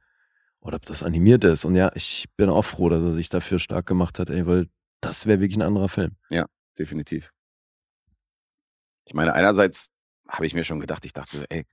[0.60, 1.64] oder ob das animiert ist.
[1.64, 4.68] Und ja, ich bin auch froh, dass er sich dafür stark gemacht hat, ey, weil
[5.00, 6.16] das wäre wirklich ein anderer Film.
[6.78, 7.32] definitiv.
[9.04, 9.90] Ich meine, einerseits
[10.28, 11.66] habe ich mir schon gedacht, ich dachte so, ey,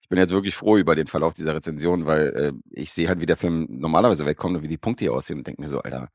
[0.00, 3.20] ich bin jetzt wirklich froh über den Verlauf dieser Rezension, weil äh, ich sehe halt,
[3.20, 5.80] wie der Film normalerweise wegkommt und wie die Punkte hier aussehen und denke mir so,
[5.80, 6.08] Alter,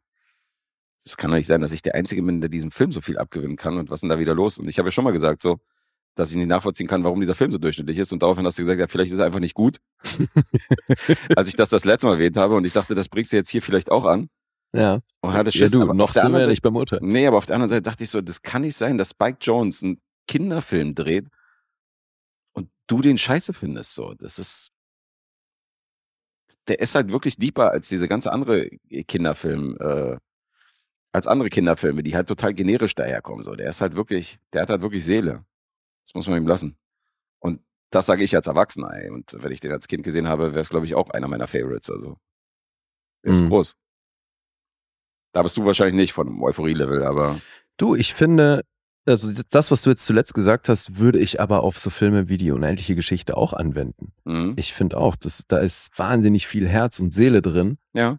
[1.03, 3.17] das kann doch nicht sein, dass ich der Einzige bin, der diesem Film so viel
[3.17, 4.57] abgewinnen kann und was ist denn da wieder los?
[4.59, 5.59] Und ich habe ja schon mal gesagt, so,
[6.15, 8.63] dass ich nicht nachvollziehen kann, warum dieser Film so durchschnittlich ist und daraufhin hast du
[8.63, 9.77] gesagt, ja, vielleicht ist er einfach nicht gut.
[11.35, 13.49] Als ich das das letzte Mal erwähnt habe und ich dachte, das bringst du jetzt
[13.49, 14.29] hier vielleicht auch an
[14.73, 14.99] Ja.
[15.21, 16.61] und hatte Ja, Schiss, du, aber noch auf der sind wir anderen ja Seite, nicht
[16.61, 16.99] beim Urteil.
[17.01, 19.37] Nee, aber auf der anderen Seite dachte ich so, das kann nicht sein, dass Spike
[19.41, 21.29] Jones einen Kinderfilm dreht
[22.53, 23.95] und du den scheiße findest.
[23.95, 24.71] So, das ist.
[26.67, 28.69] Der ist halt wirklich deeper als diese ganze andere
[29.07, 30.17] Kinderfilm, äh,
[31.13, 33.43] als andere Kinderfilme, die halt total generisch daherkommen.
[33.43, 35.45] So, der ist halt wirklich, der hat halt wirklich Seele.
[36.05, 36.77] Das muss man ihm lassen.
[37.39, 39.09] Und das sage ich als Erwachsener, ey.
[39.09, 41.47] Und wenn ich den als Kind gesehen habe, wäre es, glaube ich, auch einer meiner
[41.47, 41.89] Favorites.
[41.89, 42.17] Also,
[43.25, 43.49] der ist Mhm.
[43.49, 43.75] groß.
[45.33, 47.39] Da bist du wahrscheinlich nicht von einem Euphorie-Level, aber
[47.77, 48.63] Du, ich finde,
[49.07, 52.37] also das, was du jetzt zuletzt gesagt hast, würde ich aber auf so Filme wie
[52.37, 54.13] die unendliche Geschichte auch anwenden.
[54.25, 54.53] mhm.
[54.57, 57.77] Ich finde auch, dass, da ist wahnsinnig viel Herz und Seele drin.
[57.93, 58.17] ja.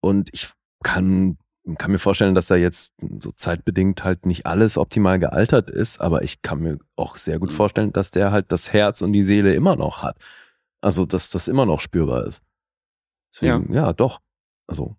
[0.00, 0.52] Und ich
[0.84, 1.38] kann,
[1.76, 6.22] kann mir vorstellen, dass da jetzt so zeitbedingt halt nicht alles optimal gealtert ist, aber
[6.22, 7.54] ich kann mir auch sehr gut Mhm.
[7.54, 10.16] vorstellen, dass der halt das Herz und die Seele immer noch hat.
[10.80, 12.42] Also, dass das immer noch spürbar ist.
[13.34, 14.20] Deswegen, ja, doch.
[14.66, 14.96] Also,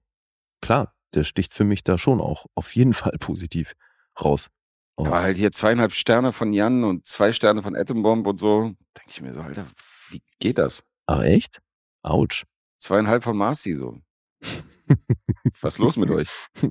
[0.62, 3.74] klar, der sticht für mich da schon auch auf jeden Fall positiv
[4.22, 4.50] raus.
[4.98, 8.64] Aber halt hier zweieinhalb Sterne von Jan und zwei Sterne von Atombomb und so,
[8.98, 9.66] denke ich mir so, Alter,
[10.10, 10.84] wie geht das?
[11.08, 11.62] Ach, echt?
[12.04, 12.44] Autsch.
[12.78, 13.98] Zweieinhalb von Marcy so.
[15.62, 16.30] Was ist los mit euch?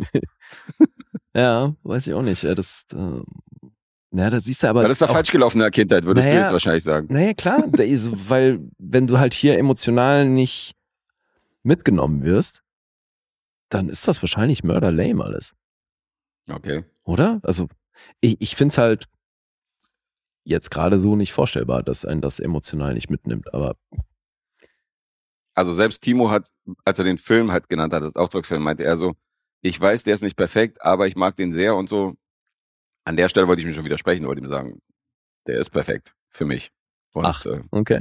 [1.34, 2.42] ja, weiß ich auch nicht.
[2.42, 3.20] Ja, Das, äh,
[4.10, 4.84] na, da siehst du aber.
[4.84, 6.42] Was ist da auch- falsch gelaufen in der Kindheit, würdest du Naja.
[6.44, 7.08] jetzt wahrscheinlich sagen.
[7.12, 10.74] Naja, klar, da ist, weil wenn du halt hier emotional nicht
[11.62, 12.62] mitgenommen wirst,
[13.68, 15.54] dann ist das wahrscheinlich mörder lame alles,
[16.48, 16.84] Okay.
[17.04, 17.40] oder?
[17.42, 17.68] Also
[18.20, 19.04] ich, ich finde es halt,
[20.44, 23.52] jetzt gerade so nicht vorstellbar, dass ein das emotional nicht mitnimmt.
[23.52, 23.76] Aber
[25.58, 26.52] Also selbst Timo hat,
[26.84, 29.16] als er den Film halt genannt hat, als Auftragsfilm, meinte er so,
[29.60, 32.14] ich weiß, der ist nicht perfekt, aber ich mag den sehr und so.
[33.04, 34.80] An der Stelle wollte ich mir schon widersprechen, wollte ihm sagen,
[35.48, 36.70] der ist perfekt für mich.
[37.12, 37.44] Und, Ach.
[37.44, 37.98] Äh, okay.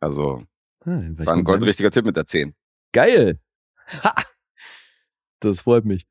[0.00, 0.42] also
[0.86, 2.54] Ah, war ein goldrichtiger Tipp mit der 10.
[2.92, 3.38] Geil.
[4.02, 4.14] Ha!
[5.40, 6.06] Das freut mich.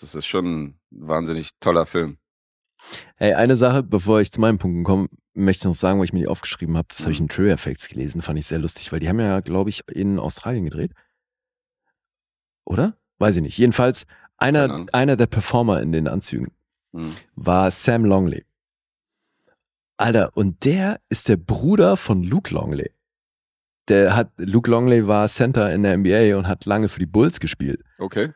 [0.00, 2.16] Das ist schon ein wahnsinnig toller Film.
[3.16, 6.12] Hey, eine Sache, bevor ich zu meinen Punkten komme, möchte ich noch sagen, wo ich
[6.12, 6.88] mir die aufgeschrieben habe.
[6.88, 7.24] Das habe ich Mhm.
[7.24, 10.18] in Trailer Facts gelesen, fand ich sehr lustig, weil die haben ja, glaube ich, in
[10.18, 10.92] Australien gedreht.
[12.64, 12.96] Oder?
[13.18, 13.58] Weiß ich nicht.
[13.58, 14.06] Jedenfalls,
[14.36, 16.52] einer, einer der Performer in den Anzügen
[16.94, 17.14] Hm.
[17.34, 18.44] war Sam Longley.
[19.96, 22.90] Alter, und der ist der Bruder von Luke Longley.
[23.88, 27.40] Der hat, Luke Longley war Center in der NBA und hat lange für die Bulls
[27.40, 27.82] gespielt.
[27.98, 28.32] Okay.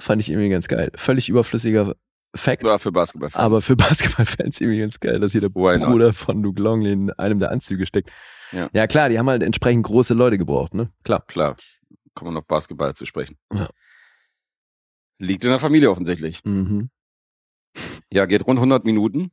[0.00, 0.90] Fand ich irgendwie ganz geil.
[0.94, 1.94] Völlig überflüssiger
[2.34, 2.62] Fact.
[2.64, 3.42] War für Basketballfans.
[3.42, 5.90] Aber für Basketballfans irgendwie ganz geil, dass hier der Why not?
[5.90, 8.10] Bruder von Luke Longley in einem der Anzüge steckt.
[8.52, 8.86] Ja.
[8.86, 10.90] klar, die haben halt entsprechend große Leute gebraucht, ne?
[11.04, 11.24] Klar.
[11.26, 11.56] Klar,
[12.14, 13.36] kommen wir noch Basketball zu sprechen.
[13.52, 13.68] Ja.
[15.18, 16.44] Liegt in der Familie offensichtlich.
[16.44, 16.90] Mhm.
[18.12, 19.30] Ja, geht rund 100 Minuten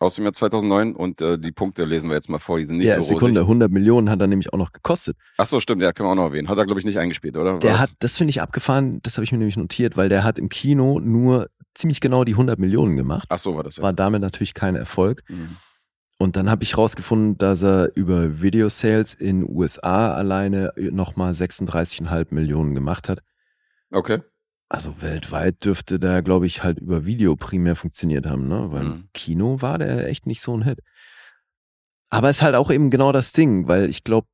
[0.00, 2.76] aus dem Jahr 2009 und äh, die Punkte lesen wir jetzt mal vor, die sind
[2.76, 3.48] nicht ja, so Sekunde, rosig.
[3.48, 5.16] 100 Millionen hat er nämlich auch noch gekostet.
[5.38, 6.48] Ach so, stimmt, ja, können wir auch noch erwähnen.
[6.48, 7.58] Hat er, glaube ich, nicht eingespielt, oder?
[7.58, 10.22] Der War- hat, das finde ich abgefahren, das habe ich mir nämlich notiert, weil der
[10.22, 13.28] hat im Kino nur ziemlich genau die 100 Millionen gemacht.
[13.30, 13.82] Ach so, war das ja.
[13.82, 15.22] War damit natürlich kein Erfolg.
[15.28, 15.56] Mhm.
[16.18, 22.74] Und dann habe ich rausgefunden, dass er über Video-Sales in USA alleine nochmal 36,5 Millionen
[22.74, 23.20] gemacht hat.
[23.92, 24.20] Okay.
[24.68, 28.70] Also weltweit dürfte der, glaube ich, halt über Video primär funktioniert haben, ne?
[28.72, 29.08] Weil Mhm.
[29.14, 30.80] Kino war der echt nicht so ein Hit.
[32.10, 34.26] Aber ist halt auch eben genau das Ding, weil ich glaube,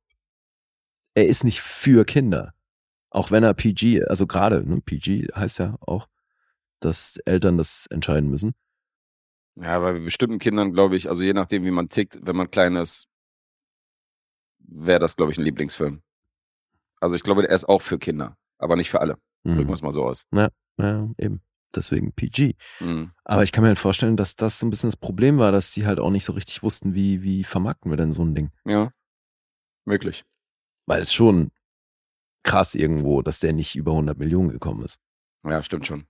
[1.13, 2.53] er ist nicht für Kinder.
[3.11, 6.07] Auch wenn er PG, also gerade, ne, PG heißt ja auch,
[6.85, 8.53] dass Eltern das entscheiden müssen.
[9.55, 12.75] Ja, bei bestimmten Kindern, glaube ich, also je nachdem, wie man tickt, wenn man klein
[12.75, 13.07] ist,
[14.59, 16.01] wäre das, glaube ich, ein Lieblingsfilm.
[16.99, 19.17] Also ich glaube, er ist auch für Kinder, aber nicht für alle.
[19.43, 19.73] Drücken wir Mhm.
[19.73, 20.25] es mal so aus.
[20.31, 20.49] Ja,
[21.17, 21.41] eben.
[21.75, 22.55] Deswegen PG.
[22.79, 23.11] Mhm.
[23.25, 25.71] Aber ich kann mir halt vorstellen, dass das so ein bisschen das Problem war, dass
[25.71, 28.49] die halt auch nicht so richtig wussten, wie, wie vermarkten wir denn so ein Ding.
[28.65, 28.91] Ja,
[29.85, 30.23] möglich.
[30.87, 31.51] Weil es schon
[32.43, 34.99] krass irgendwo, dass der nicht über 100 Millionen gekommen ist.
[35.43, 36.07] Ja, stimmt schon.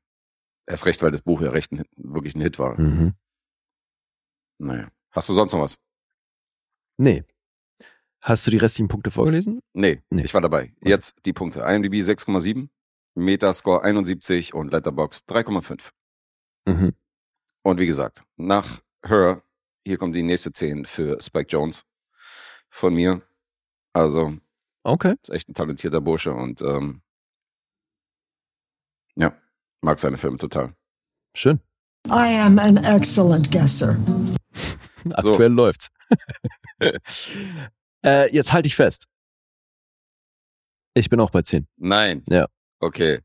[0.67, 2.79] Erst recht, weil das Buch ja recht ein, wirklich ein Hit war.
[2.79, 3.13] Mhm.
[4.57, 4.89] Naja.
[5.11, 5.85] Hast du sonst noch was?
[6.97, 7.23] Nee.
[8.21, 9.61] Hast du die restlichen Punkte vorgelesen?
[9.73, 10.23] Nee, Nee.
[10.23, 10.73] ich war dabei.
[10.81, 11.59] Jetzt die Punkte.
[11.61, 12.69] IMDb 6,7,
[13.13, 15.91] Metascore 71 und Letterbox 3,5.
[16.67, 16.95] Mhm.
[17.61, 19.43] Und wie gesagt, nach Her,
[19.85, 21.85] hier kommt die nächste 10 für Spike Jones
[22.69, 23.21] von mir.
[23.93, 24.37] Also,
[24.83, 25.15] Okay.
[25.21, 27.01] ist echt ein talentierter Bursche und ähm,
[29.15, 29.35] ja,
[29.85, 30.75] mag seine Filme total.
[31.35, 31.59] Schön.
[32.07, 33.97] I am an excellent guesser.
[35.13, 35.89] Aktuell läuft's.
[38.05, 39.05] äh, jetzt halte ich fest.
[40.93, 41.67] Ich bin auch bei 10.
[41.77, 42.23] Nein.
[42.29, 42.47] Ja.
[42.79, 43.21] Okay.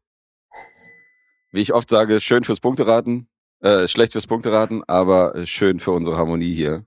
[1.52, 3.28] Wie ich oft sage, schön fürs Punkteraten,
[3.60, 6.84] äh, schlecht fürs Punkteraten, aber schön für unsere Harmonie hier.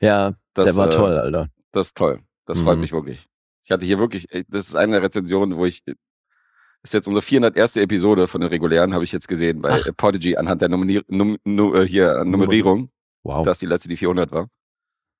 [0.00, 1.48] Ja, Das, der war äh, toll, Alter.
[1.72, 2.20] Das ist toll.
[2.46, 2.80] Das freut Mhm.
[2.82, 3.26] mich wirklich.
[3.64, 5.82] Ich hatte hier wirklich, das ist eine der Rezensionen, wo ich,
[6.82, 7.76] ist jetzt unsere 401.
[7.76, 9.96] Episode von den regulären, habe ich jetzt gesehen bei Ach.
[9.96, 12.90] Podigy anhand der Nominier Num nu, äh, hier, äh, Nummerierung.
[13.22, 13.44] Wow.
[13.44, 14.48] Das ist die letzte, die 400 war.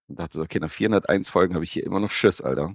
[0.08, 2.74] Und dachte so, okay, nach 401 Folgen habe ich hier immer noch Schiss, Alter.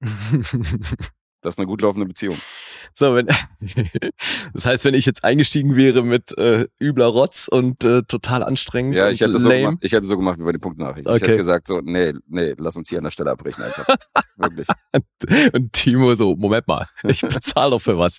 [1.42, 2.36] Das ist eine gut laufende Beziehung.
[2.94, 3.26] so, wenn,
[4.52, 8.94] das heißt, wenn ich jetzt eingestiegen wäre mit äh, übler Rotz und äh, total anstrengend
[8.94, 11.14] Ja, ich hätte, so gemacht, ich hätte so gemacht wie bei den Punktnachrichten.
[11.14, 11.32] Ich Okay.
[11.32, 13.86] hätte gesagt so, nee, nee, lass uns hier an der Stelle abbrechen einfach.
[14.36, 14.68] Wirklich.
[15.52, 18.18] und Timo so, Moment mal, ich bezahle doch für was.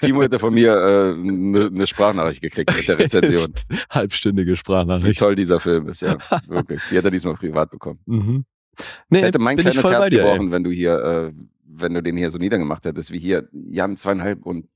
[0.00, 3.52] Timo hätte von mir eine äh, ne- ne Sprachnachricht gekriegt mit der Rezension.
[3.90, 5.18] Halbstündige Wie Sprachnachricht.
[5.18, 6.18] toll dieser Film ist, ja.
[6.46, 6.82] Wirklich.
[6.90, 7.98] Die hat er diesmal privat bekommen.
[8.06, 8.44] Mhm.
[8.78, 10.24] Ich Nee, hätte mein ich kleines Herz dir, ey.
[10.30, 11.32] gebrochen, wenn du hier, äh,
[11.72, 14.68] wenn du den hier so niedergemacht hättest, wie hier Jan zweieinhalb und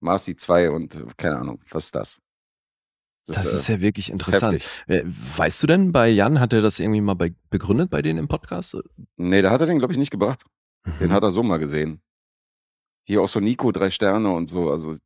[0.00, 2.20] Marci zwei und äh, keine Ahnung, was ist das?
[3.26, 4.68] Das ist äh, ja wirklich das ist interessant.
[4.88, 8.18] Äh, Weißt du denn, bei Jan hat er das irgendwie mal bei, begründet bei denen
[8.18, 8.76] im Podcast?
[9.16, 10.42] Nee, da hat er den, glaube ich, nicht gebracht.
[10.98, 11.12] Den Mhm.
[11.12, 12.00] hat er so mal gesehen.
[13.06, 14.70] Hier auch so Nico, drei Sterne und so.
[14.70, 14.96] Also, ein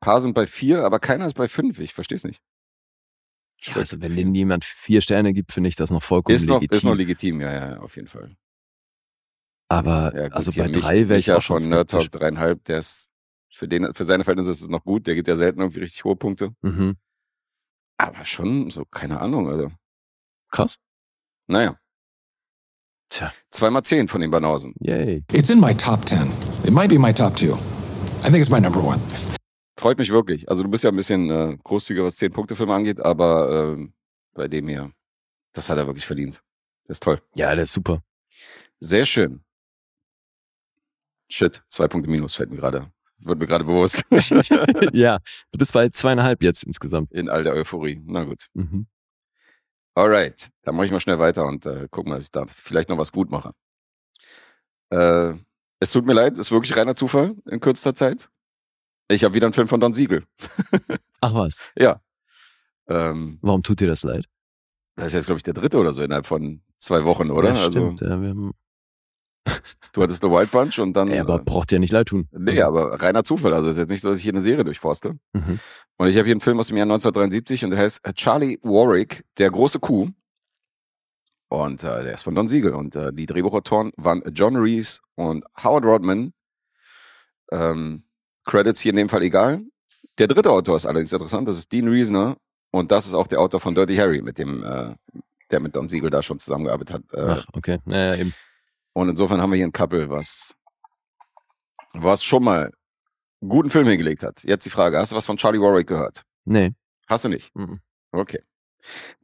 [0.00, 1.78] paar sind bei vier, aber keiner ist bei fünf.
[1.78, 2.42] Ich verstehe es nicht.
[3.62, 6.56] ja, also wenn denen jemand vier Sterne gibt, finde ich das noch vollkommen ist noch,
[6.60, 6.76] legitim.
[6.76, 8.36] ist noch legitim, ja, ja, auf jeden Fall.
[9.70, 11.90] Aber Ja, gut, also bei Mich- drei wäre ich auch schon von Nerd.
[11.90, 13.08] Talk dreieinhalb, der ist
[13.54, 15.06] für, den, für seine Verhältnisse ist es noch gut.
[15.06, 16.50] Der gibt ja selten irgendwie richtig hohe Punkte.
[16.62, 16.96] Mhm.
[17.96, 19.70] Aber schon so, keine Ahnung, also.
[20.50, 20.76] Krass.
[21.46, 21.76] Naja.
[23.10, 24.74] Tja, Zweimal zehn von den Banausen.
[24.80, 25.24] yay.
[25.32, 26.32] It's in my top 10.
[26.64, 27.54] It might be my top two.
[28.22, 29.00] I think it's my number one.
[29.78, 30.48] Freut mich wirklich.
[30.48, 33.94] Also du bist ja ein bisschen äh, großzügiger, was zehn Punkte Filme angeht, aber ähm,
[34.34, 34.92] bei dem hier.
[35.52, 36.42] Das hat er wirklich verdient.
[36.86, 37.20] Das ist toll.
[37.34, 38.02] Ja, der ist super.
[38.80, 39.42] Sehr schön.
[41.30, 42.90] Shit, zwei Punkte minus fällt mir gerade.
[43.18, 44.02] Wird mir gerade bewusst.
[44.92, 45.18] ja,
[45.52, 47.12] du bist bei zweieinhalb jetzt insgesamt.
[47.12, 48.02] In all der Euphorie.
[48.04, 48.48] Na gut.
[48.54, 48.86] Mhm.
[49.94, 52.88] Alright, dann mache ich mal schnell weiter und äh, guck mal, dass ich da vielleicht
[52.88, 53.52] noch was gut mache.
[54.90, 55.34] Äh,
[55.78, 58.28] es tut mir leid, ist wirklich reiner Zufall in kürzester Zeit.
[59.08, 60.24] Ich habe wieder einen Film von Don Siegel.
[61.20, 62.00] Ach was, ja.
[62.88, 64.26] Ähm, warum tut dir das leid?
[64.96, 67.48] das ist jetzt, glaube ich, der dritte oder so innerhalb von zwei Wochen, oder?
[67.48, 68.00] Ja, also, stimmt.
[68.00, 68.52] Ja, wir haben,
[69.92, 71.08] du hattest The Wild Bunch und dann.
[71.08, 72.28] ja, aber äh, braucht dir nicht leid tun.
[72.32, 73.54] nee, aber reiner Zufall.
[73.54, 75.18] Also es ist jetzt nicht so, dass ich hier eine Serie durchforste.
[75.32, 75.60] Mhm.
[75.96, 79.24] Und ich habe hier einen Film aus dem Jahr 1973 und der heißt Charlie Warwick,
[79.38, 80.08] der große Kuh.
[81.48, 82.74] Und äh, der ist von Don Siegel.
[82.74, 86.32] Und äh, die Drehbuchautoren waren John Reese und Howard Rodman.
[87.50, 88.04] Ähm,
[88.44, 89.62] Credits hier in dem Fall egal.
[90.18, 92.36] Der dritte Autor ist allerdings interessant, das ist Dean Reasoner.
[92.70, 94.94] Und das ist auch der Autor von Dirty Harry, mit dem, äh,
[95.50, 97.02] der mit Don Siegel da schon zusammengearbeitet hat.
[97.12, 97.78] Äh, Ach, okay.
[97.84, 98.32] Naja, eben.
[98.92, 100.54] Und insofern haben wir hier ein Couple, was,
[101.94, 102.72] was schon mal
[103.40, 104.42] einen guten Film hingelegt hat.
[104.44, 106.22] Jetzt die Frage, hast du was von Charlie Warwick gehört?
[106.44, 106.72] Nee.
[107.08, 107.54] Hast du nicht?
[107.54, 107.80] Mhm.
[108.12, 108.40] Okay.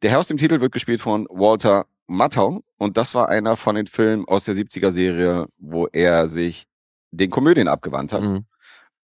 [0.02, 3.74] Der Herr aus dem Titel wird gespielt von Walter Matthau und das war einer von
[3.74, 6.66] den Filmen aus der 70er Serie, wo er sich
[7.10, 8.22] den Komödien abgewandt hat.
[8.22, 8.46] Mhm.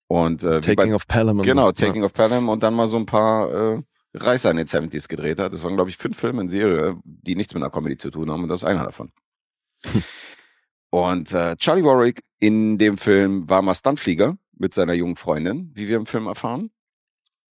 [0.08, 1.40] Und äh, Taking bei, of Pelham.
[1.42, 1.72] genau.
[1.72, 3.82] Taking of Pelham und dann mal so ein paar äh,
[4.14, 5.54] Reißer in den 70s gedreht hat.
[5.54, 8.30] Das waren, glaube ich, fünf Filme in Serie, die nichts mit einer Comedy zu tun
[8.30, 9.10] haben und das ist einer davon.
[10.92, 15.88] und äh, Charlie Warwick in dem Film war mal Stuntflieger mit seiner jungen Freundin, wie
[15.88, 16.70] wir im Film erfahren.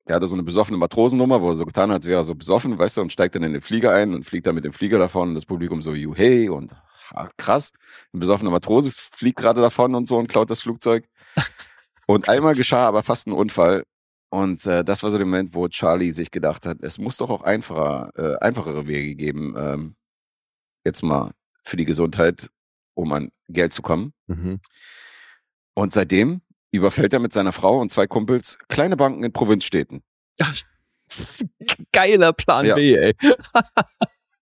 [0.07, 2.35] Der hatte so eine besoffene Matrosennummer, wo er so getan hat, als wäre er so
[2.35, 4.75] besoffen, weißt du, und steigt dann in den Flieger ein und fliegt dann mit dem
[4.75, 6.75] Flieger davon und das Publikum so, you hey und
[7.15, 7.73] ah, krass.
[8.13, 11.09] Ein besoffener Matrose fliegt gerade davon und so und klaut das Flugzeug.
[12.07, 13.85] Und einmal geschah aber fast ein Unfall.
[14.31, 17.31] Und äh, das war so der Moment, wo Charlie sich gedacht hat, es muss doch
[17.31, 19.95] auch einfacher, äh, einfachere Wege geben, ähm,
[20.85, 21.31] jetzt mal
[21.63, 22.51] für die Gesundheit,
[23.01, 24.13] um an Geld zu kommen.
[24.27, 24.61] Mhm.
[25.75, 30.03] Und seitdem überfällt er mit seiner Frau und zwei Kumpels kleine Banken in Provinzstädten.
[31.93, 32.75] Geiler Plan Ja.
[32.75, 33.15] B, ey.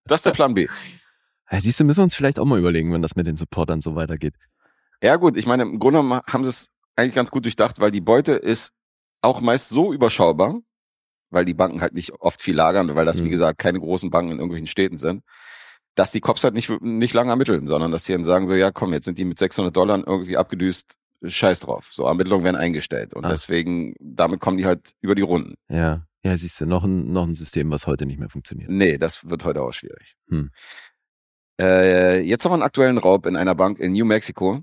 [0.05, 0.67] Das ist der Plan B.
[1.51, 3.81] Ja, siehst du, müssen wir uns vielleicht auch mal überlegen, wenn das mit den Supportern
[3.81, 4.35] so weitergeht.
[5.01, 7.91] Ja gut, ich meine, im Grunde genommen haben sie es eigentlich ganz gut durchdacht, weil
[7.91, 8.71] die Beute ist
[9.21, 10.59] auch meist so überschaubar,
[11.31, 13.31] weil die Banken halt nicht oft viel lagern, weil das, wie Mhm.
[13.31, 15.23] gesagt, keine großen Banken in irgendwelchen Städten sind,
[15.95, 18.71] dass die Cops halt nicht, nicht lange ermitteln, sondern dass sie dann sagen so, ja
[18.71, 20.93] komm, jetzt sind die mit 600 Dollar irgendwie abgedüst,
[21.25, 21.89] scheiß drauf.
[21.91, 23.29] So, Ermittlungen werden eingestellt und Ah.
[23.29, 25.55] deswegen, damit kommen die halt über die Runden.
[25.69, 26.05] Ja.
[26.21, 28.69] Ja, siehst du, noch ein, noch ein System, was heute nicht mehr funktioniert.
[28.69, 30.15] Nee, das wird heute auch schwierig.
[30.29, 30.51] Hm.
[31.59, 34.61] Äh, jetzt haben wir einen aktuellen Raub in einer Bank in New Mexico.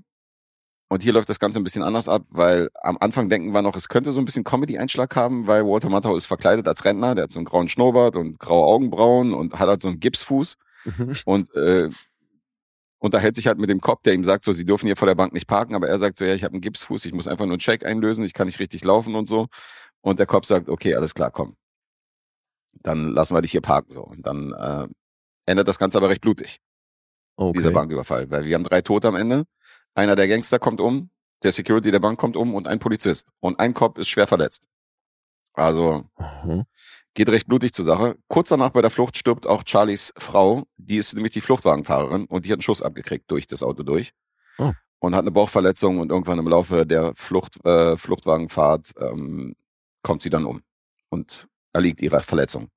[0.89, 3.75] Und hier läuft das Ganze ein bisschen anders ab, weil am Anfang denken wir noch,
[3.75, 7.23] es könnte so ein bisschen Comedy-Einschlag haben, weil Walter Matthau ist verkleidet als Rentner, der
[7.25, 10.55] hat so einen grauen Schnurrbart und graue Augenbrauen und hat halt so einen Gipsfuß
[11.25, 11.89] und äh,
[12.99, 15.15] unterhält sich halt mit dem Cop, der ihm sagt, so, sie dürfen hier vor der
[15.15, 17.45] Bank nicht parken, aber er sagt so, ja, ich habe einen Gipsfuß, ich muss einfach
[17.45, 19.47] nur einen Check einlösen, ich kann nicht richtig laufen und so.
[20.01, 21.55] Und der Cop sagt, okay, alles klar, komm.
[22.81, 24.01] Dann lassen wir dich hier parken so.
[24.01, 24.87] Und dann äh,
[25.45, 26.59] endet das Ganze aber recht blutig
[27.35, 27.59] Okay.
[27.59, 29.43] dieser Banküberfall, weil wir haben drei Tote am Ende.
[29.93, 31.11] Einer der Gangster kommt um,
[31.43, 33.29] der Security der Bank kommt um und ein Polizist.
[33.39, 34.67] Und ein Cop ist schwer verletzt.
[35.53, 36.05] Also
[36.43, 36.65] Mhm.
[37.17, 38.15] Geht recht blutig zur Sache.
[38.27, 42.45] Kurz danach bei der Flucht stirbt auch Charlies Frau, die ist nämlich die Fluchtwagenfahrerin und
[42.45, 44.13] die hat einen Schuss abgekriegt durch das Auto durch.
[44.59, 44.71] Oh.
[44.99, 49.55] Und hat eine Bauchverletzung und irgendwann im Laufe der Flucht, äh, Fluchtwagenfahrt ähm,
[50.03, 50.61] kommt sie dann um
[51.09, 52.69] und erliegt ihrer Verletzung.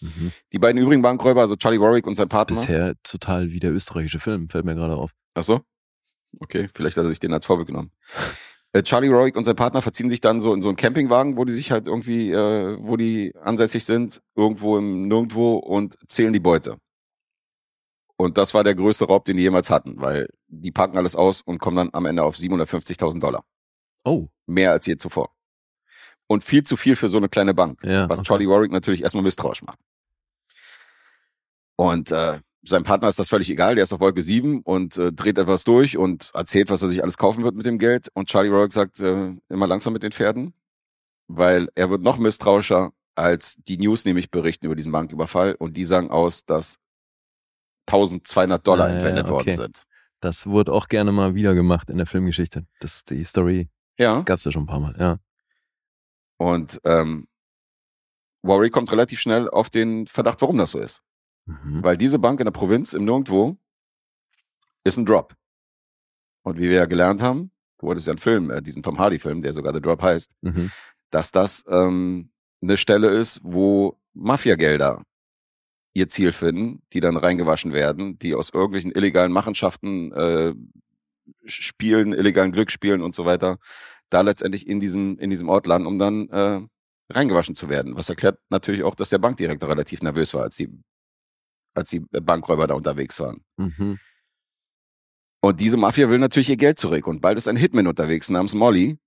[0.00, 0.30] Mhm.
[0.52, 2.56] Die beiden übrigen Bankräuber, also Charlie Warwick und sein Das ist Partner.
[2.56, 5.10] bisher total wie der österreichische Film, fällt mir gerade auf.
[5.34, 5.62] Ach so?
[6.38, 7.90] Okay, vielleicht hat er sich den als Vorbild genommen.
[8.74, 11.44] Äh, Charlie Warwick und sein Partner verziehen sich dann so in so einen Campingwagen, wo
[11.44, 16.40] die sich halt irgendwie, äh, wo die ansässig sind, irgendwo im Nirgendwo und zählen die
[16.40, 16.76] Beute.
[18.16, 21.40] Und das war der größte Raub, den die jemals hatten, weil die packen alles aus
[21.40, 23.44] und kommen dann am Ende auf 750.000 Dollar.
[24.04, 25.30] Oh, Mehr als je zuvor.
[26.26, 28.08] Und viel zu viel für so eine kleine Bank ja.
[28.08, 28.28] was okay.
[28.28, 29.78] Charlie Warwick natürlich erstmal misstrauisch macht.
[31.76, 35.12] Und äh, seinem Partner ist das völlig egal, der ist auf Wolke 7 und äh,
[35.12, 38.08] dreht etwas durch und erzählt, was er sich alles kaufen wird mit dem Geld.
[38.14, 40.54] Und Charlie Warwick sagt, äh, immer langsam mit den Pferden,
[41.28, 45.84] weil er wird noch misstrauischer, als die News nämlich berichten über diesen Banküberfall und die
[45.84, 46.78] sagen aus, dass
[47.86, 49.54] 1200 Dollar Ah, ja, entwendet worden okay.
[49.54, 49.84] sind.
[50.20, 52.66] Das wurde auch gerne mal wieder gemacht in der Filmgeschichte.
[52.80, 53.68] Das, die Story
[53.98, 54.22] Ja.
[54.22, 55.18] gab's ja schon ein paar Mal, ja.
[56.38, 57.28] Und ähm,
[58.42, 61.02] Warwick kommt relativ schnell auf den Verdacht, warum das so ist.
[61.46, 61.82] Mhm.
[61.82, 63.56] Weil diese Bank in der Provinz im Nirgendwo
[64.84, 65.34] ist ein Drop.
[66.42, 69.42] Und wie wir ja gelernt haben, du hattest ja einen Film, äh, diesen Tom Hardy-Film,
[69.42, 70.70] der sogar The Drop heißt, Mhm.
[71.10, 72.30] dass das ähm,
[72.62, 75.02] eine Stelle ist, wo Mafiagelder
[75.94, 80.54] ihr Ziel finden, die dann reingewaschen werden, die aus irgendwelchen illegalen Machenschaften, äh,
[81.46, 83.58] Spielen, illegalen Glücksspielen und so weiter,
[84.10, 86.60] da letztendlich in diesem, in diesem Ort landen, um dann äh,
[87.10, 87.96] reingewaschen zu werden.
[87.96, 90.68] Was erklärt natürlich auch, dass der Bankdirektor relativ nervös war, als die,
[91.74, 93.44] als die Bankräuber da unterwegs waren.
[93.56, 93.98] Mhm.
[95.40, 97.06] Und diese Mafia will natürlich ihr Geld zurück.
[97.06, 98.98] Und bald ist ein Hitman unterwegs namens Molly.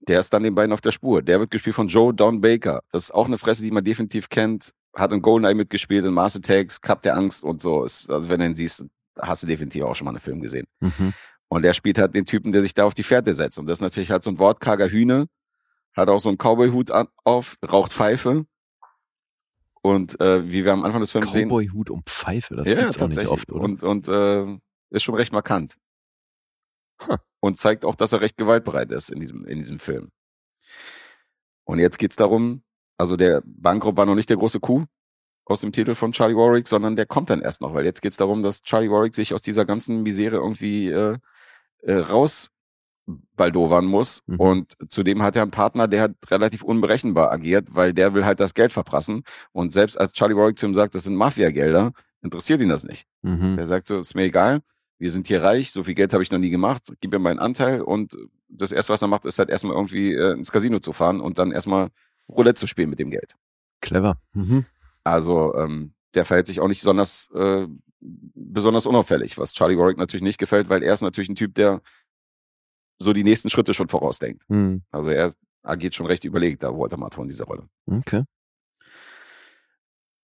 [0.00, 1.22] Der ist dann den beiden auf der Spur.
[1.22, 2.82] Der wird gespielt von Joe Don Baker.
[2.90, 4.72] Das ist auch eine Fresse, die man definitiv kennt.
[4.96, 7.84] Hat in Goldeneye mitgespielt, in Mars Attacks, Cup der Angst und so.
[7.84, 8.84] Ist, also wenn du ihn siehst,
[9.20, 10.66] hast du definitiv auch schon mal einen Film gesehen.
[10.80, 11.12] Mhm.
[11.48, 13.58] Und der spielt halt den Typen, der sich da auf die Fährte setzt.
[13.58, 15.26] Und das ist natürlich halt so ein wortkarger Hühne.
[15.94, 16.90] Hat auch so einen Cowboy-Hut
[17.24, 18.46] auf, raucht Pfeife.
[19.82, 21.48] Und äh, wie wir am Anfang des Films sehen.
[21.48, 23.64] Cowboy-Hut um Pfeife, das gibt's auch nicht oft, oder?
[23.64, 24.58] Und, und äh,
[24.90, 25.76] ist schon recht markant.
[27.06, 27.16] Huh.
[27.40, 30.12] Und zeigt auch, dass er recht gewaltbereit ist in diesem, in diesem Film.
[31.64, 32.62] Und jetzt geht's darum,
[32.96, 34.86] also der Bankraub war noch nicht der große Coup
[35.44, 38.16] aus dem Titel von Charlie Warwick, sondern der kommt dann erst noch, weil jetzt geht's
[38.16, 41.18] darum, dass Charlie Warwick sich aus dieser ganzen Misere irgendwie äh,
[41.82, 42.50] äh, raus
[43.06, 44.22] baldowern muss.
[44.26, 44.40] Mhm.
[44.40, 48.40] Und zudem hat er einen Partner, der hat relativ unberechenbar agiert, weil der will halt
[48.40, 49.24] das Geld verprassen.
[49.52, 51.92] Und selbst als Charlie Warwick zu ihm sagt, das sind Mafia-Gelder,
[52.22, 53.06] interessiert ihn das nicht.
[53.22, 53.58] Mhm.
[53.58, 54.60] Er sagt so, ist mir egal,
[54.98, 57.40] wir sind hier reich, so viel Geld habe ich noch nie gemacht, gib mir meinen
[57.40, 58.16] Anteil und
[58.48, 61.38] das erste, was er macht, ist halt erstmal irgendwie äh, ins Casino zu fahren und
[61.38, 61.88] dann erstmal
[62.28, 63.34] Roulette zu spielen mit dem Geld.
[63.80, 64.18] Clever.
[64.32, 64.64] Mhm.
[65.02, 67.66] Also ähm, der verhält sich auch nicht besonders, äh,
[68.00, 71.80] besonders unauffällig, was Charlie Warwick natürlich nicht gefällt, weil er ist natürlich ein Typ, der
[72.98, 74.48] so die nächsten Schritte schon vorausdenkt.
[74.48, 74.82] Mhm.
[74.90, 75.32] Also er
[75.62, 77.68] agiert schon recht überlegt, da Walter Matthau in dieser Rolle.
[77.86, 78.24] Okay.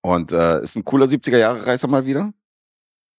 [0.01, 2.33] Und äh, ist ein cooler 70er-Jahre-Reißer mal wieder.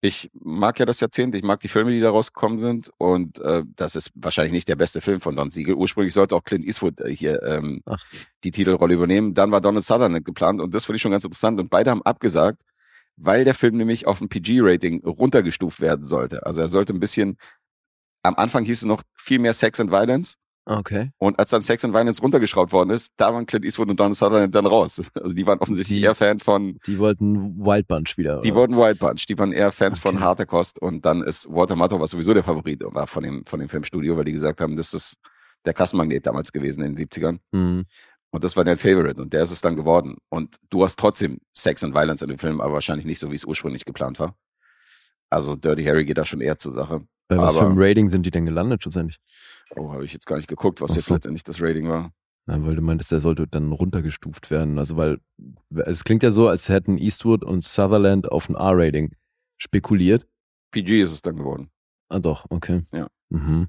[0.02, 2.90] Ich mag ja das Jahrzehnt, ich mag die Filme, die da rausgekommen sind.
[2.96, 5.74] Und äh, das ist wahrscheinlich nicht der beste Film von Don Siegel.
[5.74, 8.02] Ursprünglich sollte auch Clint Eastwood äh, hier ähm, Ach.
[8.42, 9.34] die Titelrolle übernehmen.
[9.34, 11.60] Dann war Donald Sutherland geplant und das finde ich schon ganz interessant.
[11.60, 12.62] Und beide haben abgesagt,
[13.16, 16.46] weil der Film nämlich auf ein PG-Rating runtergestuft werden sollte.
[16.46, 17.36] Also er sollte ein bisschen,
[18.22, 20.34] am Anfang hieß es noch viel mehr Sex and Violence.
[20.66, 21.10] Okay.
[21.18, 24.16] Und als dann Sex and Violence runtergeschraubt worden ist, da waren Clint Eastwood und Donald
[24.16, 25.02] Sutherland dann raus.
[25.14, 28.40] Also die waren offensichtlich Die- eher Fan von Die wollten Wild Bunch wieder.
[28.42, 28.60] die oder?
[28.60, 30.24] wollten Wild Bunch, die waren eher Fans von Okay.
[30.24, 33.58] harter Kost und dann ist Walter Matthau, was sowieso der Favorit war von dem, von
[33.58, 35.16] dem Filmstudio, weil die gesagt haben, das ist
[35.64, 37.86] der Kassenmagnet damals gewesen in den 70ern Mhm.
[38.30, 40.18] und das war der Favorite und der ist es dann geworden.
[40.28, 43.34] Und du hast trotzdem Sex and Violence in dem Film, aber wahrscheinlich nicht so, wie
[43.36, 44.36] es ursprünglich geplant war.
[45.30, 47.06] Also Dirty Harry geht da schon eher zur Sache.
[47.28, 49.18] Bei was für aber- einem Rating sind die denn gelandet schlussendlich?
[49.76, 51.14] Oh, habe ich jetzt gar nicht geguckt, was Ach jetzt so.
[51.14, 52.12] letztendlich das Rating war.
[52.46, 54.78] Na, weil du meintest, der sollte dann runtergestuft werden.
[54.78, 55.20] Also, weil
[55.86, 59.14] es klingt ja so, als hätten Eastwood und Sutherland auf ein R-Rating
[59.58, 60.26] spekuliert.
[60.72, 61.70] PG ist es dann geworden.
[62.08, 62.82] Ah, doch, okay.
[62.92, 63.06] Ja.
[63.28, 63.68] Mhm.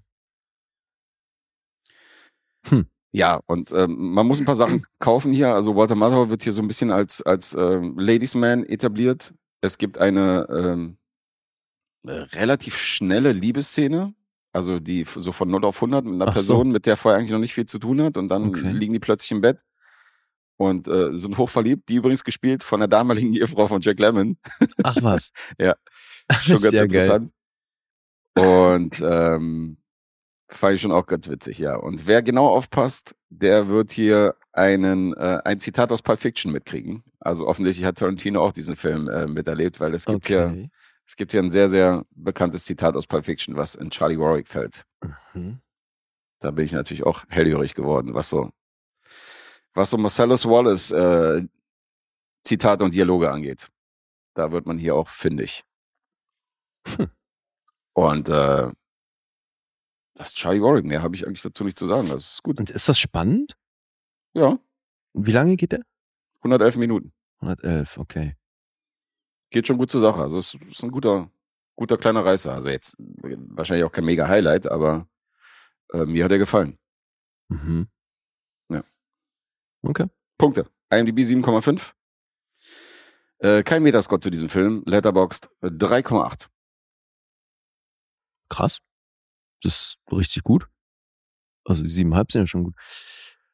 [3.13, 5.53] Ja, und ähm, man muss ein paar Sachen kaufen hier.
[5.53, 9.33] Also Walter Matthau wird hier so ein bisschen als, als ähm, Ladies Man etabliert.
[9.59, 10.97] Es gibt eine ähm,
[12.05, 14.13] relativ schnelle Liebesszene,
[14.53, 16.33] also die so von 0 auf 100 mit einer Ach so.
[16.33, 18.71] Person, mit der vorher eigentlich noch nicht viel zu tun hat und dann Okay.
[18.71, 19.61] liegen die plötzlich im Bett
[20.57, 21.87] und äh, sind hochverliebt.
[21.89, 24.37] Die übrigens gespielt von der damaligen Ehefrau von Jack Lemmon.
[24.83, 25.31] Ach was.
[25.59, 25.75] Ja.
[26.41, 27.31] Schon ganz ja interessant.
[28.37, 29.77] Und ähm,
[30.49, 31.75] fand ich schon auch ganz witzig, ja.
[31.75, 37.03] Und wer genau aufpasst, der wird hier einen, äh, ein Zitat aus Pulp Fiction mitkriegen.
[37.19, 40.69] Also offensichtlich hat Tarantino auch diesen Film äh, miterlebt, weil es gibt ja, Okay.
[41.07, 44.47] Es gibt hier ein sehr, sehr bekanntes Zitat aus Pulp Fiction, was in Charlie Warwick
[44.47, 44.85] fällt.
[45.33, 45.59] Mhm.
[46.39, 48.51] Da bin ich natürlich auch hellhörig geworden, was so,
[49.73, 51.47] was so Marcellus Wallace äh,
[52.43, 53.69] Zitate und Dialoge angeht.
[54.33, 55.63] Da wird man hier auch fündig.
[56.87, 57.11] Hm.
[57.93, 58.71] Und äh,
[60.15, 60.85] das ist Charlie Warwick.
[60.85, 62.07] Mehr habe ich eigentlich dazu nicht zu sagen.
[62.07, 62.59] Das ist gut.
[62.59, 63.57] Und ist das spannend?
[64.33, 64.57] Ja,
[65.13, 65.81] Wie lange geht der?
[66.37, 67.13] 111 Minuten.
[67.39, 68.35] 111, okay.
[69.51, 70.21] Geht schon gut zur Sache.
[70.21, 71.29] Also es ist ein guter,
[71.75, 72.53] guter kleiner Reißer.
[72.53, 75.07] Also jetzt äh, wahrscheinlich auch kein mega Highlight, aber
[75.93, 76.79] äh, mir hat er gefallen.
[77.49, 77.87] Mhm.
[78.69, 78.83] Ja.
[79.83, 80.07] Okay.
[80.37, 80.67] Punkte.
[80.89, 81.91] IMDb 7,5.
[83.39, 84.83] Äh, kein Metascore zu diesem Film.
[84.85, 86.47] Letterboxd äh, 3,8.
[88.49, 88.79] Krass.
[89.63, 90.67] Das ist richtig gut.
[91.65, 92.75] Also die siebeneinhalb sind ja schon gut.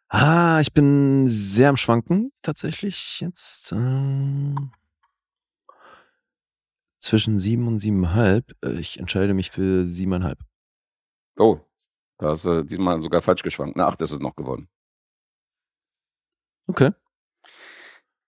[0.09, 3.71] Ah, ich bin sehr am Schwanken tatsächlich jetzt.
[3.73, 4.71] Ähm,
[6.99, 8.51] zwischen sieben und siebeneinhalb.
[8.63, 10.39] Äh, Ich entscheide mich für siebeneinhalb.
[11.37, 11.59] Oh,
[12.17, 13.75] da ist äh, diesmal sogar falsch geschwankt.
[13.77, 14.67] Eine 8 ist es noch geworden.
[16.67, 16.91] Okay.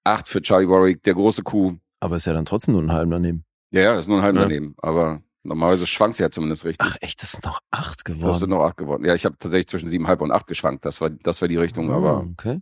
[0.04, 1.78] 8 für Charlie Warwick, der große Kuh.
[2.00, 3.46] Aber ist ja dann trotzdem nur ein halben daneben.
[3.72, 4.44] Ja, ja, ist nur ein halb Ja.
[4.44, 4.76] daneben.
[4.78, 6.88] Aber normalerweise schwankt sie ja zumindest richtig.
[6.90, 8.28] Ach echt, das sind noch acht geworden.
[8.28, 9.06] das sind noch 8 geworden.
[9.06, 10.86] Ja, ich habe tatsächlich zwischen 7,5 und 8 geschwankt.
[10.86, 12.62] Das war, das war die Richtung, Ah, aber Okay.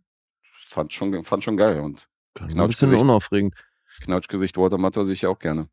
[0.70, 1.82] fand schon, fand schon geil.
[1.82, 3.54] Und Klang ein bisschen unaufregend.
[4.02, 5.70] Knautschgesicht Walter sehe ich ja auch gerne.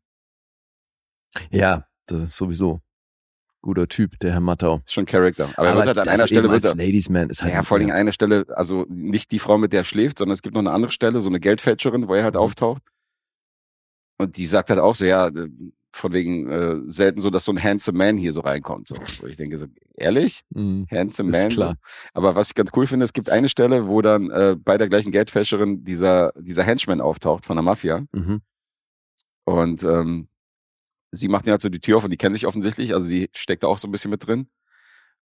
[1.51, 2.81] Ja, das ist sowieso.
[3.61, 4.81] Guter Typ, der Herr Mattau.
[4.85, 5.49] Ist schon Charakter.
[5.57, 7.51] Aber, er wird halt an einer Stelle wird er, Ladies Man ist halt.
[7.51, 10.33] ja, vor allem an einer Stelle, also nicht die Frau, mit der er schläft, sondern
[10.33, 12.41] es gibt noch eine andere Stelle, so eine Geldfälscherin, wo er halt Mhm.
[12.41, 12.83] auftaucht.
[14.17, 15.49] Und die sagt halt auch so, ja, äh,
[15.93, 18.87] von wegen äh, selten so, dass so ein handsome Man hier so reinkommt.
[18.89, 18.95] So.
[19.21, 20.41] Wo ich denke so, ehrlich?
[20.49, 20.85] Mhm.
[20.91, 21.49] Handsome Ist Man?
[21.49, 21.75] klar.
[22.13, 24.89] Aber was ich ganz cool finde, es gibt eine Stelle, wo dann äh, bei der
[24.89, 28.03] gleichen Geldfälscherin dieser, dieser Henchman auftaucht von der Mafia.
[28.11, 28.41] Mhm.
[29.45, 30.27] Und ähm,
[31.15, 33.29] sie macht ja halt so die Tür auf und die kennen sich offensichtlich, also sie
[33.33, 34.47] steckt da auch so ein bisschen mit drin.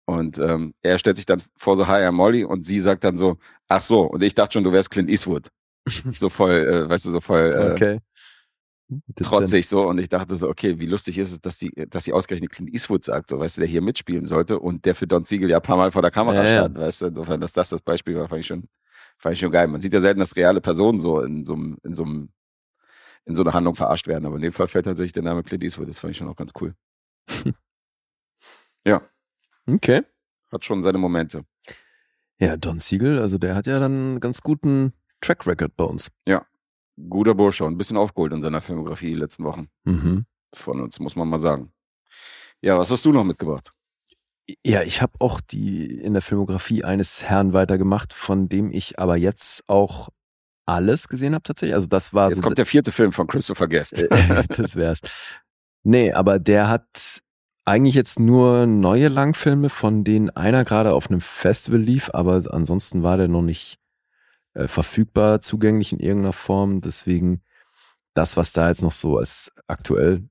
[0.07, 3.17] Und ähm, er stellt sich dann vor so, hi, I'm Molly, und sie sagt dann
[3.17, 3.39] so,
[3.69, 5.49] ach so, und ich dachte schon, du wärst Clint Eastwood.
[5.87, 8.01] so voll, äh, weißt du, so voll äh, Okay.
[9.21, 9.87] Trotzig so.
[9.89, 12.73] Und ich dachte so, okay, wie lustig ist es, dass die, dass sie ausgerechnet Clint
[12.73, 15.57] Eastwood sagt, so, weißt du, der hier mitspielen sollte und der für Don Siegel ja
[15.57, 16.49] ein paar Mal vor der Kamera Ja, ja.
[16.49, 18.69] stand, weißt du, insofern, dass das das Beispiel war, fand ich schon,
[19.19, 19.67] fand ich schon geil.
[19.67, 22.29] Man sieht ja selten, dass reale Personen so in so einem, in so einem,
[23.27, 25.63] in so einer Handlung verarscht werden, aber in dem Fall fällt tatsächlich der Name Clint
[25.65, 26.75] Eastwood, das fand ich schon auch ganz cool.
[28.87, 29.03] ja,
[29.69, 30.03] Okay.
[30.53, 31.45] hat schon seine Momente.
[32.39, 36.11] Ja, Don Siegel, also der hat ja dann einen ganz guten Track Record bei uns.
[37.11, 40.25] Guter Bursche und ein bisschen aufgeholt in seiner Filmografie die letzten Wochen Mhm.
[40.55, 41.71] von uns, muss man mal sagen.
[42.63, 43.75] Ja, was hast du noch mitgebracht?
[44.65, 49.19] Ja, ich habe auch die in der Filmografie eines Herrn weitergemacht, von dem ich aber
[49.19, 50.09] jetzt auch
[50.67, 51.75] alles gesehen habe tatsächlich.
[51.75, 54.03] Also das war Jetzt so kommt der vierte Film von Christopher Guest.
[54.03, 55.01] Äh, das wär's.
[55.85, 57.23] Nee, aber der hat
[57.65, 63.03] eigentlich jetzt nur neue Langfilme, von denen einer gerade auf einem Festival lief, aber ansonsten
[63.03, 63.79] war der noch nicht
[64.55, 66.81] äh, verfügbar, zugänglich in irgendeiner Form.
[66.81, 67.43] Deswegen
[68.15, 70.29] das, was da jetzt noch so als aktuell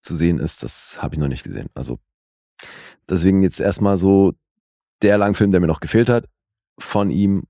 [0.00, 1.68] zu sehen ist, das habe ich noch nicht gesehen.
[1.74, 1.98] Also
[3.08, 4.34] deswegen jetzt erstmal so
[5.02, 6.26] der Langfilm, der mir noch gefehlt hat,
[6.78, 7.44] von ihm.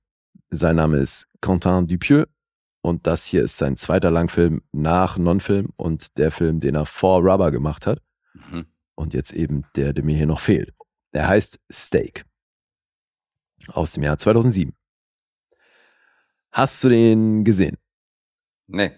[0.51, 2.27] Sein Name ist Quentin Dupieux
[2.81, 7.21] und das hier ist sein zweiter Langfilm nach Non-Film und der Film, den er vor
[7.21, 8.01] Rubber gemacht hat.
[8.33, 8.67] Mhm.
[8.95, 10.75] Und jetzt eben der, der mir hier noch fehlt.
[11.13, 12.25] Der heißt Steak.
[13.69, 14.75] Aus dem Jahr 2007.
[16.51, 17.77] Hast du den gesehen?
[18.67, 18.93] Nee.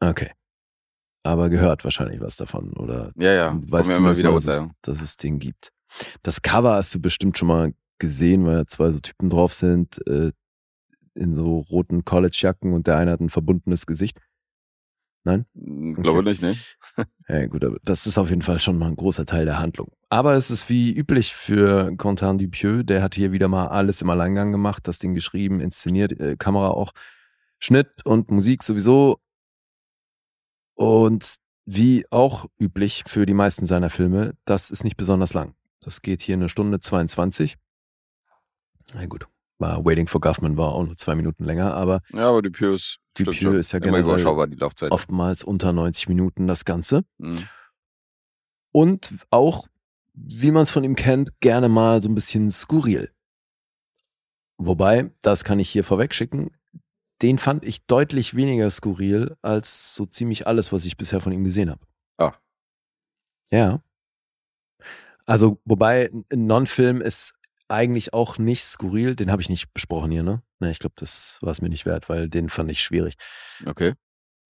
[0.00, 0.32] Okay.
[1.22, 3.12] Aber gehört wahrscheinlich was davon, oder?
[3.16, 3.60] Ja, ja.
[3.62, 4.74] weißt du immer wieder dass, es, Urteile.
[4.82, 5.72] dass es den gibt.
[6.22, 10.00] Das Cover hast du bestimmt schon mal gesehen, weil da zwei so Typen drauf sind,
[10.06, 10.32] äh,
[11.20, 14.18] in so roten Collegejacken und der eine hat ein verbundenes Gesicht.
[15.24, 15.44] Nein?
[15.54, 16.56] Hm, Glaube nicht, ne?
[17.28, 19.92] Ja, gut, aber das ist auf jeden Fall schon mal ein großer Teil der Handlung.
[20.08, 24.10] Aber es ist wie üblich für Quentin Dupieux, der hat hier wieder mal alles im
[24.10, 26.92] Alleingang gemacht, das Ding geschrieben, inszeniert, äh, Kamera auch,
[27.58, 29.20] Schnitt und Musik sowieso.
[30.74, 31.36] Und
[31.66, 35.54] wie auch üblich für die meisten seiner Filme, das ist nicht besonders lang.
[35.80, 37.56] Das geht hier eine Stunde 22.
[38.94, 39.26] Na gut,
[39.60, 43.28] war Waiting for Guffman war auch nur zwei Minuten länger, aber Ja, aber Dupieux, stimmt
[43.28, 44.04] Dupieux ist ja generell
[44.90, 47.04] oftmals unter 90 Minuten das Ganze.
[47.18, 47.46] Mhm.
[48.72, 49.66] Und auch,
[50.14, 53.10] wie man es von ihm kennt, gerne mal so ein bisschen skurril.
[54.58, 56.50] Wobei, das kann ich hier vorweg schicken,
[57.22, 61.44] den fand ich deutlich weniger skurril als so ziemlich alles, was ich bisher von ihm
[61.44, 61.80] gesehen habe.
[62.18, 62.34] Ah.
[63.50, 63.82] Ja.
[65.26, 67.34] Also, wobei, ein Non-Film ist
[67.70, 69.14] eigentlich auch nicht skurril.
[69.14, 70.42] Den habe ich nicht besprochen hier, ne?
[70.60, 73.14] Ne, ich glaube, das war es mir nicht wert, weil den fand ich schwierig.
[73.66, 73.94] Okay.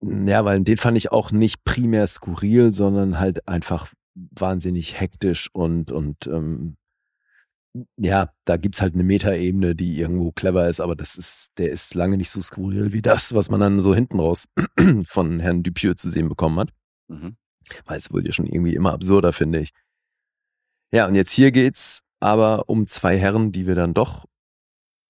[0.01, 5.91] Ja, weil den fand ich auch nicht primär skurril, sondern halt einfach wahnsinnig hektisch und,
[5.91, 6.75] und ähm,
[7.97, 11.95] ja, da gibt's halt eine Metaebene, die irgendwo clever ist, aber das ist, der ist
[11.95, 14.47] lange nicht so skurril wie das, was man dann so hinten raus
[15.05, 16.73] von Herrn Dupieux zu sehen bekommen hat.
[17.07, 17.37] Mhm.
[17.85, 19.71] Weil es wurde ja schon irgendwie immer absurder, finde ich.
[20.91, 24.25] Ja, und jetzt hier geht's aber um zwei Herren, die wir dann doch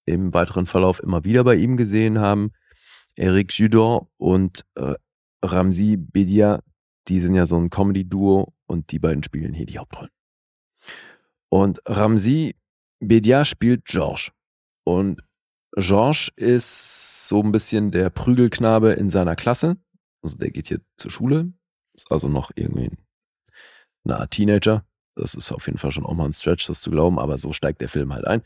[0.06, 2.52] im weiteren Verlauf immer wieder bei ihm gesehen haben.
[3.16, 4.96] Eric Judor und äh,
[5.44, 6.62] Ramzi Bedia,
[7.08, 10.12] die sind ja so ein Comedy-Duo und die beiden spielen hier die Hauptrollen.
[11.50, 12.56] Und Ramzi
[13.00, 14.32] Bedia spielt George.
[14.84, 15.22] Und
[15.76, 19.78] George ist so ein bisschen der Prügelknabe in seiner Klasse.
[20.22, 21.52] Also der geht hier zur Schule,
[21.94, 22.92] ist also noch irgendwie
[24.06, 24.86] eine Art Teenager.
[25.16, 27.52] Das ist auf jeden Fall schon auch mal ein Stretch, das zu glauben, aber so
[27.54, 28.42] steigt der Film halt ein.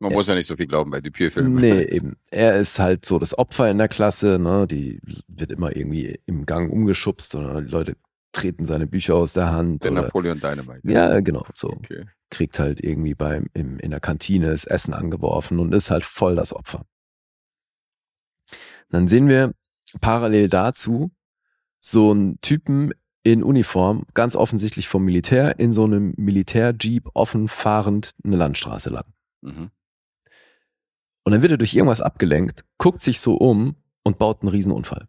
[0.00, 0.16] Man Ja.
[0.16, 1.54] muss ja nicht so viel glauben bei Dupieux-Filmen.
[1.54, 2.16] Nee, eben.
[2.30, 4.66] Er ist halt so das Opfer in der Klasse, ne?
[4.66, 7.96] Die wird immer irgendwie im Gang umgeschubst oder die Leute
[8.32, 9.84] treten seine Bücher aus der Hand.
[9.84, 10.80] Der oder, Napoleon Dynamite.
[10.90, 11.44] ja, genau.
[11.54, 12.06] So Okay.
[12.30, 16.34] kriegt halt irgendwie beim, im, in der Kantine das Essen angeworfen und ist halt voll
[16.36, 16.86] das Opfer.
[18.88, 19.52] Dann sehen wir
[20.00, 21.10] parallel dazu
[21.80, 28.12] so einen Typen in Uniform, ganz offensichtlich vom Militär, in so einem Militärjeep offen fahrend
[28.24, 29.04] eine Landstraße lang.
[29.42, 29.70] Mhm.
[31.24, 35.06] Und dann wird er durch irgendwas abgelenkt, guckt sich so um und baut einen Riesenunfall.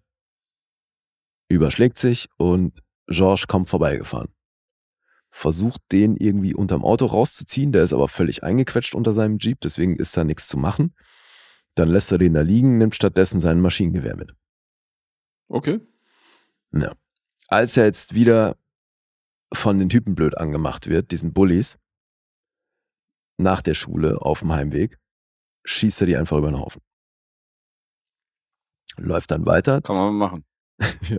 [1.50, 4.30] überschlägt sich und George kommt vorbeigefahren.
[5.30, 9.96] Versucht den irgendwie unterm Auto rauszuziehen, der ist aber völlig eingequetscht unter seinem Jeep, deswegen
[9.96, 10.94] ist da nichts zu machen.
[11.76, 14.34] Dann lässt er den da liegen, nimmt stattdessen sein Maschinengewehr mit.
[15.48, 15.80] Okay.
[16.74, 16.94] Ja.
[17.52, 18.56] Als er jetzt wieder
[19.54, 21.78] von den Typen blöd angemacht wird, diesen Bullies,
[23.38, 24.98] nach der Schule auf dem Heimweg,
[25.66, 26.82] schießt er die einfach über den Haufen.
[28.98, 29.82] Läuft dann weiter.
[29.82, 30.46] Kann man machen.
[31.02, 31.18] ja.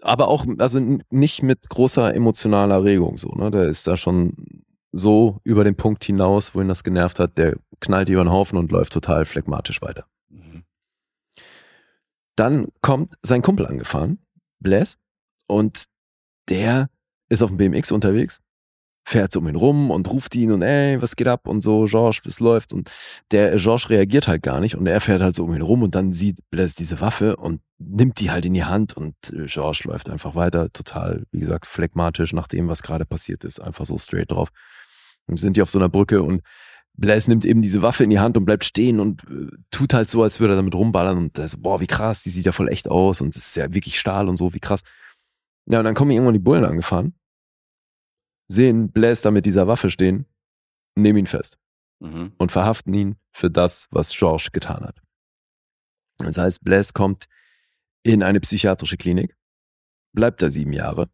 [0.00, 3.50] Aber auch, also nicht mit großer emotionaler Regung so, ne?
[3.50, 7.56] Der ist da schon so über den Punkt hinaus, wo ihn das genervt hat, der
[7.80, 10.06] knallt die über den Haufen und läuft total phlegmatisch weiter.
[10.28, 10.64] Mhm.
[12.36, 14.24] Dann kommt sein Kumpel angefahren,
[14.60, 14.98] Blaise,
[15.46, 15.84] und
[16.48, 16.88] der
[17.28, 18.40] ist auf dem BMX unterwegs,
[19.04, 21.86] fährt so um ihn rum und ruft ihn und ey, was geht ab und so,
[21.86, 22.72] George, was läuft?
[22.72, 22.90] Und
[23.30, 25.94] der George reagiert halt gar nicht und er fährt halt so um ihn rum und
[25.94, 29.82] dann sieht Blaise diese Waffe und nimmt die halt in die Hand und äh, George
[29.84, 33.98] läuft einfach weiter, total, wie gesagt, phlegmatisch nach dem, was gerade passiert ist, einfach so
[33.98, 34.50] straight drauf.
[35.26, 36.42] Und sind die auf so einer Brücke und
[36.94, 40.10] Blaise nimmt eben diese Waffe in die Hand und bleibt stehen und äh, tut halt
[40.10, 42.52] so, als würde er damit rumballern und er so, boah, wie krass, die sieht ja
[42.52, 44.82] voll echt aus und es ist ja wirklich Stahl und so, wie krass.
[45.66, 47.18] Ja, und dann kommen irgendwann die Bullen angefahren,
[48.48, 50.26] sehen Blaise da mit dieser Waffe stehen,
[50.96, 51.58] nehmen ihn fest
[52.00, 52.32] Mhm.
[52.38, 55.00] und verhaften ihn für das, was George getan hat.
[56.18, 57.26] Das heißt, Blaise kommt
[58.02, 59.36] in eine psychiatrische Klinik,
[60.12, 61.08] bleibt da sieben Jahre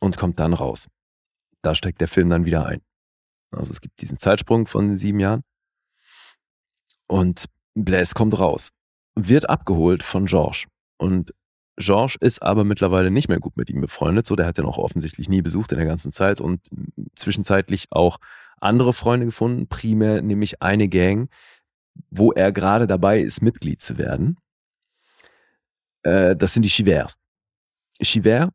[0.00, 0.88] und kommt dann raus.
[1.62, 2.80] Da steckt der Film dann wieder ein.
[3.52, 5.42] Also es gibt diesen Zeitsprung von sieben Jahren
[7.08, 8.70] und Blaise kommt raus,
[9.14, 10.66] wird abgeholt von George
[10.98, 11.34] und
[11.76, 14.78] George ist aber mittlerweile nicht mehr gut mit ihm befreundet, so der hat ihn auch
[14.78, 16.68] offensichtlich nie besucht in der ganzen Zeit und
[17.16, 18.18] zwischenzeitlich auch
[18.60, 21.30] andere Freunde gefunden, primär nämlich eine Gang,
[22.10, 24.36] wo er gerade dabei ist, Mitglied zu werden.
[26.02, 27.18] Äh, das sind die Chivers.
[28.02, 28.52] Chiver,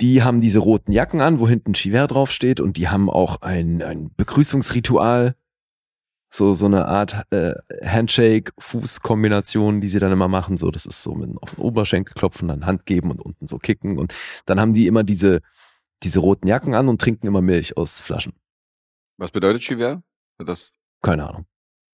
[0.00, 3.82] die haben diese roten Jacken an, wo hinten Chiver draufsteht und die haben auch ein,
[3.82, 5.34] ein Begrüßungsritual,
[6.32, 7.54] so, so eine Art äh,
[7.84, 10.56] Handshake-Fuß-Kombination, die sie dann immer machen.
[10.56, 13.58] So, das ist so mit auf den Oberschenkel klopfen, dann Hand geben und unten so
[13.58, 13.98] kicken.
[13.98, 14.14] Und
[14.46, 15.40] dann haben die immer diese,
[16.04, 18.32] diese roten Jacken an und trinken immer Milch aus Flaschen.
[19.18, 20.02] Was bedeutet Chiver?
[20.38, 21.46] Hat das, Keine Ahnung.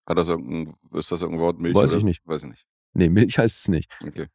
[0.07, 1.59] hat das irgendein, ist das irgendein Wort?
[1.59, 1.75] Milch?
[1.75, 1.99] Weiß oder?
[1.99, 2.27] ich nicht.
[2.27, 2.67] Weiß ich nicht.
[2.93, 3.91] Nee, Milch heißt es nicht.
[4.07, 4.27] Okay.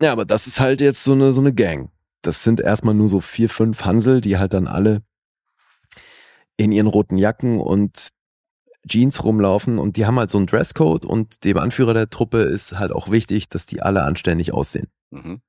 [0.00, 1.90] Ja, aber das ist halt jetzt so eine, so eine Gang.
[2.22, 5.02] Das sind erstmal nur so vier, fünf Hansel, die halt dann alle
[6.56, 8.10] in ihren roten Jacken und
[8.88, 12.78] Jeans rumlaufen und die haben halt so einen Dresscode und dem Anführer der Truppe ist
[12.78, 14.88] halt auch wichtig, dass die alle anständig aussehen.
[15.10, 15.40] Mhm.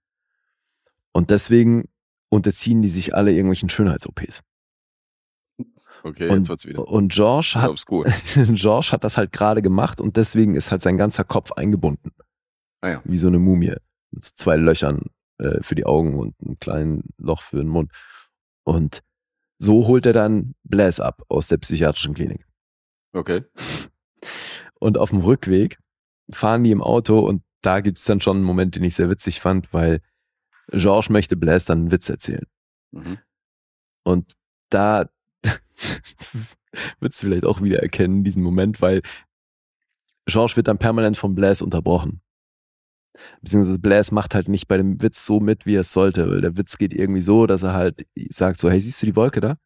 [1.13, 1.89] Und deswegen
[2.29, 4.41] unterziehen die sich alle irgendwelchen Schönheits-OPs.
[6.03, 6.87] Okay, Und- jetzt wird's wieder.
[6.87, 8.05] Und George hat, obskur.
[8.53, 12.11] George hat das halt gerade gemacht und deswegen ist halt sein ganzer Kopf eingebunden.
[12.81, 13.01] Ah ja.
[13.05, 13.75] Wie so eine Mumie.
[14.11, 15.05] Mit so zwei Löchern
[15.37, 17.91] äh, für die Augen und einem kleinen Loch für den Mund.
[18.63, 19.01] Und
[19.59, 22.45] so holt er dann Blaise ab aus der psychiatrischen Klinik.
[23.13, 23.43] Okay.
[24.79, 25.77] Und auf dem Rückweg
[26.31, 29.39] fahren die im Auto und da gibt's dann schon einen Moment, den ich sehr witzig
[29.39, 30.01] fand, weil
[30.69, 32.47] George möchte Blaise dann einen Witz erzählen.
[32.91, 33.19] Mhm.
[34.03, 34.33] Und
[34.69, 35.09] da
[36.99, 39.01] wird es vielleicht auch wieder erkennen, diesen Moment, weil
[40.25, 42.21] George wird dann permanent von Blaise unterbrochen.
[43.41, 46.41] Beziehungsweise Blaise macht halt nicht bei dem Witz so mit, wie er es sollte, weil
[46.41, 49.41] der Witz geht irgendwie so, dass er halt sagt so, hey, siehst du die Wolke
[49.41, 49.57] da?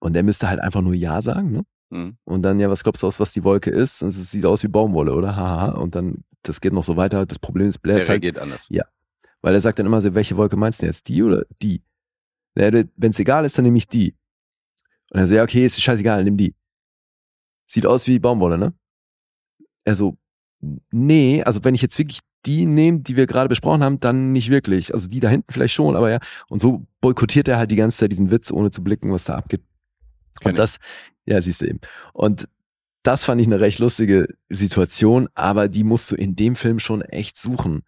[0.00, 1.64] Und er müsste halt einfach nur Ja sagen, ne?
[1.90, 2.16] Mhm.
[2.24, 4.02] Und dann, ja, was glaubst du aus, was die Wolke ist?
[4.02, 5.36] Und es sieht aus wie Baumwolle, oder?
[5.36, 5.72] Haha.
[5.72, 7.26] Und dann, das geht noch so weiter.
[7.26, 8.68] Das Problem ist, Blaise Der halt, reagiert anders.
[9.42, 11.08] weil er sagt dann immer so, welche Wolke meinst du jetzt?
[11.08, 11.82] Die oder die?
[12.54, 14.14] Wenn es egal ist, dann nehme ich die.
[15.10, 16.54] Und er so, ja, okay, ist scheißegal, nimm die.
[17.66, 18.74] Sieht aus wie Baumwolle, ne?
[19.84, 20.16] Er so,
[20.90, 24.50] nee, also wenn ich jetzt wirklich die nehme, die wir gerade besprochen haben, dann nicht
[24.50, 24.92] wirklich.
[24.92, 26.18] Also die da hinten vielleicht schon, aber ja.
[26.48, 29.36] Und so boykottiert er halt die ganze Zeit diesen Witz, ohne zu blicken, was da
[29.36, 29.62] abgeht.
[30.40, 30.78] Kenn Und das,
[31.26, 31.80] ja, siehst du eben.
[32.12, 32.48] Und
[33.02, 37.02] das fand ich eine recht lustige Situation, aber die musst du in dem Film schon
[37.02, 37.82] echt suchen.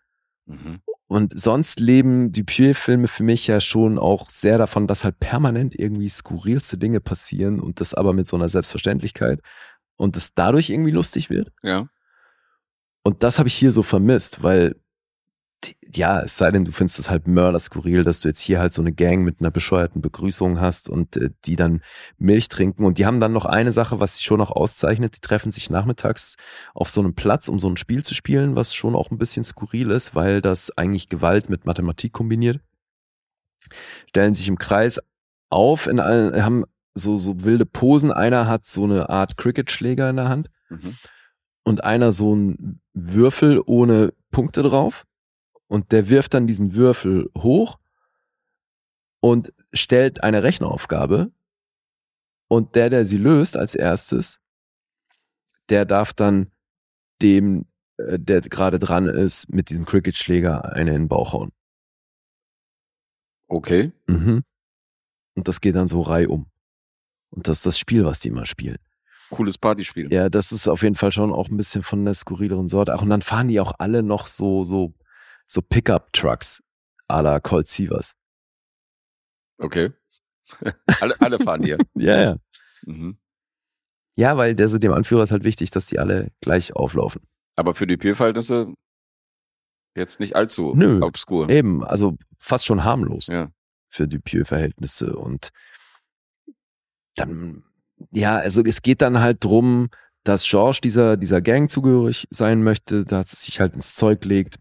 [0.44, 0.80] Mhm.
[1.08, 6.08] Und sonst leben Dupieux-Filme für mich ja schon auch sehr davon, dass halt permanent irgendwie
[6.08, 9.40] skurrilste Dinge passieren und das aber mit so einer Selbstverständlichkeit
[9.96, 11.52] und es dadurch irgendwie lustig wird.
[11.62, 11.88] Ja.
[13.04, 14.74] Und das habe ich hier so vermisst, weil
[15.94, 18.74] ja, es sei denn, du findest es halt mörder skurril, dass du jetzt hier halt
[18.74, 21.82] so eine Gang mit einer bescheuerten Begrüßung hast und äh, die dann
[22.18, 22.84] Milch trinken.
[22.84, 25.16] Und die haben dann noch eine Sache, was sich schon auch auszeichnet.
[25.16, 26.36] Die treffen sich nachmittags
[26.74, 29.44] auf so einem Platz, um so ein Spiel zu spielen, was schon auch ein bisschen
[29.44, 32.60] skurril ist, weil das eigentlich Gewalt mit Mathematik kombiniert.
[34.08, 35.00] Stellen sich im Kreis
[35.50, 36.64] auf, in allen, haben
[36.94, 38.12] so, so wilde Posen.
[38.12, 40.96] Einer hat so eine Art Cricket-Schläger in der Hand Mhm.
[41.62, 45.04] und einer so ein Würfel ohne Punkte drauf.
[45.68, 47.78] Und der wirft dann diesen Würfel hoch
[49.20, 51.32] und stellt eine Rechenaufgabe
[52.48, 54.40] und der, der sie löst als erstes,
[55.68, 56.52] der darf dann
[57.22, 57.66] dem,
[57.96, 61.52] äh, der gerade dran ist, mit diesem Cricket-Schläger eine in den Bauch hauen.
[63.48, 63.92] Okay.
[64.06, 64.44] Mhm.
[65.34, 66.46] Und das geht dann so reihum.
[67.30, 68.78] Und das ist das Spiel, was die immer spielen.
[69.30, 70.12] Cooles Partyspiel.
[70.12, 72.94] Ja, das ist auf jeden Fall schon auch ein bisschen von der skurrileren Sorte.
[72.94, 74.94] Ach, und dann fahren die auch alle noch so, so,
[75.46, 76.62] so Pickup-Trucks
[77.08, 78.14] à la Colt Sievers.
[79.58, 79.92] Okay.
[81.00, 81.78] alle, alle fahren hier.
[81.94, 82.36] Ja, ja.
[82.84, 83.18] Mhm.
[84.16, 87.22] Ja, weil der, dem Anführer ist halt wichtig, dass die alle gleich auflaufen.
[87.56, 88.72] Aber für die Peer-Verhältnisse
[89.94, 91.00] jetzt nicht allzu Nö.
[91.02, 91.48] obskur.
[91.50, 93.50] Eben, also fast schon harmlos Ja.
[93.88, 95.16] für Dupieux-Verhältnisse.
[95.16, 95.50] Und
[97.14, 97.64] dann,
[98.10, 99.88] ja, also es geht dann halt drum,
[100.24, 104.58] dass George dieser, dieser Gang zugehörig sein möchte, dass es sich halt ins Zeug legt.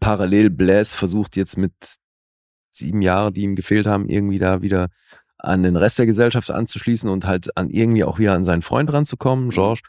[0.00, 1.72] Parallel Blaise versucht jetzt mit
[2.70, 4.88] sieben Jahren, die ihm gefehlt haben, irgendwie da wieder
[5.38, 8.92] an den Rest der Gesellschaft anzuschließen und halt an irgendwie auch wieder an seinen Freund
[8.92, 9.82] ranzukommen, George.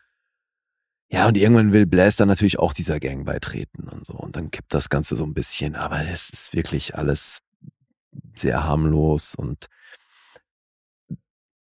[1.09, 4.13] Ja, und irgendwann will Blaise dann natürlich auch dieser Gang beitreten und so.
[4.13, 5.75] Und dann kippt das Ganze so ein bisschen.
[5.75, 7.41] Aber es ist wirklich alles
[8.33, 9.67] sehr harmlos und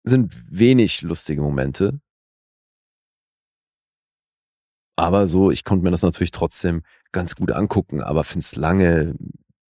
[0.03, 1.99] sind wenig lustige Momente.
[4.95, 9.15] Aber so, ich konnte mir das natürlich trotzdem ganz gut angucken, aber finde es lange,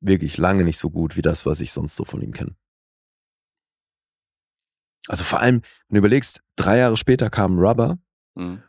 [0.00, 2.56] wirklich lange nicht so gut wie das, was ich sonst so von ihm kenne.
[5.08, 7.98] Also vor allem, wenn du überlegst, drei Jahre später kam Rubber
[8.34, 8.62] Mhm.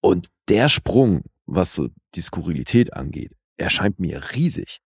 [0.00, 4.80] und der Sprung, was so die Skurrilität angeht, erscheint mir riesig.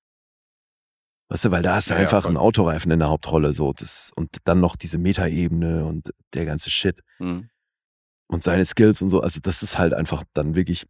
[1.29, 2.31] Weißt du, weil da hast du Ja, ja, einfach voll.
[2.31, 6.71] einen Autoreifen in der Hauptrolle so das, und dann noch diese Metaebene und der ganze
[6.71, 7.49] Shit Mhm.
[8.29, 9.21] und seine Skills und so.
[9.21, 10.87] Also das ist halt einfach dann wirklich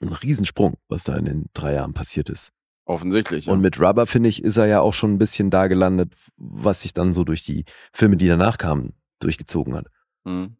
[0.00, 2.52] ein Riesensprung, was da in den drei Jahren passiert ist.
[2.84, 3.46] Offensichtlich.
[3.46, 3.52] Ja.
[3.52, 6.82] Und mit Rubber, finde ich, ist er ja auch schon ein bisschen da gelandet, was
[6.82, 9.86] sich dann so durch die Filme, die danach kamen, durchgezogen hat.
[10.24, 10.56] Mhm.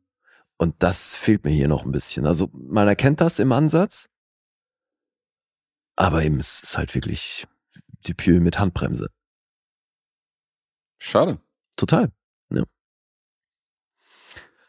[0.59, 2.27] Und das fehlt mir hier noch ein bisschen.
[2.27, 4.09] Also man erkennt das im Ansatz,
[5.97, 7.47] aber eben es ist halt wirklich
[8.06, 9.09] Dupieux mit Handbremse.
[10.98, 11.40] Schade.
[11.77, 12.10] Total.
[12.51, 12.65] Ja.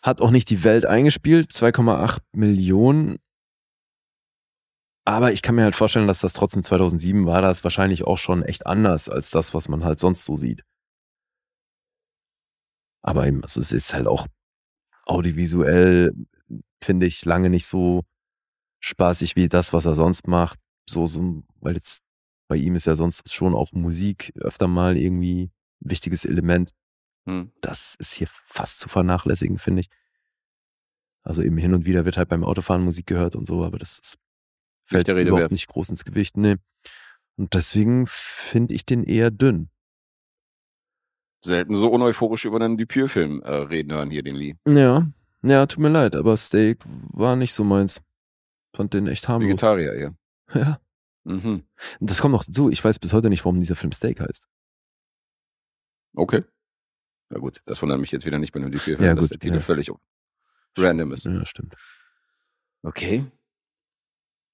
[0.02, 3.20] Hat auch nicht die Welt eingespielt, 2,8 Millionen.
[5.06, 8.44] Aber ich kann mir halt vorstellen, dass das trotzdem 2007 war, das wahrscheinlich auch schon
[8.44, 10.64] echt anders als das, was man halt sonst so sieht.
[13.02, 14.28] Aber eben, also es ist halt auch
[15.06, 16.14] audiovisuell,
[16.84, 18.04] finde ich, lange nicht so
[18.82, 20.60] spaßig wie das, was er sonst macht.
[20.88, 22.04] So, so, weil jetzt
[22.48, 25.46] bei ihm ist ja sonst schon auch Musik öfter mal irgendwie
[25.82, 26.72] ein wichtiges Element.
[27.26, 27.52] Mhm.
[27.62, 29.90] Das ist hier fast zu vernachlässigen, finde ich.
[31.24, 34.00] Also eben hin und wieder wird halt beim Autofahren Musik gehört und so, aber das
[34.00, 34.18] ist,
[34.90, 35.52] fällt der Rede überhaupt wert.
[35.52, 36.38] nicht groß ins Gewicht.
[36.38, 36.56] Nee.
[37.38, 39.70] Und deswegen finde ich den eher dünn.
[41.42, 44.56] Selten so uneuphorisch über einen Dupieux-Film äh, reden hören hier, den Lee.
[44.68, 45.08] Ja,
[45.42, 48.02] ja, tut mir leid, aber Steak war nicht so meins.
[48.76, 49.48] Fand den echt harmlos.
[49.50, 50.12] Vegetarier, ja.
[50.54, 50.80] Ja.
[51.24, 51.64] Mhm.
[52.00, 54.48] Das kommt noch dazu, ich weiß bis heute nicht, warum dieser Film Steak heißt.
[56.16, 56.44] Okay.
[57.30, 59.56] Na gut, das wundert mich jetzt wieder nicht bei einem Dupieux-Film, Ja, dass der Titel
[59.56, 59.62] ja.
[59.62, 59.92] völlig
[60.78, 61.26] random ist.
[61.26, 61.76] Ja, stimmt.
[62.82, 63.26] Okay.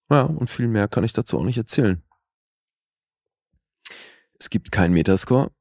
[0.09, 2.03] Ja, und viel mehr kann ich dazu auch nicht erzählen.
[4.39, 5.51] Es gibt keinen Metascore.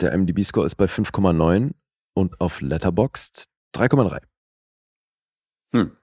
[0.00, 1.72] Der MDB-Score ist bei 5,9
[2.14, 4.22] und auf Letterboxd 3,3.
[5.72, 5.96] Hm.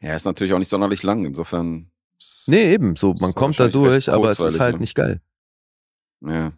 [0.00, 1.90] Ja, ist natürlich auch nicht sonderlich lang, insofern.
[2.46, 4.80] Nee, eben, so, man kommt da durch, aber es ist halt ja.
[4.80, 5.20] nicht geil.
[6.20, 6.48] Ja.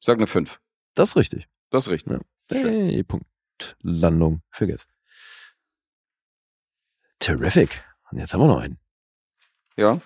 [0.00, 0.60] Ich sag eine 5.
[0.94, 1.48] Das ist richtig.
[1.70, 2.12] Das ist richtig.
[2.12, 2.20] Ja.
[2.50, 3.26] Hey, Punkt.
[3.80, 4.42] Landung.
[4.50, 4.86] Vergiss.
[7.18, 7.82] Terrific.
[8.14, 8.78] Und jetzt haben wir noch einen.
[9.76, 10.00] Ja.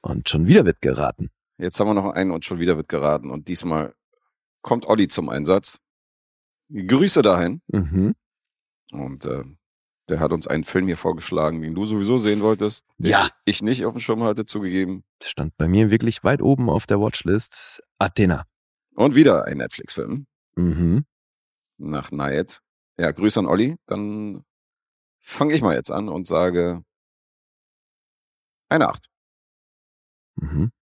[0.00, 1.30] Und schon wieder wird geraten.
[1.58, 3.30] Jetzt haben wir noch einen und schon wieder wird geraten.
[3.30, 3.94] Und diesmal
[4.62, 5.82] kommt Olli zum Einsatz.
[6.70, 7.60] Grüße dahin.
[7.66, 8.14] Mhm.
[8.92, 9.42] Und äh,
[10.08, 12.86] der hat uns einen Film hier vorgeschlagen, den du sowieso sehen wolltest.
[12.96, 13.28] Den Ja.
[13.44, 15.04] ich nicht auf dem Schirm hatte, zugegeben.
[15.18, 17.82] Das stand bei mir wirklich weit oben auf der Watchlist.
[17.98, 18.46] Athena.
[18.94, 20.26] Und wieder ein Netflix-Film
[20.56, 21.04] Mhm.
[21.76, 22.62] nach Nayet.
[22.96, 23.76] Ja, Grüße an Olli.
[23.84, 24.44] Dann
[25.24, 26.84] fange ich mal jetzt an und sage
[28.68, 29.06] eine 8.
[30.36, 30.72] Mhm.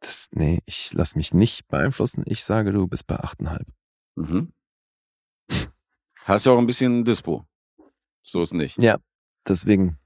[0.00, 2.24] Das, nee, ich lass mich nicht beeinflussen.
[2.26, 3.66] Ich sage, du bist bei 8,5.
[4.16, 4.52] Mhm.
[6.24, 7.46] Hast ja auch ein bisschen Dispo.
[8.22, 8.78] So ist nicht.
[8.78, 8.98] Ja,
[9.46, 9.98] deswegen.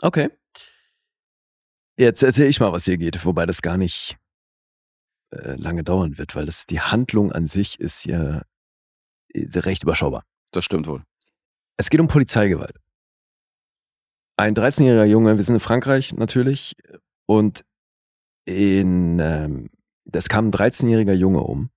[0.00, 0.30] Okay.
[1.96, 4.18] Jetzt erzähle ich mal, was hier geht, wobei das gar nicht
[5.32, 8.42] äh, lange dauern wird, weil das die Handlung an sich ist ja
[9.34, 10.24] äh, recht überschaubar.
[10.52, 11.02] Das stimmt wohl.
[11.76, 12.76] Es geht um Polizeigewalt.
[14.36, 16.74] Ein 13-jähriger Junge, wir sind in Frankreich natürlich,
[17.26, 17.64] und
[18.44, 19.70] in, ähm,
[20.12, 21.70] es kam ein 13-jähriger Junge um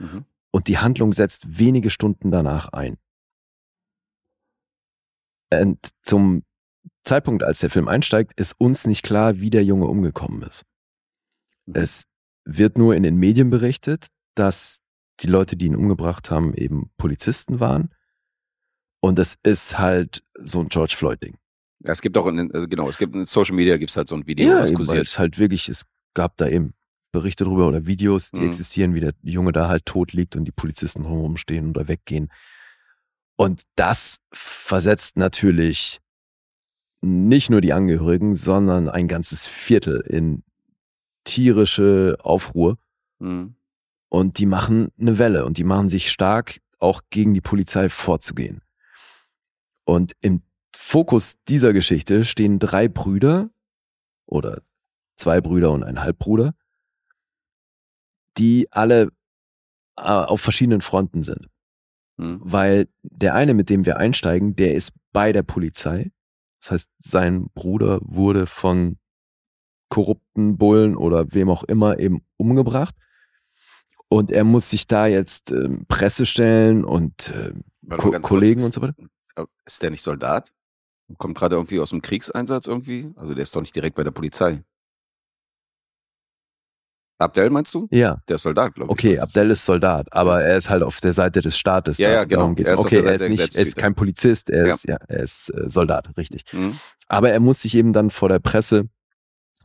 [0.00, 0.24] Mhm.
[0.52, 2.98] und die Handlung setzt wenige Stunden danach ein.
[5.52, 6.44] Und zum
[7.02, 10.64] Zeitpunkt, als der Film einsteigt, ist uns nicht klar, wie der Junge umgekommen ist.
[11.72, 12.04] Es
[12.50, 14.80] wird nur in den Medien berichtet, dass
[15.20, 17.90] die Leute, die ihn umgebracht haben, eben Polizisten waren.
[19.00, 21.36] Und es ist halt so ein George Floyd-Ding.
[21.84, 24.08] Ja, es gibt auch, in, äh, genau, es gibt in Social Media gibt es halt
[24.08, 25.06] so ein Video, das eben, weil kursiert.
[25.06, 25.84] es halt wirklich, es
[26.14, 26.72] gab da eben
[27.12, 28.46] Berichte drüber oder Videos, die Mhm.
[28.46, 32.30] existieren, wie der Junge da halt tot liegt und die Polizisten drumherum stehen oder weggehen.
[33.36, 36.00] Und das versetzt natürlich
[37.00, 40.42] nicht nur die Angehörigen, sondern ein ganzes Viertel in
[41.28, 42.78] tierische Aufruhr.
[43.18, 43.54] Mhm.
[44.08, 48.62] Und die machen eine Welle und die machen sich stark, auch gegen die Polizei vorzugehen.
[49.84, 50.42] Und im
[50.74, 53.50] Fokus dieser Geschichte stehen drei Brüder
[54.26, 54.62] oder
[55.16, 56.54] zwei Brüder und ein Halbbruder,
[58.38, 59.10] die alle
[59.96, 61.48] äh, auf verschiedenen Fronten sind.
[62.16, 62.40] Mhm.
[62.40, 66.12] Weil der eine, mit dem wir einsteigen, der ist bei der Polizei.
[66.60, 68.97] Das heißt, sein Bruder wurde von
[69.88, 72.94] korrupten Bullen oder wem auch immer eben umgebracht.
[74.08, 77.52] Und er muss sich da jetzt ähm, Presse stellen und äh,
[77.96, 78.94] Ko Kollegen kurz, und so weiter.
[79.36, 80.52] Ist, ist der nicht Soldat?
[81.16, 83.12] Kommt gerade irgendwie aus dem Kriegseinsatz irgendwie?
[83.16, 84.62] Also der ist doch nicht direkt bei der Polizei.
[87.20, 87.88] Abdel meinst du?
[87.90, 88.92] Ja, Der ist Soldat, glaube ich.
[88.92, 91.98] okay, Abdel ist Soldat, aber er ist halt auf der Seite des Staates.
[91.98, 92.42] Ja, ja, genau.
[92.42, 92.70] darum geht's.
[92.70, 94.74] Er okay, er ist nicht, er ist kein Polizist, er Ja.
[94.74, 96.44] ist, ja, er ist äh, Soldat, richtig.
[96.52, 96.78] Mhm.
[97.08, 98.88] Aber er muss sich eben dann vor der Presse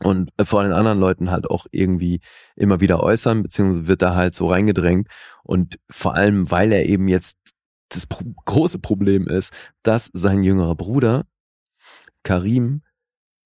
[0.02, 2.20] und äh, vor den anderen Leuten halt auch irgendwie
[2.56, 5.08] immer wieder äußern, beziehungsweise wird da halt so reingedrängt.
[5.42, 7.36] Und vor allem, weil er eben jetzt
[7.90, 8.06] das
[8.44, 9.52] große Problem ist,
[9.82, 11.26] dass sein jüngerer Bruder,
[12.22, 12.82] Karim,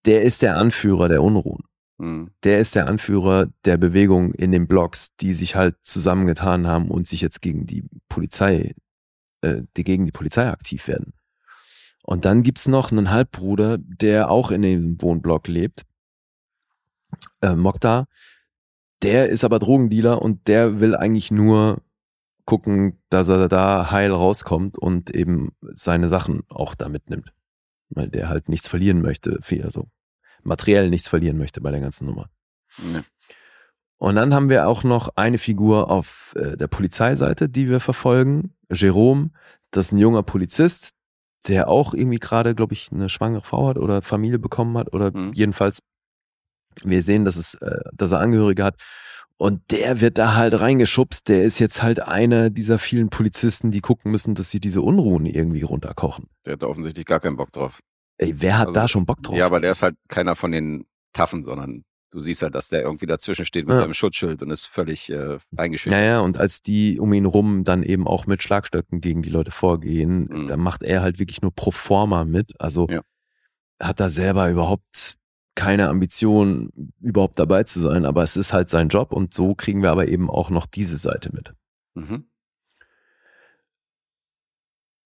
[0.07, 1.65] der ist der Anführer der Unruhen.
[1.99, 2.31] Mhm.
[2.45, 7.07] Der ist der Anführer der Bewegung in den Blocks, die sich halt zusammengetan haben und
[7.07, 8.75] sich jetzt gegen die Polizei,
[9.43, 11.13] äh, die gegen die Polizei aktiv werden.
[12.03, 15.85] Und dann gibt's noch einen Halbbruder, der auch in dem Wohnblock lebt,
[17.41, 18.07] äh, Mokta.
[19.03, 21.83] Der ist aber Drogendealer und der will eigentlich nur
[22.45, 27.33] gucken, dass er da heil rauskommt und eben seine Sachen auch da mitnimmt.
[27.91, 29.89] Weil der halt nichts verlieren möchte, also
[30.43, 32.29] materiell nichts verlieren möchte bei der ganzen Nummer.
[32.79, 33.03] Nee.
[33.99, 38.55] Und dann haben wir auch noch eine Figur auf äh, der Polizeiseite, die wir verfolgen.
[38.71, 39.31] Jerome,
[39.71, 40.95] das ist ein junger Polizist,
[41.47, 45.11] der auch irgendwie gerade, glaube ich, eine schwangere Frau hat oder Familie bekommen hat oder
[45.17, 45.33] Mhm.
[45.35, 45.83] jedenfalls
[46.85, 48.77] wir sehen, dass es, äh, dass er Angehörige hat.
[49.37, 51.29] Und der wird da halt reingeschubst.
[51.29, 55.27] Der ist jetzt halt einer dieser vielen Polizisten, die gucken müssen, dass sie diese Unruhen
[55.27, 56.27] irgendwie runterkochen.
[56.45, 57.79] Der hat da offensichtlich gar keinen Bock drauf.
[58.17, 59.37] Ey, wer hat Also, da schon Bock drauf?
[59.37, 62.83] Ja, aber der ist halt keiner von den Taffen, sondern du siehst halt, dass der
[62.83, 63.79] irgendwie dazwischen steht mit Ja.
[63.83, 66.01] seinem Schutzschild und ist völlig äh, eingeschüchtert.
[66.01, 69.31] Ja, ja, und als die um ihn rum dann eben auch mit Schlagstöcken gegen die
[69.31, 70.47] Leute vorgehen, Mhm.
[70.49, 72.61] da macht er halt wirklich nur pro forma mit.
[72.61, 73.03] Also Ja.
[73.79, 75.15] er hat da selber überhaupt
[75.59, 76.71] keine Ambition,
[77.01, 80.07] überhaupt dabei zu sein, aber es ist halt sein Job und so kriegen wir aber
[80.07, 81.53] eben auch noch diese Seite mit.
[81.95, 82.31] Mhm.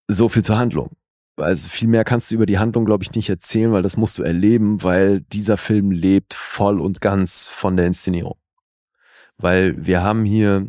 [0.09, 0.91] So viel zur Handlung.
[1.37, 4.19] Also viel mehr kannst du über die Handlung, glaube ich, nicht erzählen, weil das musst
[4.19, 8.37] du erleben, weil dieser Film lebt voll und ganz von der Inszenierung.
[9.39, 10.69] Weil wir haben hier,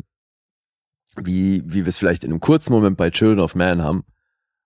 [1.16, 4.04] wie, wie wir es vielleicht in einem kurzen Moment bei Children of Man haben,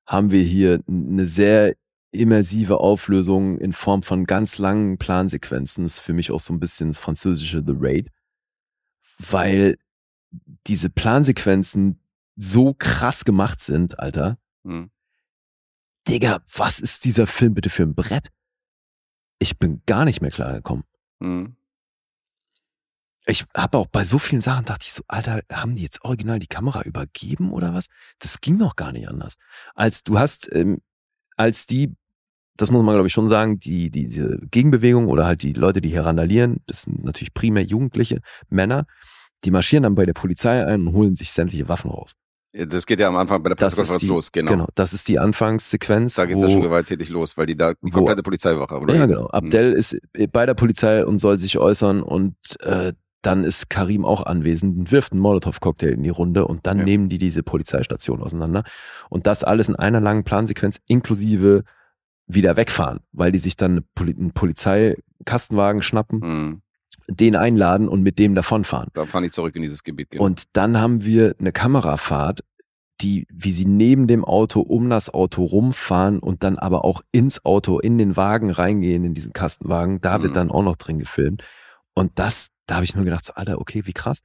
[0.06, 1.74] haben wir hier eine sehr
[2.10, 5.84] immersive Auflösung in Form von ganz langen Plansequenzen.
[5.84, 8.10] Das ist für mich auch so ein bisschen das französische The Raid,
[9.18, 9.78] weil
[10.66, 12.00] diese Plansequenzen
[12.36, 14.38] so krass gemacht sind, Alter.
[14.62, 14.90] Mhm.
[16.06, 18.28] Digga, was ist dieser Film bitte für ein Brett?
[19.38, 20.84] Ich bin gar nicht mehr klargekommen.
[21.20, 21.56] Mhm.
[23.26, 26.38] Ich habe auch bei so vielen Sachen dachte ich so, Alter, haben die jetzt original
[26.38, 27.88] die Kamera übergeben oder was?
[28.20, 29.36] Das ging doch gar nicht anders.
[29.74, 30.80] Als du hast, ähm,
[31.38, 31.94] als die,
[32.56, 35.80] das muss man glaube ich schon sagen, die, die, diese Gegenbewegung oder halt die Leute,
[35.80, 38.20] die hier randalieren, das sind natürlich primär Jugendliche,
[38.50, 38.86] Männer,
[39.44, 42.12] die marschieren dann bei der Polizei ein und holen sich sämtliche Waffen raus.
[42.52, 44.66] Das geht ja am Anfang bei der Pressekonferenz los, genau.
[44.74, 46.14] das ist die Anfangssequenz.
[46.14, 48.94] Da geht es ja schon gewalttätig los, weil die da die komplette Polizeiwache, oder?
[48.94, 49.24] Ja, genau.
[49.24, 49.30] Mhm.
[49.30, 49.98] Abdel ist
[50.32, 54.92] bei der Polizei und soll sich äußern und äh, dann ist Karim auch anwesend und
[54.92, 56.84] wirft einen Molotow-Cocktail in die Runde und dann Ja.
[56.84, 58.62] nehmen die diese Polizeistation auseinander.
[59.10, 61.64] Und das alles in einer langen Plansequenz inklusive
[62.26, 66.62] wieder wegfahren, weil die sich dann einen Polizeikastenwagen schnappen, Mhm.
[67.10, 68.90] den einladen und mit dem davonfahren.
[68.92, 70.10] Dann fahren die zurück in dieses Gebiet.
[70.10, 70.24] Genau.
[70.24, 72.44] Und dann haben wir eine Kamerafahrt,
[73.00, 77.44] die, wie sie neben dem Auto um das Auto rumfahren und dann aber auch ins
[77.44, 80.36] Auto, in den Wagen reingehen, in diesen Kastenwagen, da wird Mhm.
[80.36, 81.44] dann auch noch drin gefilmt.
[81.94, 84.18] Und das, da habe ich nur gedacht, so, Alter, okay, wie krass.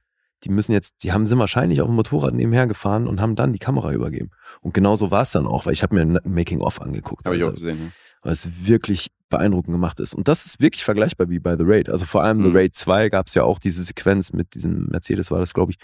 [0.44, 3.52] Die müssen jetzt, die haben, sind wahrscheinlich auf dem Motorrad nebenher gefahren und haben dann
[3.52, 4.30] die Kamera übergeben.
[4.60, 7.24] Und genau so war es dann auch, weil ich habe mir ein Making-of angeguckt.
[7.24, 7.78] Habe ich auch Alter gesehen.
[7.78, 7.90] Ja.
[8.22, 10.14] weil es wirklich beeindruckend gemacht ist.
[10.14, 11.88] Und das ist wirklich vergleichbar wie bei The Raid.
[11.88, 12.44] Also vor allem Mhm.
[12.52, 15.72] The Raid 2 gab es ja auch diese Sequenz mit diesem Mercedes, war das, glaube
[15.72, 15.78] ich,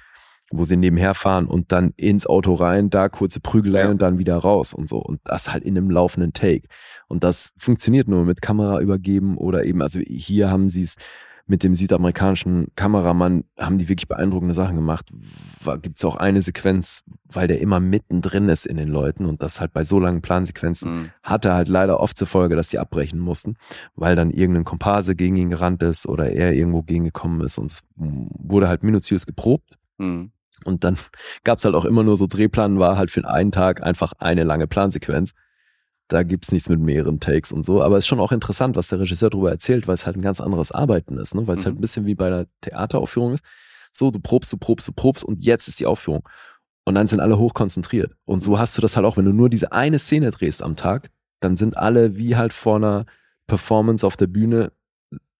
[0.53, 3.89] wo sie nebenher fahren und dann ins Auto rein, da kurze Prügelei Ja.
[3.91, 4.99] und dann wieder raus und so.
[4.99, 6.67] Und das halt in einem laufenden Take.
[7.09, 10.97] Und das funktioniert nur mit Kamera übergeben oder eben, also hier haben sie es
[11.47, 15.11] mit dem südamerikanischen Kameramann, haben die wirklich beeindruckende Sachen gemacht.
[15.83, 19.61] Gibt es auch eine Sequenz, weil der immer mittendrin ist in den Leuten und das
[19.61, 21.11] halt bei so langen Plansequenzen Mhm.
[21.23, 23.57] hatte halt leider oft zur Folge, dass die abbrechen mussten,
[23.95, 27.83] weil dann irgendein Komparse gegen ihn gerannt ist oder er irgendwo gegengekommen ist und es
[27.97, 29.77] wurde halt minutiös geprobt.
[29.99, 30.33] Mhm.
[30.65, 30.97] Und dann
[31.45, 34.45] gab es halt auch immer nur so Drehplan, war halt für einen Tag einfach eine
[34.45, 35.33] lange Plansequenz.
[36.11, 37.83] Da gibt's nichts mit mehreren Takes und so.
[37.83, 40.23] Aber es ist schon auch interessant, was der Regisseur darüber erzählt, weil es halt ein
[40.23, 41.47] ganz anderes Arbeiten ist, ne?
[41.47, 41.67] Weil es Mhm.
[41.67, 43.45] halt ein bisschen wie bei einer Theateraufführung ist.
[43.93, 46.29] So, du probst, du probst, du probst und jetzt ist die Aufführung.
[46.85, 48.13] Und dann sind alle hoch konzentriert.
[48.25, 50.75] Und so hast du das halt auch, wenn du nur diese eine Szene drehst am
[50.75, 51.11] Tag,
[51.41, 53.07] dann sind alle wie halt vor einer
[53.47, 54.73] Performance auf der Bühne,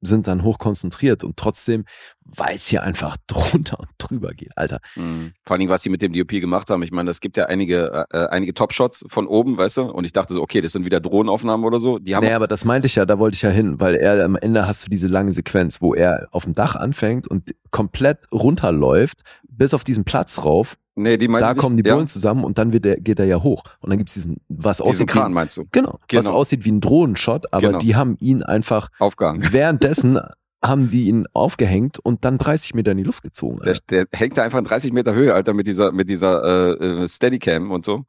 [0.01, 1.85] sind dann hoch konzentriert und trotzdem,
[2.25, 4.81] weil es hier einfach drunter und drüber geht, Alter.
[4.97, 5.33] Mhm.
[5.43, 6.83] Vor allen Dingen, was sie mit dem DOP gemacht haben.
[6.83, 9.83] Ich meine, es gibt ja einige, äh, einige Top-Shots von oben, weißt du?
[9.83, 11.99] Und ich dachte so, okay, das sind wieder Drohnenaufnahmen oder so.
[11.99, 14.25] Die haben Nee, aber das meinte ich ja, da wollte ich ja hin, weil er
[14.25, 18.27] am Ende hast du diese lange Sequenz, wo er auf dem Dach anfängt und komplett
[18.33, 20.77] runterläuft, bis auf diesen Platz rauf.
[20.95, 23.63] Nee, die Da kommen die ja, Bullen zusammen und dann der, geht er ja hoch.
[23.81, 25.65] Und dann gibt's diesen, was Diesen aussieht Kran wie, meinst du?
[25.73, 26.31] genau, was Genau.
[26.31, 27.79] aussieht wie ein Drohnenshot, aber Genau.
[27.79, 29.43] die haben ihn einfach Aufgehangen.
[29.53, 30.19] währenddessen
[30.63, 33.61] haben die ihn aufgehängt und dann 30 Meter in die Luft gezogen.
[33.65, 37.05] Der, der hängt da einfach in 30 Meter Höhe, Alter, mit dieser, mit dieser äh,
[37.05, 38.05] äh, Steadicam und so.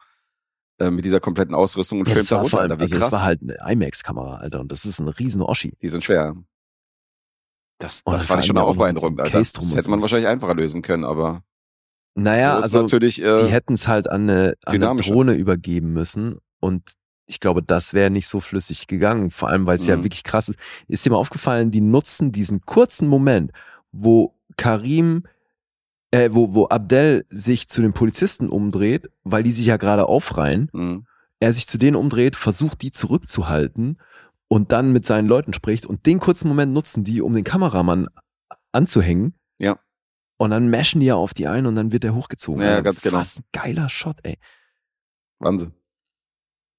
[0.77, 2.81] Äh, mit dieser kompletten Ausrüstung und Ja, filmt das da runter, allem, Alter.
[2.81, 3.05] Also krass.
[3.05, 5.73] das war halt eine IMAX-Kamera, Alter, und das ist ein riesen Oschi.
[5.81, 6.35] die sind schwer.
[7.77, 9.39] Das, Und das vor fand ich schon auch ja beeindruckend, Alter.
[9.39, 11.43] Das hätte man wahrscheinlich einfacher lösen können, aber
[12.15, 15.01] Naja, so also natürlich äh, die hätten es halt an eine, an eine.
[15.01, 16.93] Drohne übergeben müssen und
[17.25, 20.03] ich glaube, das wäre nicht so flüssig gegangen, vor allem weil es ja Mhm.
[20.03, 20.59] wirklich krass ist.
[20.89, 23.51] Ist dir mal aufgefallen, die nutzen diesen kurzen Moment,
[23.93, 25.23] wo Karim,
[26.11, 30.69] äh, wo, wo Abdel sich zu den Polizisten umdreht, weil die sich ja gerade aufreihen,
[30.73, 31.03] mh.
[31.39, 33.97] er sich zu denen umdreht, versucht die zurückzuhalten
[34.49, 38.09] und dann mit seinen Leuten spricht und den kurzen Moment nutzen die, um den Kameramann
[38.73, 39.35] anzuhängen.
[40.41, 42.63] Und dann mashen die ja auf die ein und dann wird der hochgezogen.
[42.63, 43.17] Ja, ganz genau.
[43.17, 44.39] Was ein geiler Shot, ey.
[45.37, 45.71] Wahnsinn.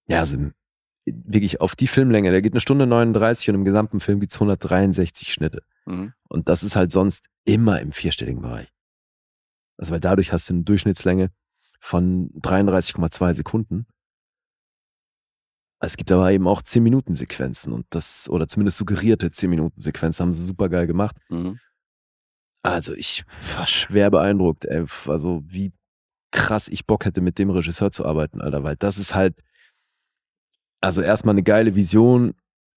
[0.08, 0.50] Ja, also
[1.06, 5.32] wirklich auf die Filmlänge, der geht eine Stunde 39 und im gesamten Film gibt's 163
[5.32, 5.62] Schnitte.
[5.86, 6.12] Mhm.
[6.28, 8.66] Und das ist halt sonst immer im vierstelligen Bereich.
[9.76, 11.30] Also weil dadurch hast du eine Durchschnittslänge
[11.78, 13.86] von 33,2 Sekunden.
[15.78, 19.80] Es gibt aber eben auch 10 Minuten Sequenzen und das, oder zumindest suggerierte 10 Minuten
[19.80, 21.16] Sequenzen haben sie super geil gemacht.
[21.28, 21.60] Mhm.
[22.62, 23.24] Also ich
[23.56, 24.84] war schwer beeindruckt, ey.
[25.06, 25.72] Also wie
[26.30, 29.42] krass ich Bock hätte, mit dem Regisseur zu arbeiten, Alter, weil das ist halt,
[30.80, 32.34] also erstmal eine geile Vision,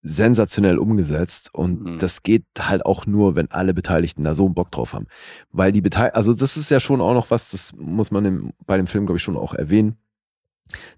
[0.08, 1.98] sensationell umgesetzt und Mhm.
[1.98, 5.08] das geht halt auch nur, wenn alle Beteiligten da so einen Bock drauf haben.
[5.52, 8.54] Weil die Beteiligten, also das ist ja schon auch noch was, das muss man im,
[8.68, 9.98] bei dem Film, glaube ich, schon auch erwähnen.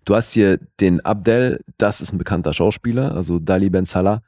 [0.04, 4.24] Du hast hier den Abdel, das ist ein bekannter Schauspieler, also Dali Ben Salah,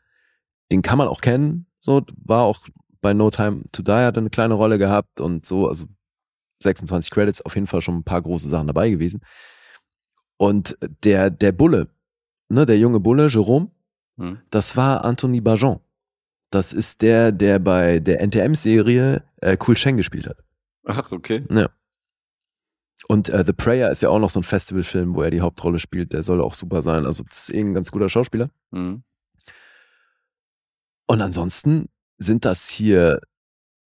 [0.72, 2.66] den kann man auch kennen, so, war auch
[3.02, 5.86] bei No Time to Die, hat er eine kleine Rolle gehabt und so, also
[6.62, 9.22] 26 Credits, auf jeden Fall schon ein paar große Sachen dabei gewesen.
[10.38, 11.88] Und der, der Bulle,
[12.50, 13.72] ne, der junge Bulle, Jerome,
[14.18, 14.40] Mhm.
[14.50, 15.80] das war Anthony Bajon.
[16.52, 20.44] Das ist der, der bei der NTM-Serie äh, Cool Sheng gespielt hat.
[20.86, 21.46] Ach, okay.
[23.08, 25.80] Und äh, The Prayer ist ja auch noch so ein Festivalfilm, wo er die Hauptrolle
[25.80, 26.12] spielt.
[26.12, 27.06] Der soll auch super sein.
[27.06, 28.50] Also das ist eh ein ganz guter Schauspieler.
[28.72, 29.04] Mhm.
[31.08, 31.88] Und ansonsten
[32.20, 33.22] sind das hier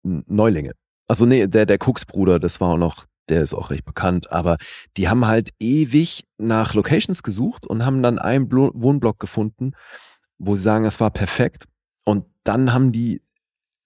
[0.04, 0.74] Neulinge.
[1.08, 4.58] Also nee, der, der Cooks-Bruder, das war auch noch, der ist auch recht bekannt, aber
[4.98, 9.74] die haben halt ewig nach Locations gesucht und haben dann einen Blo Wohnblock gefunden,
[10.38, 11.66] wo sie sagen, das war perfekt.
[12.06, 13.22] Und dann haben die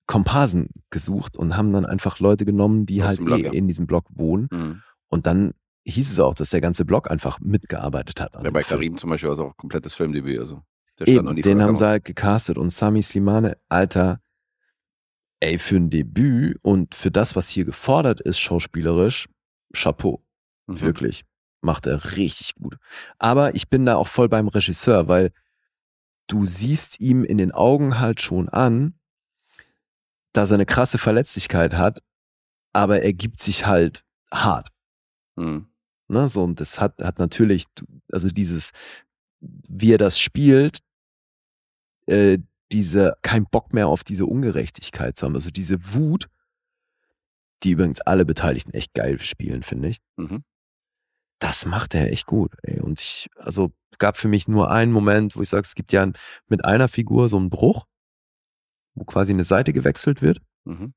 [0.08, 3.52] Komparsen gesucht und haben dann einfach Leute genommen, die Aus halt Block, eh ja.
[3.52, 4.48] in diesem Block wohnen.
[4.52, 4.82] Mhm.
[5.10, 5.54] Und dann
[5.86, 8.34] hieß es auch, dass der ganze Block einfach mitgearbeitet hat.
[8.42, 8.62] Ja, bei.
[8.62, 10.40] Karim zum Beispiel, also auch komplettes Filmdebüt.
[10.40, 10.62] Also,
[11.00, 14.20] der stand noch Eben, den haben sie halt gecastet und Sami Slimane, Alter,
[15.40, 19.28] ey, für ein Debüt und für das, was hier gefordert ist, schauspielerisch,
[19.74, 20.24] Chapeau,
[20.68, 20.82] Mhm.
[20.82, 21.24] wirklich,
[21.62, 22.78] macht er richtig gut.
[23.20, 25.32] Aber ich bin da auch voll beim Regisseur, weil
[26.28, 28.96] du siehst ihm in den Augen halt schon an,
[30.34, 32.04] dass er eine krasse Verletzlichkeit hat,
[32.74, 34.70] aber er gibt sich halt hart.
[35.36, 35.68] Mhm.
[36.10, 37.66] Ne, so, und das hat, hat natürlich,
[38.12, 38.72] also dieses,
[39.40, 40.80] wie er das spielt,
[42.08, 42.40] äh,
[42.72, 45.36] diese, kein Bock mehr auf diese Ungerechtigkeit zu haben.
[45.36, 46.28] Also diese Wut,
[47.64, 49.98] die übrigens alle Beteiligten echt geil spielen, finde ich.
[50.18, 50.44] Mhm.
[51.40, 52.54] Das macht er echt gut.
[52.64, 52.80] Ey.
[52.82, 56.08] Und ich, also gab für mich nur einen Moment, wo ich sage, es gibt ja
[56.48, 57.86] mit einer Figur so einen Bruch,
[58.96, 60.40] wo quasi eine Seite gewechselt wird.
[60.66, 60.94] Mhm.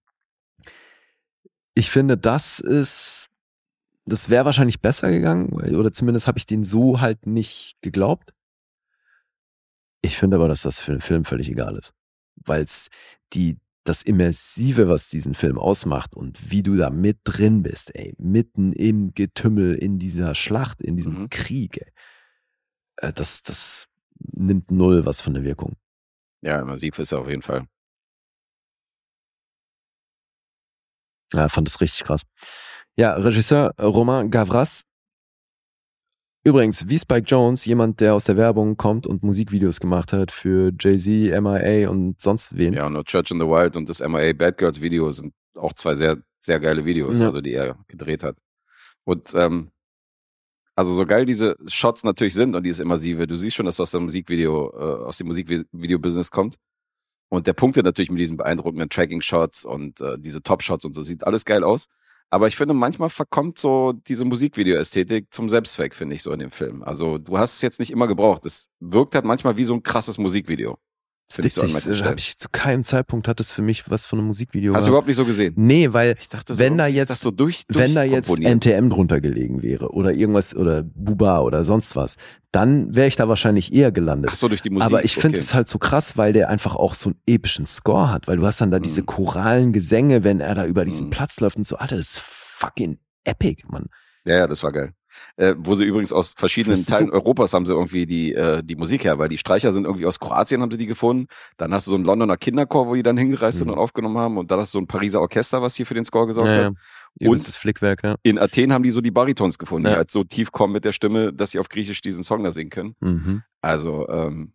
[1.74, 3.28] Ich finde, das ist,
[4.04, 8.34] das wäre wahrscheinlich besser gegangen, oder zumindest habe ich den so halt nicht geglaubt.
[10.02, 11.92] Ich finde aber, dass das für den Film völlig egal ist.
[12.36, 12.88] Weil es
[13.32, 18.14] die, das Immersive, was diesen Film ausmacht und wie du da mit drin bist, ey,
[18.18, 21.30] mitten im Getümmel, in dieser Schlacht, in diesem Mhm.
[21.30, 21.92] Krieg, ey,
[23.08, 25.76] äh, das, das nimmt null was von der Wirkung.
[26.42, 27.66] Ja, immersiv ist er auf jeden Fall.
[31.32, 32.22] Ja, fand das richtig krass.
[32.96, 34.82] Ja, Regisseur Romain Gavras.
[36.42, 40.72] Übrigens, wie Spike Jones, jemand, der aus der Werbung kommt und Musikvideos gemacht hat für
[40.78, 42.72] Jay-Z, MIA und sonst wen.
[42.72, 45.94] Ja, No Church in the Wild und das MIA Bad Girls Video sind auch zwei
[45.96, 47.26] sehr, sehr geile Videos, Ja.
[47.26, 48.36] also die er gedreht hat.
[49.04, 49.70] Und ähm,
[50.74, 53.82] also so geil diese Shots natürlich sind und dieses Immersive, du siehst schon, dass du
[53.82, 56.56] aus dem Musikvideo, äh, aus dem Musikvideo-Business kommt.
[57.28, 61.24] Und der punktet natürlich mit diesen beeindruckenden Tracking-Shots und äh, diese Top-Shots und so, sieht
[61.24, 61.86] alles geil aus.
[62.30, 66.52] Aber ich finde, manchmal verkommt so diese Musikvideo-Ästhetik zum Selbstzweck, finde ich, so in dem
[66.52, 66.84] Film.
[66.84, 68.46] Also du hast es jetzt nicht immer gebraucht.
[68.46, 70.78] Es wirkt halt manchmal wie so ein krasses Musikvideo.
[71.36, 74.26] Das manchen das habe ich zu keinem Zeitpunkt hat es für mich was von einem
[74.26, 74.74] Musikvideo.
[74.74, 74.88] Hast du gehabt.
[74.90, 75.54] überhaupt nicht so gesehen?
[75.56, 78.28] Nee, weil Ich dachte, wenn da ist jetzt, so durch, wenn da jetzt.
[78.38, 82.16] NTM drunter gelegen wäre oder irgendwas oder Buba oder sonst was,
[82.50, 84.30] dann wäre ich da wahrscheinlich eher gelandet.
[84.32, 84.86] Ach so, durch die Musik.
[84.86, 85.44] Aber ich finde okay.
[85.44, 88.44] es halt so krass, weil der einfach auch so einen epischen Score hat, weil du
[88.46, 89.06] hast dann da diese Mhm.
[89.06, 91.10] choralen Gesänge, wenn er da über diesen Mhm.
[91.10, 93.86] Platz läuft und so, Alter, das ist fucking epic, Mann.
[94.24, 94.92] Ja, ja, das war geil.
[95.36, 98.62] Äh, wo sie übrigens aus verschiedenen Das Teilen so- Europas haben sie irgendwie die, äh,
[98.62, 101.26] die Musik her, weil die Streicher sind irgendwie aus Kroatien, haben sie die gefunden.
[101.56, 103.74] Dann hast du so einen Londoner Kinderchor, wo die dann hingereist sind Mhm.
[103.74, 104.38] und aufgenommen haben.
[104.38, 106.56] Und dann hast du so ein Pariser Orchester, was hier für den Score gesorgt Ja,
[106.60, 106.64] ja.
[106.66, 106.74] hat.
[107.18, 108.14] Übelstes Flickwerk, ja.
[108.22, 109.96] In Athen haben die so die Baritons gefunden, die Ja.
[109.96, 112.70] halt so tief kommen mit der Stimme, dass sie auf Griechisch diesen Song da singen
[112.70, 112.94] können.
[113.00, 113.42] Mhm.
[113.60, 114.52] Also, ähm,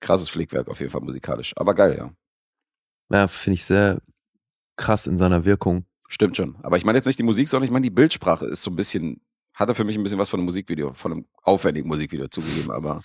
[0.00, 1.52] krasses Flickwerk auf jeden Fall musikalisch.
[1.56, 2.10] Aber geil, ja.
[3.10, 4.00] Ja, finde ich sehr
[4.76, 5.84] krass in seiner Wirkung.
[6.08, 6.56] Stimmt schon.
[6.62, 8.76] Aber ich meine jetzt nicht die Musik, sondern ich meine die Bildsprache ist so ein
[8.76, 9.20] bisschen,
[9.56, 12.70] hat er für mich ein bisschen was von einem Musikvideo, von einem aufwendigen Musikvideo zugegeben,
[12.70, 13.02] aber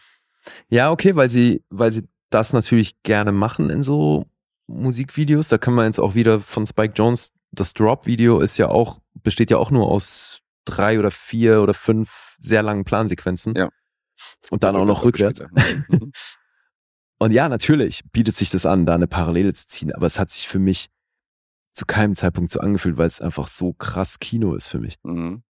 [0.69, 4.25] Ja, okay, weil sie, weil sie das natürlich gerne machen in so
[4.67, 5.47] Musikvideos.
[5.47, 9.49] Da können wir jetzt auch wieder von Spike Jones, das Drop-Video ist ja auch, besteht
[9.49, 13.55] ja auch nur aus drei oder vier oder fünf sehr langen Plansequenzen.
[13.55, 13.69] Ja.
[14.49, 15.39] Und dann auch noch rückwärts.
[15.39, 15.47] ja.
[15.87, 16.11] Mhm.
[17.17, 20.31] Und ja, natürlich bietet sich das an, da eine Parallele zu ziehen, aber es hat
[20.31, 20.89] sich für mich
[21.69, 24.97] zu keinem Zeitpunkt so angefühlt, weil es einfach so krass Kino ist für mich.
[25.03, 25.43] Mhm.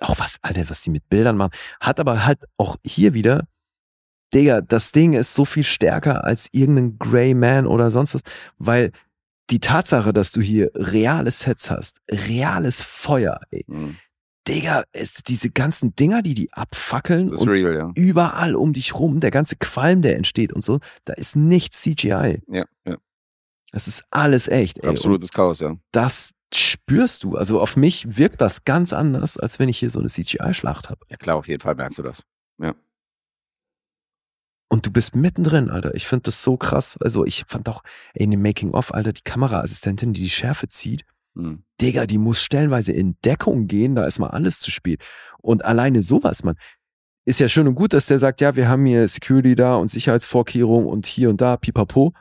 [0.00, 1.52] Auch was, Alter, was die mit Bildern machen.
[1.80, 3.46] Hat aber halt auch hier wieder,
[4.34, 8.22] Digga, das Ding ist so viel stärker als irgendein Grey Man oder sonst was,
[8.58, 8.90] weil
[9.50, 13.96] die Tatsache, dass du hier reale Sets hast, reales Feuer, ey, Mhm.
[14.46, 17.90] Digga, ist diese ganzen Dinger, die die abfackeln und real, ja.
[17.94, 22.42] überall um dich rum, der ganze Qualm, der entsteht und so, da ist nichts CGI.
[22.48, 22.96] Ja, ja.
[23.72, 24.90] Das ist alles echt, ey.
[24.90, 25.76] Absolutes Chaos, ja.
[25.92, 26.32] das
[26.84, 27.36] spürst du.
[27.36, 31.00] Also auf mich wirkt das ganz anders, als wenn ich hier so eine CGI-Schlacht habe.
[31.08, 32.24] Ja klar, auf jeden Fall merkst du das.
[34.68, 35.94] Und du bist mittendrin, Alter.
[35.94, 36.98] Ich finde das so krass.
[37.00, 37.82] Also ich fand auch,
[38.14, 41.04] ey, in dem Making-of, Alter, die Kameraassistentin, die die Schärfe zieht,
[41.34, 41.64] Mhm.
[41.80, 45.02] Digga, die muss stellenweise in Deckung gehen, da ist mal alles zu spät.
[45.38, 46.56] Und alleine sowas, man,
[47.26, 49.90] ist ja schön und gut, dass der sagt, ja, wir haben hier Security da und
[49.90, 52.12] Sicherheitsvorkehrungen und hier und da, pipapo.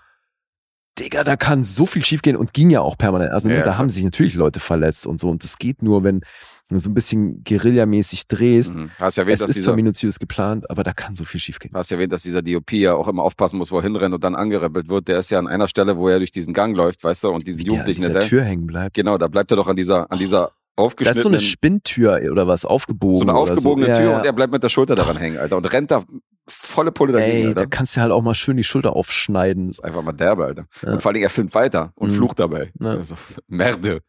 [1.00, 3.32] Digga, da kann so viel schiefgehen und ging ja auch permanent.
[3.32, 3.78] Also Ja, ne, ja, da klar.
[3.80, 5.30] haben sich natürlich Leute verletzt und so.
[5.30, 6.22] Und das geht nur, wenn
[6.70, 8.76] du so ein bisschen guerillamäßig drehst.
[8.76, 8.92] Mhm.
[9.00, 11.40] Hast ja erwähnt, Es dass ist dieser, zwar minutiös geplant, aber da kann so viel
[11.40, 11.74] schiefgehen.
[11.76, 14.24] hast ja erwähnt, dass dieser DOP ja auch immer aufpassen muss, wo er hinrennt und
[14.24, 15.08] dann angerempelt wird.
[15.08, 17.48] Der ist ja an einer Stelle, wo er durch diesen Gang läuft, weißt du, und
[17.48, 18.94] diesen Wie der an Jugendlichen, dieser der, Tür hängen bleibt.
[18.94, 22.48] genau, da bleibt er doch an dieser, an dieser Da ist so eine Spinntür oder
[22.48, 23.16] was aufgebogen.
[23.16, 23.92] so eine aufgebogene so.
[23.94, 24.18] Tür Ja, ja.
[24.20, 26.04] und er bleibt mit der Schulter daran hängen, Alter, und rennt da
[26.48, 27.62] volle Pulle dagegen, Ey, Alter.
[27.62, 29.68] da kannst du halt auch mal schön die Schulter aufschneiden.
[29.68, 30.66] Das ist einfach mal derbe, Alter.
[30.82, 30.94] Ja.
[30.94, 32.16] Und vor allen Dingen, er filmt weiter und Mhm.
[32.16, 32.72] flucht dabei.
[32.80, 32.92] Ja.
[32.92, 33.16] Also,
[33.48, 34.02] Merde.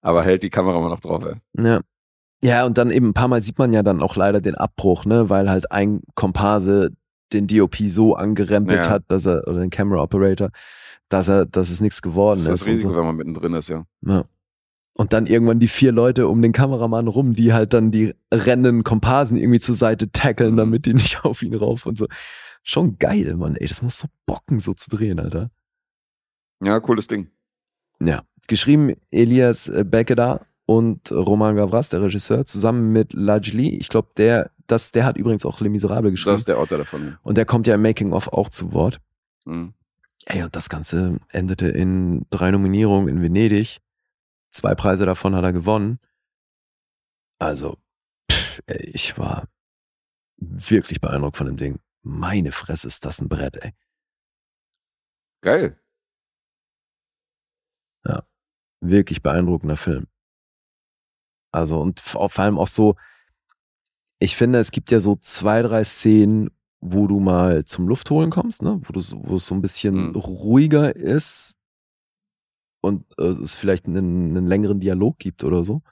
[0.00, 1.34] Aber hält die Kamera immer noch drauf, ey.
[1.62, 1.80] Ja.
[2.42, 5.06] Ja, und dann eben ein paar Mal sieht man ja dann auch leider den Abbruch,
[5.06, 6.90] ne, weil halt ein Komparse
[7.32, 8.90] den DOP so angerempelt Ja.
[8.90, 10.50] hat, dass er, oder den Camera Operator,
[11.08, 12.52] dass er, dass es nichts geworden Das ist.
[12.52, 12.98] ist das Risiko, so.
[12.98, 13.84] wenn man mittendrin ist, ja.
[14.02, 14.24] Ja.
[14.96, 18.84] Und dann irgendwann die vier Leute um den Kameramann rum, die halt dann die rennenden
[18.84, 20.58] Komparsen irgendwie zur Seite tackeln, Mhm.
[20.58, 22.06] damit die nicht auf ihn rauf und so.
[22.62, 25.50] Schon geil, Mann, ey, das muss so bocken, so zu drehen, Alter.
[26.62, 27.28] Ja, cooles Ding.
[28.00, 28.22] Ja.
[28.46, 33.76] Geschrieben Elias äh, Bekeda, und Roman Gavras, der Regisseur, zusammen mit Lajli.
[33.76, 36.32] Ich glaube, der, das, der hat übrigens auch Les Miserables geschrieben.
[36.34, 37.18] Das ist der Autor davon.
[37.22, 38.98] und der kommt ja im Making-of auch zu Wort.
[39.44, 39.74] Mhm.
[40.24, 43.80] Ey, und das Ganze endete in drei Nominierungen in Venedig.
[44.54, 45.98] Zwei Preise davon hat er gewonnen.
[47.40, 47.76] Also,
[48.30, 49.48] pff, ey, ich war
[50.36, 51.80] wirklich beeindruckt von dem Ding.
[52.02, 53.72] Meine Fresse ist das ein Brett, ey.
[55.42, 55.80] Geil.
[58.80, 60.06] Wirklich beeindruckender Film.
[61.52, 62.96] Also, und vor allem auch so,
[64.20, 66.50] ich finde, es gibt ja so zwei, drei Szenen,
[66.80, 68.78] wo du mal zum Luftholen kommst, ne?
[68.84, 70.16] wo, du, wo es so ein bisschen Mhm.
[70.16, 71.58] ruhiger ist
[72.84, 75.82] und äh, es vielleicht einen, einen längeren Dialog gibt oder so.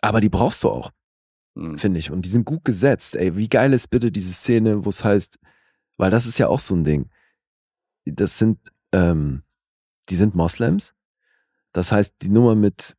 [0.00, 0.90] Aber die brauchst du auch,
[1.54, 1.78] Mhm.
[1.78, 2.10] finde ich.
[2.10, 3.16] Und die sind gut gesetzt.
[3.16, 5.38] Ey, wie geil ist bitte diese Szene, wo es heißt,
[5.96, 7.08] weil das ist ja auch so ein Ding.
[8.04, 8.58] Das sind,
[8.92, 9.42] ähm,
[10.08, 10.92] die sind Moslems.
[11.72, 12.96] Das heißt, die Nummer mit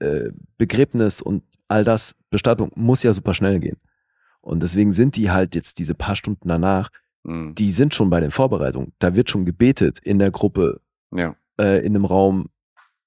[0.00, 3.76] äh, Begräbnis und all das, Bestattung, muss ja super schnell gehen.
[4.40, 6.90] Und deswegen sind die halt jetzt diese paar Stunden danach,
[7.22, 7.54] Mhm.
[7.54, 8.94] die sind schon bei den Vorbereitungen.
[8.98, 10.80] Da wird schon gebetet in der Gruppe,
[11.12, 11.36] Ja.
[11.60, 12.46] Äh, in einem Raum,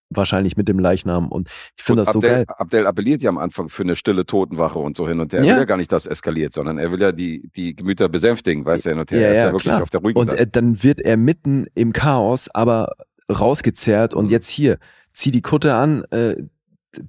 [0.09, 1.29] wahrscheinlich mit dem Leichnam.
[1.29, 2.45] Und ich finde das so Abdel, geil.
[2.49, 5.39] Abdel appelliert ja am Anfang für eine stille Totenwache und so hin und her.
[5.39, 5.51] Er Ja.
[5.53, 8.85] will ja gar nicht, dass eskaliert, sondern er will ja die, die Gemüter besänftigen, weiß
[8.85, 9.19] er hin und her.
[9.19, 9.81] Ja, er ist ja, ja, wirklich klar.
[9.81, 10.43] auf der ruhigen Und Seite.
[10.43, 12.91] äh, dann wird er mitten im Chaos aber
[13.31, 14.31] rausgezerrt und Mhm.
[14.31, 14.77] jetzt hier,
[15.13, 16.35] zieh die Kutte an, äh,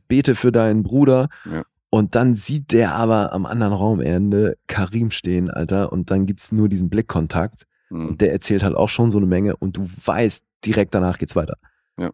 [0.08, 1.28] bete für deinen Bruder.
[1.50, 1.62] Ja.
[1.90, 6.68] Und dann sieht der aber am anderen Raumende Karim stehen, Alter, und dann gibt's nur
[6.68, 7.64] diesen Blickkontakt.
[7.90, 8.08] Mhm.
[8.08, 11.36] Und der erzählt halt auch schon so eine Menge und du weißt, direkt danach geht's
[11.36, 11.56] weiter.
[11.98, 12.10] Ja.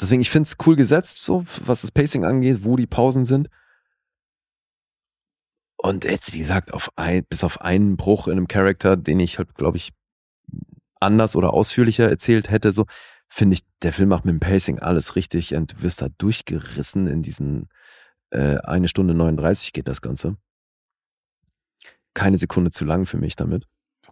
[0.00, 3.48] Deswegen, ich find's cool gesetzt, so, was das Pacing angeht, wo die Pausen sind.
[5.76, 9.38] Und jetzt, wie gesagt, auf ein, bis auf einen Bruch in einem Charakter, den ich
[9.38, 9.92] halt, glaube ich,
[11.00, 12.86] anders oder ausführlicher erzählt hätte, so,
[13.28, 17.06] finde ich, der Film macht mit dem Pacing alles richtig und du wirst da durchgerissen
[17.06, 17.68] in diesen
[18.30, 20.36] äh, eine Stunde 39 geht das Ganze.
[22.14, 23.64] Keine Sekunde zu lang für mich damit.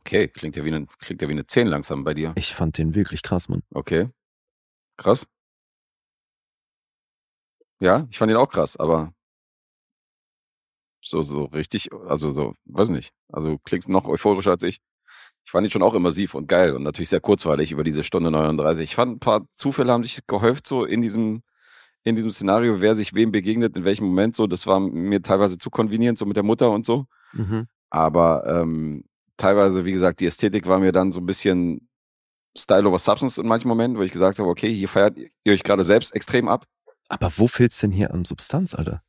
[0.06, 2.32] Okay, klingt ja, wie eine, klingt ja wie eine 10 langsam bei dir.
[2.36, 3.64] Ich fand den wirklich krass, Mann.
[3.74, 4.08] Okay.
[4.96, 5.26] Krass.
[7.80, 9.12] Ja, ich fand ihn auch krass, aber
[11.02, 13.12] so, so richtig, also so, weiß nicht.
[13.32, 14.78] Also klingst noch euphorischer als ich.
[15.44, 18.30] Ich fand ihn schon auch immersiv und geil und natürlich sehr kurzweilig über diese Stunde
[18.30, 18.84] 39.
[18.84, 21.42] Ich fand ein paar Zufälle haben sich gehäuft so in diesem,
[22.04, 24.46] in diesem Szenario, wer sich wem begegnet, in welchem Moment so.
[24.46, 27.06] Das war mir teilweise zu konvenierend, so mit der Mutter und so.
[27.90, 29.04] Aber ähm,
[29.36, 31.88] teilweise, wie gesagt, die Ästhetik war mir dann so ein bisschen
[32.56, 35.62] Style over Substance in manchen Momenten, wo ich gesagt habe, okay, hier feiert ihr euch
[35.62, 36.66] gerade selbst extrem ab.
[37.08, 39.02] Aber wo fehlt's denn hier an Substanz, Alter?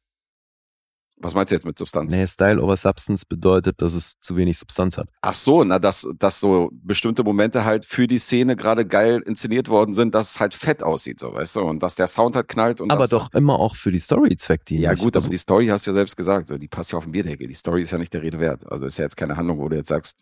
[1.19, 2.13] Was meinst du jetzt mit Substanz?
[2.13, 5.09] Nee, Style over Substance bedeutet, dass es zu wenig Substanz hat.
[5.21, 9.67] Ach so, na, dass, dass so bestimmte Momente halt für die Szene gerade geil inszeniert
[9.67, 12.47] worden sind, dass es halt fett aussieht, so, weißt du, und dass der Sound halt
[12.47, 14.85] knallt und Aber doch immer auch für die Story zweckdienlich.
[14.85, 16.99] Ja, gut, also, aber die Story hast du ja selbst gesagt, so, die passt ja
[16.99, 17.47] auf den Bierdeckel.
[17.47, 18.71] Die Story ist ja nicht der Rede wert.
[18.71, 20.19] Also ist ja jetzt keine Handlung, wo du jetzt sagst,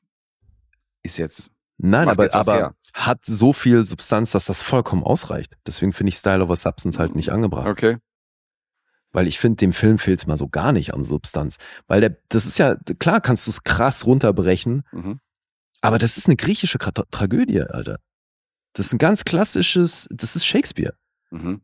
[1.03, 2.75] ist jetzt, Nein, aber, jetzt aber her.
[2.93, 5.53] hat so viel Substanz, dass das vollkommen ausreicht.
[5.67, 7.67] Deswegen finde ich Style over Substance halt nicht angebracht.
[7.67, 7.97] okay.
[9.15, 11.55] Weil ich finde, dem Film fehlt's mal so gar nicht an Substanz.
[11.87, 15.21] Weil der, das ist ja, klar kannst du es krass runterbrechen, Mhm.
[15.79, 17.99] aber das ist eine griechische Tra Tragödie, Alter.
[18.73, 20.95] Das ist ein ganz klassisches, das ist Shakespeare.
[21.31, 21.61] Mhm.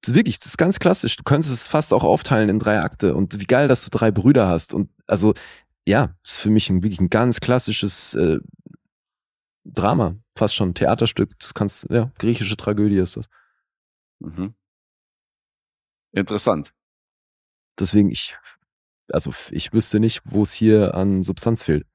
[0.00, 1.16] Das wirklich, das ist ganz klassisch.
[1.16, 3.14] Du könntest es fast auch aufteilen in drei Akte.
[3.14, 4.74] Und wie geil, dass du drei Brüder hast.
[4.74, 5.32] Und also,
[5.86, 8.38] ja, ist für mich ein, wirklich ein ganz klassisches äh,
[9.64, 10.16] Drama.
[10.36, 11.38] Fast schon ein Theaterstück.
[11.38, 13.26] Das kannst, ja, griechische Tragödie ist das.
[14.18, 14.54] Mhm.
[16.14, 16.72] Interessant.
[17.78, 18.36] Deswegen, ich,
[19.10, 21.86] also ich wüsste nicht, wo es hier an Substanz fehlt.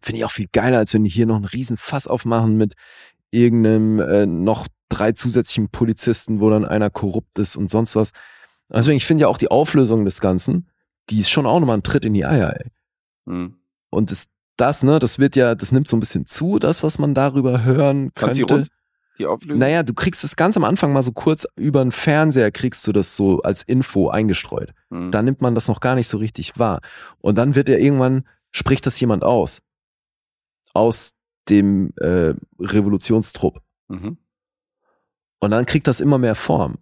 [0.00, 2.74] Finde ich auch viel geiler, als wenn die hier noch einen riesen Fass aufmachen mit
[3.30, 8.12] irgendeinem äh, noch drei zusätzlichen Polizisten, wo dann einer korrupt ist und sonst was.
[8.68, 10.68] Also ich finde ja auch die Auflösung des Ganzen,
[11.10, 12.70] die ist schon auch nochmal ein Tritt in die Eier, ey.
[13.26, 13.56] Mhm.
[13.90, 14.26] Und das,
[14.56, 17.64] das, ne, das wird ja, das nimmt so ein bisschen zu, das, was man darüber
[17.64, 18.54] hören Fand sie könnte.
[18.54, 18.68] rund?
[19.18, 19.58] Die Auflösung?
[19.58, 22.92] Naja, du kriegst es ganz am Anfang mal so kurz über den Fernseher, kriegst du
[22.92, 24.72] das so als Info eingestreut.
[24.90, 25.10] Mhm.
[25.10, 26.80] Da nimmt man das noch gar nicht so richtig wahr.
[27.18, 29.60] Und dann wird ja irgendwann, spricht das jemand aus.
[30.72, 31.14] Aus
[31.48, 33.60] dem äh, Revolutionstrupp.
[33.88, 34.18] Mhm.
[35.40, 36.78] Und dann kriegt das immer mehr Form.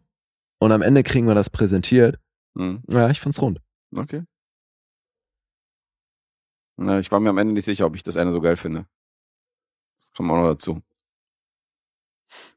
[0.59, 2.19] Und am Ende kriegen wir das präsentiert.
[2.55, 2.83] Mhm.
[2.89, 3.61] Ja, ich fand's rund.
[3.95, 4.25] Okay.
[6.79, 8.87] Na, ich war mir am Ende nicht sicher, ob ich das Ende so geil finde.
[9.99, 10.83] Das kommt auch noch dazu.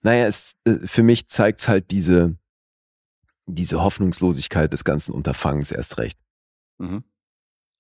[0.02, 2.38] Naja, es, äh, für mich zeigt's halt diese,
[3.46, 6.20] diese Hoffnungslosigkeit des ganzen Unterfangens erst recht.
[6.78, 7.04] Mhm.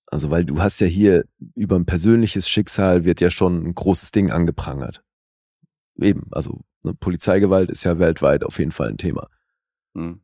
[0.08, 1.26] Also, weil du hast ja hier
[1.56, 5.04] über ein persönliches Schicksal wird ja schon ein großes Ding angeprangert.
[5.98, 9.30] eben, also ne, Polizeigewalt ist ja weltweit auf jeden Fall ein Thema.
[9.96, 10.22] Hm.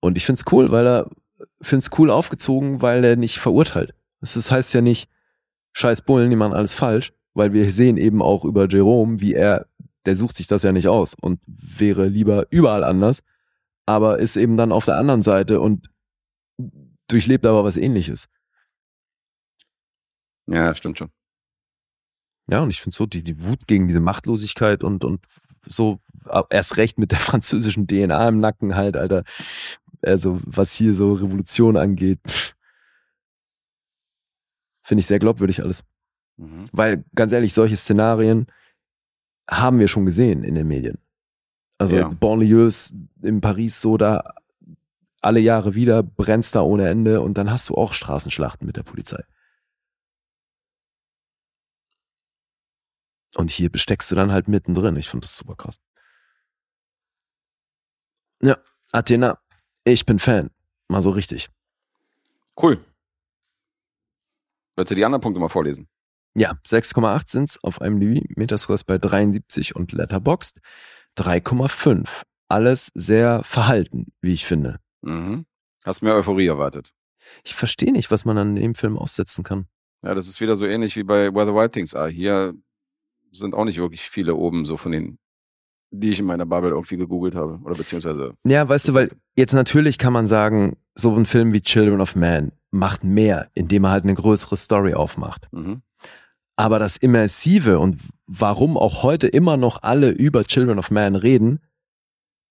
[0.00, 1.10] Und ich find's cool, weil er,
[1.62, 3.94] find's cool aufgezogen, weil er nicht verurteilt.
[4.20, 5.08] Das heißt ja nicht,
[5.72, 9.66] scheiß Bullen, die machen alles falsch, weil wir sehen eben auch über Jerome, wie er,
[10.06, 13.22] der sucht sich das ja nicht aus und wäre lieber überall anders,
[13.86, 15.90] aber ist eben dann auf der anderen Seite und
[17.08, 18.28] durchlebt aber was ähnliches.
[20.46, 21.10] Ja, stimmt schon.
[22.50, 25.24] Ja, und ich finde so, die, die Wut gegen diese Machtlosigkeit und, und
[25.66, 26.00] so
[26.50, 29.24] erst recht mit der französischen DNA im Nacken halt, Alter.
[30.02, 32.54] Also, was hier so Revolution angeht,
[34.82, 35.84] finde ich sehr glaubwürdig alles.
[36.38, 36.64] Mhm.
[36.72, 38.46] Weil, ganz ehrlich, solche Szenarien
[39.50, 40.98] haben wir schon gesehen in den Medien.
[41.78, 42.08] Also, Ja.
[42.08, 44.34] Banlieues in Paris so da
[45.20, 48.82] alle Jahre wieder, brennst da ohne Ende und dann hast du auch Straßenschlachten mit der
[48.84, 49.22] Polizei.
[53.36, 54.96] Und hier besteckst du dann halt mittendrin.
[54.96, 55.78] Ich finde das super krass.
[58.42, 58.56] Ja,
[58.92, 59.38] Athena,
[59.84, 60.50] ich bin Fan.
[60.88, 61.48] Mal so richtig.
[62.60, 62.82] Cool.
[64.76, 65.88] Willst du die anderen Punkte mal vorlesen?
[66.34, 70.60] Ja, 6,8 sind's auf IMDb, Metascore bei 73 und Letterboxd
[71.18, 72.22] 3,5.
[72.48, 74.78] Alles sehr verhalten, wie ich finde.
[75.02, 75.46] Mhm.
[75.84, 76.92] Hast mehr Euphorie erwartet.
[77.44, 79.66] Ich verstehe nicht, was man an dem Film aussetzen kann.
[80.02, 82.08] Ja, das ist wieder so ähnlich wie bei Where the Wild Things Are.
[82.08, 82.54] Hier
[83.32, 85.18] sind auch nicht wirklich viele oben, so von den,
[85.90, 87.60] die ich in meiner Bubble irgendwie gegoogelt habe.
[87.64, 88.34] Oder beziehungsweise.
[88.44, 92.16] Ja, weißt du, weil jetzt natürlich kann man sagen, so ein Film wie Children of
[92.16, 95.48] Man macht mehr, indem er halt eine größere Story aufmacht.
[95.52, 95.82] Mhm.
[96.60, 101.60] Aber das Immersive und warum auch heute immer noch alle über Children of Man reden,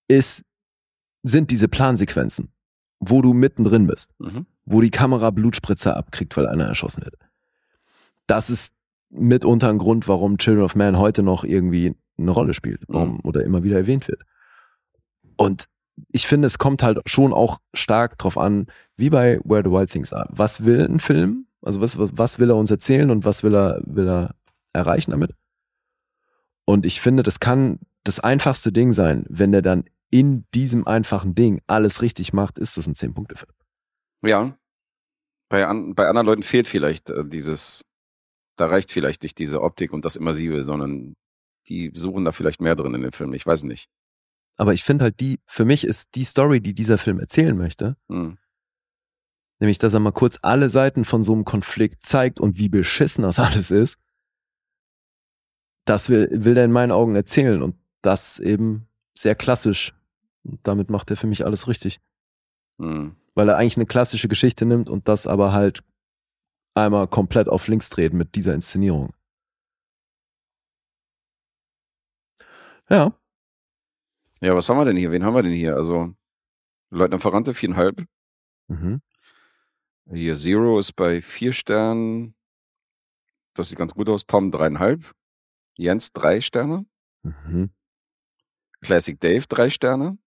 [0.07, 0.43] ist,
[1.21, 2.51] sind diese Plansequenzen,
[2.99, 4.47] wo du mittendrin bist, Mhm.
[4.65, 7.13] wo die Kamera Blutspritzer abkriegt, weil einer erschossen wird.
[8.25, 8.73] Das ist
[9.11, 13.43] mitunter ein Grund, warum Children of Man heute noch irgendwie eine Rolle spielt warum, oder
[13.43, 14.23] immer wieder erwähnt wird.
[15.37, 15.65] Und
[16.11, 18.65] ich finde, es kommt halt schon auch stark drauf an,
[18.97, 20.27] wie bei Where the Wild Things Are.
[20.31, 21.45] Was will ein Film?
[21.61, 24.35] Also was, was, was will er uns erzählen und was will er, will er
[24.73, 25.33] erreichen damit?
[26.65, 31.35] Und ich finde, das kann das einfachste Ding sein, wenn der dann in diesem einfachen
[31.35, 33.51] Ding alles richtig macht, ist das ein 10-Punkte-Film.
[34.23, 34.57] Ja.
[35.49, 37.85] Bei, an, bei anderen Leuten fehlt vielleicht äh, dieses,
[38.55, 41.15] da reicht vielleicht nicht diese Optik und das Immersive, sondern
[41.67, 43.33] die suchen da vielleicht mehr drin in den Film.
[43.33, 43.89] Ich weiß nicht.
[44.57, 47.95] Aber ich finde halt die, für mich ist die Story, die dieser Film erzählen möchte,
[48.09, 48.37] Hm.
[49.59, 53.23] Nämlich, dass er mal kurz alle Seiten von so einem Konflikt zeigt und wie beschissen
[53.23, 53.97] das alles ist,
[55.85, 58.87] das will, will er in meinen Augen erzählen und das eben
[59.17, 59.93] sehr klassisch.
[60.43, 61.99] Und damit macht er für mich alles richtig.
[62.79, 63.15] Hm.
[63.33, 65.83] Weil er eigentlich eine klassische Geschichte nimmt und das aber halt
[66.75, 69.13] einmal komplett auf links dreht mit dieser Inszenierung.
[72.89, 73.13] Ja,
[74.41, 75.11] Ja, was haben wir denn hier?
[75.11, 75.75] Wen haben wir denn hier?
[75.75, 76.13] Also,
[76.91, 78.05] Leutnant Ferrante, viereinhalb.
[78.67, 79.01] mhm.
[80.11, 82.35] Hier, Zero ist bei vier Sternen.
[83.53, 84.25] Das sieht ganz gut aus.
[84.25, 85.13] Tom, dreieinhalb.
[85.75, 86.85] Jens, drei Sterne.
[87.23, 87.71] Mhm.
[88.81, 90.17] Classic Dave, drei Sterne.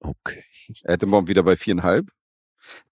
[0.00, 0.44] okay.
[0.84, 2.10] Attenbomb wieder bei viereinhalb.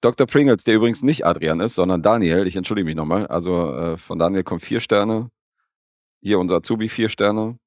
[0.00, 0.26] Dr.
[0.26, 2.46] Pringles, der übrigens nicht Adrian ist, sondern Daniel.
[2.46, 3.26] Ich entschuldige mich nochmal.
[3.26, 5.30] Also äh, von Daniel kommen vier Sterne.
[6.20, 7.58] Hier unser Azubi, vier Sterne.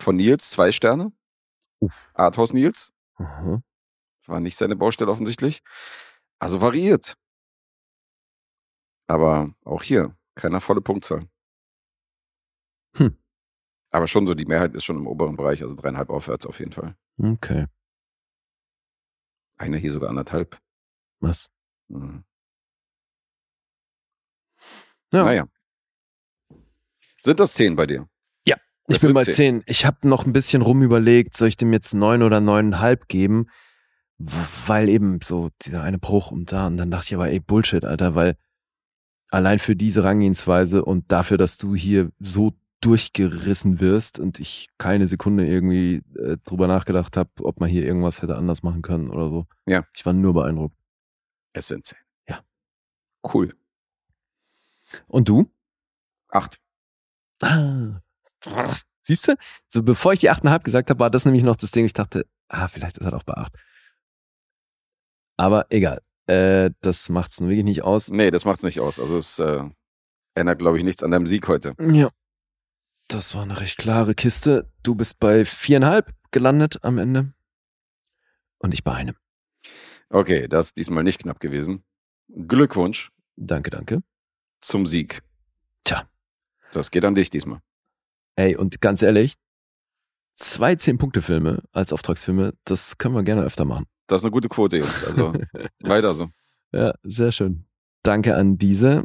[0.00, 1.12] Von Nils, zwei Sterne.
[1.80, 2.10] Uff.
[2.14, 2.92] Arthouse Nils.
[3.16, 3.60] Aha.
[4.26, 5.62] War nicht seine Baustelle offensichtlich.
[6.38, 7.16] Also variiert.
[9.08, 11.28] Aber auch hier, keiner volle Punktzahl.
[12.96, 13.16] Hm.
[13.90, 16.72] Aber schon so, die Mehrheit ist schon im oberen Bereich, also dreieinhalb aufwärts auf jeden
[16.72, 16.96] Fall.
[17.18, 17.66] Okay.
[19.58, 20.60] Einer hier sogar anderthalb.
[21.20, 21.50] Was?
[21.88, 22.24] Mhm.
[25.12, 25.24] Ja.
[25.24, 25.46] Naja.
[27.18, 28.08] Sind das zehn bei dir?
[28.88, 29.34] Ich Das bin sind bei zehn.
[29.34, 29.62] 10.
[29.66, 33.48] Ich habe noch ein bisschen rumüberlegt, soll ich dem jetzt neun oder neuneinhalb geben?
[34.18, 36.66] Weil eben so dieser eine Bruch und da.
[36.66, 38.36] Und dann dachte ich aber, ey, Bullshit, Alter, weil
[39.30, 45.08] allein für diese Rangehensweise und dafür, dass du hier so durchgerissen wirst und ich keine
[45.08, 49.30] Sekunde irgendwie äh, drüber nachgedacht habe, ob man hier irgendwas hätte anders machen können oder
[49.30, 49.46] so.
[49.66, 49.84] Ja.
[49.94, 50.76] Ich war nur beeindruckt.
[51.52, 51.98] Es sind zehn.
[52.28, 52.44] Ja.
[53.32, 53.54] Cool.
[55.08, 55.50] Und du?
[56.28, 56.60] Acht.
[57.42, 58.00] Ah.
[59.00, 59.36] Siehst du?
[59.68, 61.86] So bevor ich die 8,5 gesagt habe, war das nämlich noch das Ding.
[61.86, 63.52] Ich dachte, ah, vielleicht ist er doch bei 8.
[65.36, 66.02] Aber egal.
[66.26, 68.10] Äh, das macht's nun wirklich nicht aus.
[68.10, 68.98] Nee, das macht's nicht aus.
[68.98, 69.62] Also es äh,
[70.34, 71.74] ändert, glaube ich, nichts an deinem Sieg heute.
[71.80, 72.10] Ja.
[73.08, 74.72] Das war eine recht klare Kiste.
[74.82, 77.32] Du bist bei 4,5 gelandet am Ende.
[78.58, 79.14] Und ich bei einem.
[80.08, 81.84] Okay, das ist diesmal nicht knapp gewesen.
[82.28, 84.02] Glückwunsch Danke, danke.
[84.60, 85.22] zum Sieg.
[85.84, 86.08] Tja.
[86.72, 87.60] Das geht an dich diesmal.
[88.34, 89.34] Ey, und ganz ehrlich,
[90.34, 93.86] zwei 10-Punkte-Filme als Auftragsfilme, das können wir gerne öfter machen.
[94.06, 95.04] Das ist eine gute Quote, Jungs.
[95.04, 95.32] Also
[95.80, 96.28] weiter so.
[96.72, 97.66] Ja, sehr schön.
[98.02, 99.04] Danke an diese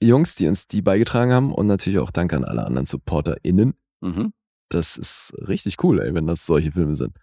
[0.00, 3.74] Jungs, die uns die beigetragen haben und natürlich auch danke an alle anderen SupporterInnen.
[4.00, 4.32] Mhm.
[4.68, 7.16] Das ist richtig cool, ey, wenn das solche Filme sind.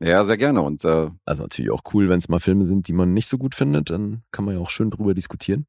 [0.00, 0.62] Ja, sehr gerne.
[0.62, 3.38] Und äh, Also natürlich auch cool, wenn es mal Filme sind, die man nicht so
[3.38, 5.66] gut findet, dann kann man ja auch schön drüber diskutieren.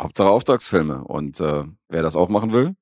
[0.00, 1.04] Hauptsache Auftragsfilme.
[1.04, 2.74] Und äh, wer das auch machen will,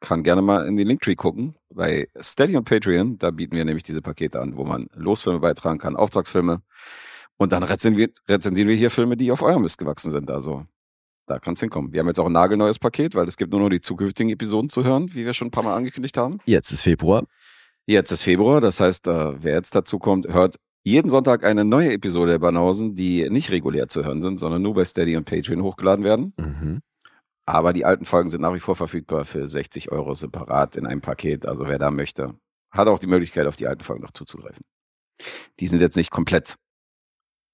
[0.00, 1.54] kann gerne mal in den Linktree gucken.
[1.72, 5.78] Bei Steady und Patreon, da bieten wir nämlich diese Pakete an, wo man Losfilme beitragen
[5.78, 6.62] kann, Auftragsfilme.
[7.36, 10.30] Und dann rezensieren wir, rezensieren wir hier Filme, die auf eurem Mist gewachsen sind.
[10.30, 10.66] Also
[11.26, 11.92] da kann es hinkommen.
[11.92, 14.68] Wir haben jetzt auch ein nagelneues Paket, weil es gibt nur noch die zukünftigen Episoden
[14.68, 16.38] zu hören, wie wir schon ein paar Mal angekündigt haben.
[16.44, 17.24] Jetzt ist Februar.
[17.86, 22.32] Jetzt ist Februar, das heißt, wer jetzt dazu kommt, hört jeden Sonntag eine neue Episode
[22.32, 26.04] der Banausen, die nicht regulär zu hören sind, sondern nur bei Steady und Patreon hochgeladen
[26.04, 26.32] werden.
[26.36, 26.80] Mhm.
[27.52, 31.00] Aber die alten Folgen sind nach wie vor verfügbar für 60 Euro separat in einem
[31.00, 31.46] Paket.
[31.46, 32.34] Also wer da möchte,
[32.70, 34.62] hat auch die Möglichkeit, auf die alten Folgen noch zuzugreifen.
[35.58, 36.54] Die sind jetzt nicht komplett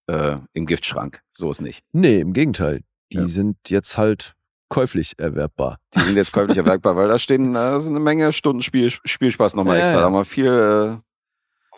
[0.09, 1.21] äh, im Giftschrank.
[1.33, 1.83] So ist nicht.
[1.93, 2.83] Nee, im Gegenteil.
[3.13, 3.29] Die Ja.
[3.29, 4.35] sind jetzt halt
[4.69, 5.79] käuflich erwerbbar.
[5.95, 8.91] Die sind jetzt käuflich erwerbbar, weil da stehen äh, da sind eine Menge Stunden Spiel,
[8.91, 9.97] Spielspaß nochmal Ja, extra.
[9.99, 10.01] ja.
[10.03, 10.99] Da haben wir viel, äh,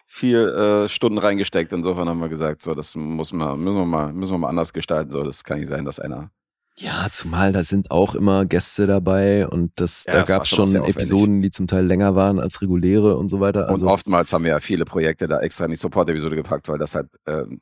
[0.07, 1.73] viel äh, Stunden reingesteckt.
[1.73, 4.73] Insofern haben wir gesagt, so, das muss man, müssen wir mal, müssen wir mal anders
[4.73, 5.11] gestalten.
[5.13, 6.31] So, das kann nicht sein, dass einer.
[6.81, 10.67] Ja, zumal da sind auch immer Gäste dabei und das, Ja, da gab es schon
[10.69, 10.85] schon.
[10.85, 13.69] Episoden, die zum Teil länger waren als reguläre und so weiter.
[13.69, 16.79] Also und oftmals haben wir ja viele Projekte da extra in die Support-Episode gepackt, weil
[16.79, 17.61] das halt ähm,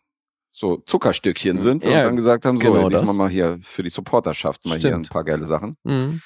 [0.51, 3.17] so Zuckerstückchen sind und Ja, dann gesagt haben, so, genau diesmal das.
[3.17, 5.11] mal hier für die Supporterschaft mal hier ein Stimmt.
[5.11, 5.77] paar geile Sachen.
[5.85, 6.21] Mhm.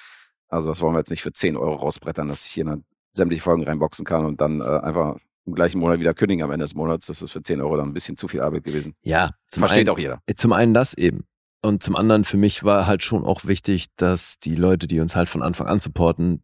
[0.48, 3.42] Also das wollen wir jetzt nicht für 10 Euro rausbrettern, dass ich hier dann sämtliche
[3.42, 6.74] Folgen reinboxen kann und dann äh, einfach im gleichen Monat wieder kündigen am Ende des
[6.74, 7.06] Monats.
[7.06, 8.94] Das ist für 10 Euro dann ein bisschen zu viel Arbeit gewesen.
[9.02, 10.20] Ja, Versteht einen, auch jeder.
[10.36, 11.24] Zum einen das eben.
[11.62, 15.14] Und zum anderen für mich war halt schon auch wichtig, dass die Leute, die uns
[15.14, 16.42] halt von Anfang an supporten,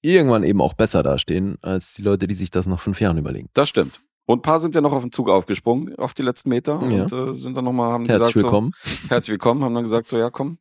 [0.00, 3.48] irgendwann eben auch besser dastehen, als die Leute, die sich das nach fünf Jahren überlegen.
[3.54, 4.00] Das stimmt.
[4.26, 7.02] Und ein paar sind ja noch auf den Zug aufgesprungen, auf die letzten Meter Ja.
[7.02, 8.72] und äh, sind dann nochmal, haben Herzlich gesagt, willkommen.
[8.82, 10.58] so, herzlich willkommen, haben dann gesagt, so, ja komm,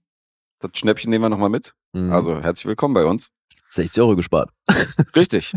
[0.59, 1.73] das Schnäppchen nehmen wir nochmal mit.
[1.93, 2.11] Mhm.
[2.11, 3.29] Also herzlich willkommen bei uns.
[3.73, 4.49] 60 Euro gespart.
[5.15, 5.53] Richtig.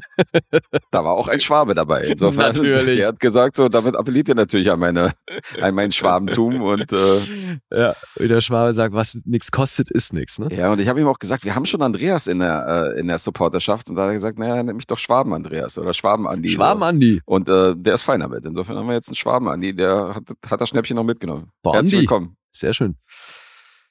[0.90, 2.02] da war auch ein Schwabe dabei.
[2.05, 2.97] Insofern, Natürlich.
[2.97, 5.12] der hat gesagt, so, damit appelliert er natürlich an, meine,
[5.60, 6.62] an mein Schwabentum.
[6.62, 10.38] Und äh, Ja, wie der Schwabe sagt, was nichts kostet, ist nichts.
[10.38, 10.48] Ne?
[10.51, 13.09] ja, und ich habe ihm auch gesagt, wir haben schon Andreas in der, äh, in
[13.09, 13.88] der Supporterschaft.
[13.90, 16.48] Und da hat er gesagt, naja, nenn mich doch Schwaben-Andreas oder Schwaben-Andi.
[16.48, 16.86] Schwaben so.
[16.86, 17.20] Andi.
[17.26, 18.44] Und äh, der ist fein damit.
[18.47, 21.51] Insofern haben wir jetzt einen Schwaben-Andi, der hat, hat das Schnäppchen noch mitgenommen.
[21.62, 22.36] Boah, Herzlich willkommen.
[22.51, 22.97] Sehr schön.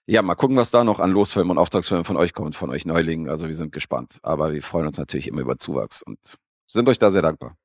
[0.08, 2.86] Ja, mal gucken, was da noch an Losfilmen und Auftragsfilmen von euch kommt, von euch
[2.86, 3.28] Neulingen.
[3.30, 4.20] Also wir sind gespannt.
[4.22, 6.20] Aber wir freuen uns natürlich immer über Zuwachs und
[6.70, 7.56] sind euch da sehr dankbar.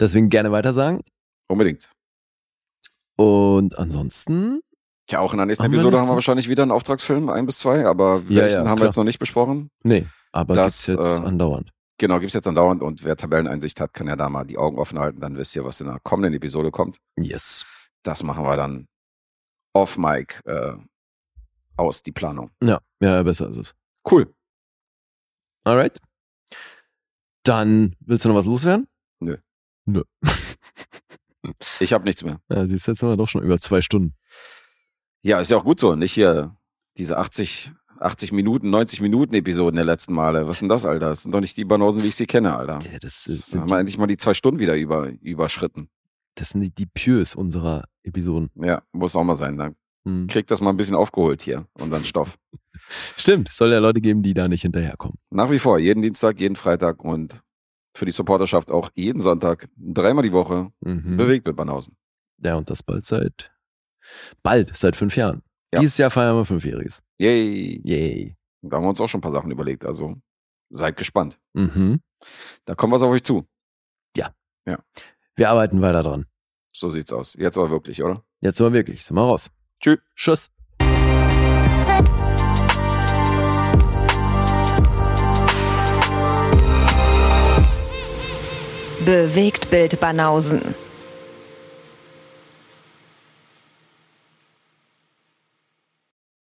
[0.00, 1.02] Deswegen gerne weiter sagen.
[1.48, 1.90] Unbedingt.
[3.16, 4.60] Und ansonsten,
[5.08, 7.28] Tja, auch in der nächsten Haben wir Episode nichts haben wir wahrscheinlich wieder einen Auftragsfilm,
[7.30, 8.86] ein bis zwei, aber Ja, welchen ja, haben wir klar.
[8.86, 9.70] jetzt noch nicht besprochen.
[9.82, 11.72] nee, aber Das, gibt's jetzt äh, andauernd.
[11.98, 15.00] Genau, gibt's jetzt andauernd und wer Tabelleneinsicht hat, kann ja da mal die Augen offen
[15.00, 16.98] halten, dann wisst ihr, was in der kommenden Episode kommt.
[17.18, 17.66] Yes.
[18.04, 18.86] Das machen wir dann
[19.78, 20.74] off Mic äh,
[21.76, 22.50] aus, die Planung.
[22.62, 23.74] Ja, ja, besser ist es.
[24.10, 24.34] Cool.
[25.64, 25.98] Alright.
[27.44, 28.88] Dann willst du noch was loswerden?
[29.20, 29.36] Nö.
[29.86, 30.02] Nö.
[31.80, 32.40] Ich habe nichts mehr.
[32.50, 34.14] Ja, siehst jetzt sind wir doch schon über zwei Stunden.
[35.22, 35.94] Ja, ist ja auch gut so.
[35.94, 36.54] Nicht hier
[36.98, 40.46] diese 80, 80 Minuten, 90 Minuten Episoden der letzten Male.
[40.46, 41.08] Was sind das, Alter?
[41.10, 42.80] Das sind doch nicht die Banausen, wie ich sie kenne, Alter.
[42.92, 45.88] Ja, das, Das ist, haben sind wir endlich mal die zwei Stunden wieder über, überschritten.
[46.34, 48.50] das sind die, die Pures unserer Episoden.
[48.56, 49.56] Ja, muss auch mal sein.
[49.56, 49.76] Dann
[50.06, 50.26] Hm.
[50.28, 52.38] kriegt das mal ein bisschen aufgeholt hier, unseren Stoff.
[53.16, 55.18] Stimmt, es soll ja Leute geben, die da nicht hinterherkommen.
[55.30, 57.42] Nach wie vor, jeden Dienstag, jeden Freitag und
[57.96, 61.16] für die Supporterschaft auch jeden Sonntag, dreimal die Woche, Mhm.
[61.16, 61.96] bewegt mit Banausen.
[62.42, 63.50] Ja, und das bald seit,
[64.42, 65.42] bald, seit fünf Jahren.
[65.74, 65.80] Ja.
[65.80, 67.02] Dieses Jahr feiern wir Fünfjähriges.
[67.18, 67.80] Yay!
[67.84, 68.36] Yay.
[68.62, 70.14] Da haben wir uns auch schon ein paar Sachen überlegt, also
[70.70, 71.38] seid gespannt.
[71.54, 72.00] Mhm.
[72.64, 73.46] Da kommt was auf euch zu.
[75.36, 76.26] Wir arbeiten weiter dran.
[76.78, 77.34] So sieht's aus.
[77.36, 78.22] Jetzt aber wirklich, oder?
[78.40, 79.50] Jetzt aber wirklich, sind wir raus.
[79.80, 79.98] Tschüss.
[80.14, 80.48] Tschüss.
[89.04, 90.76] Bewegt Bild Banausen.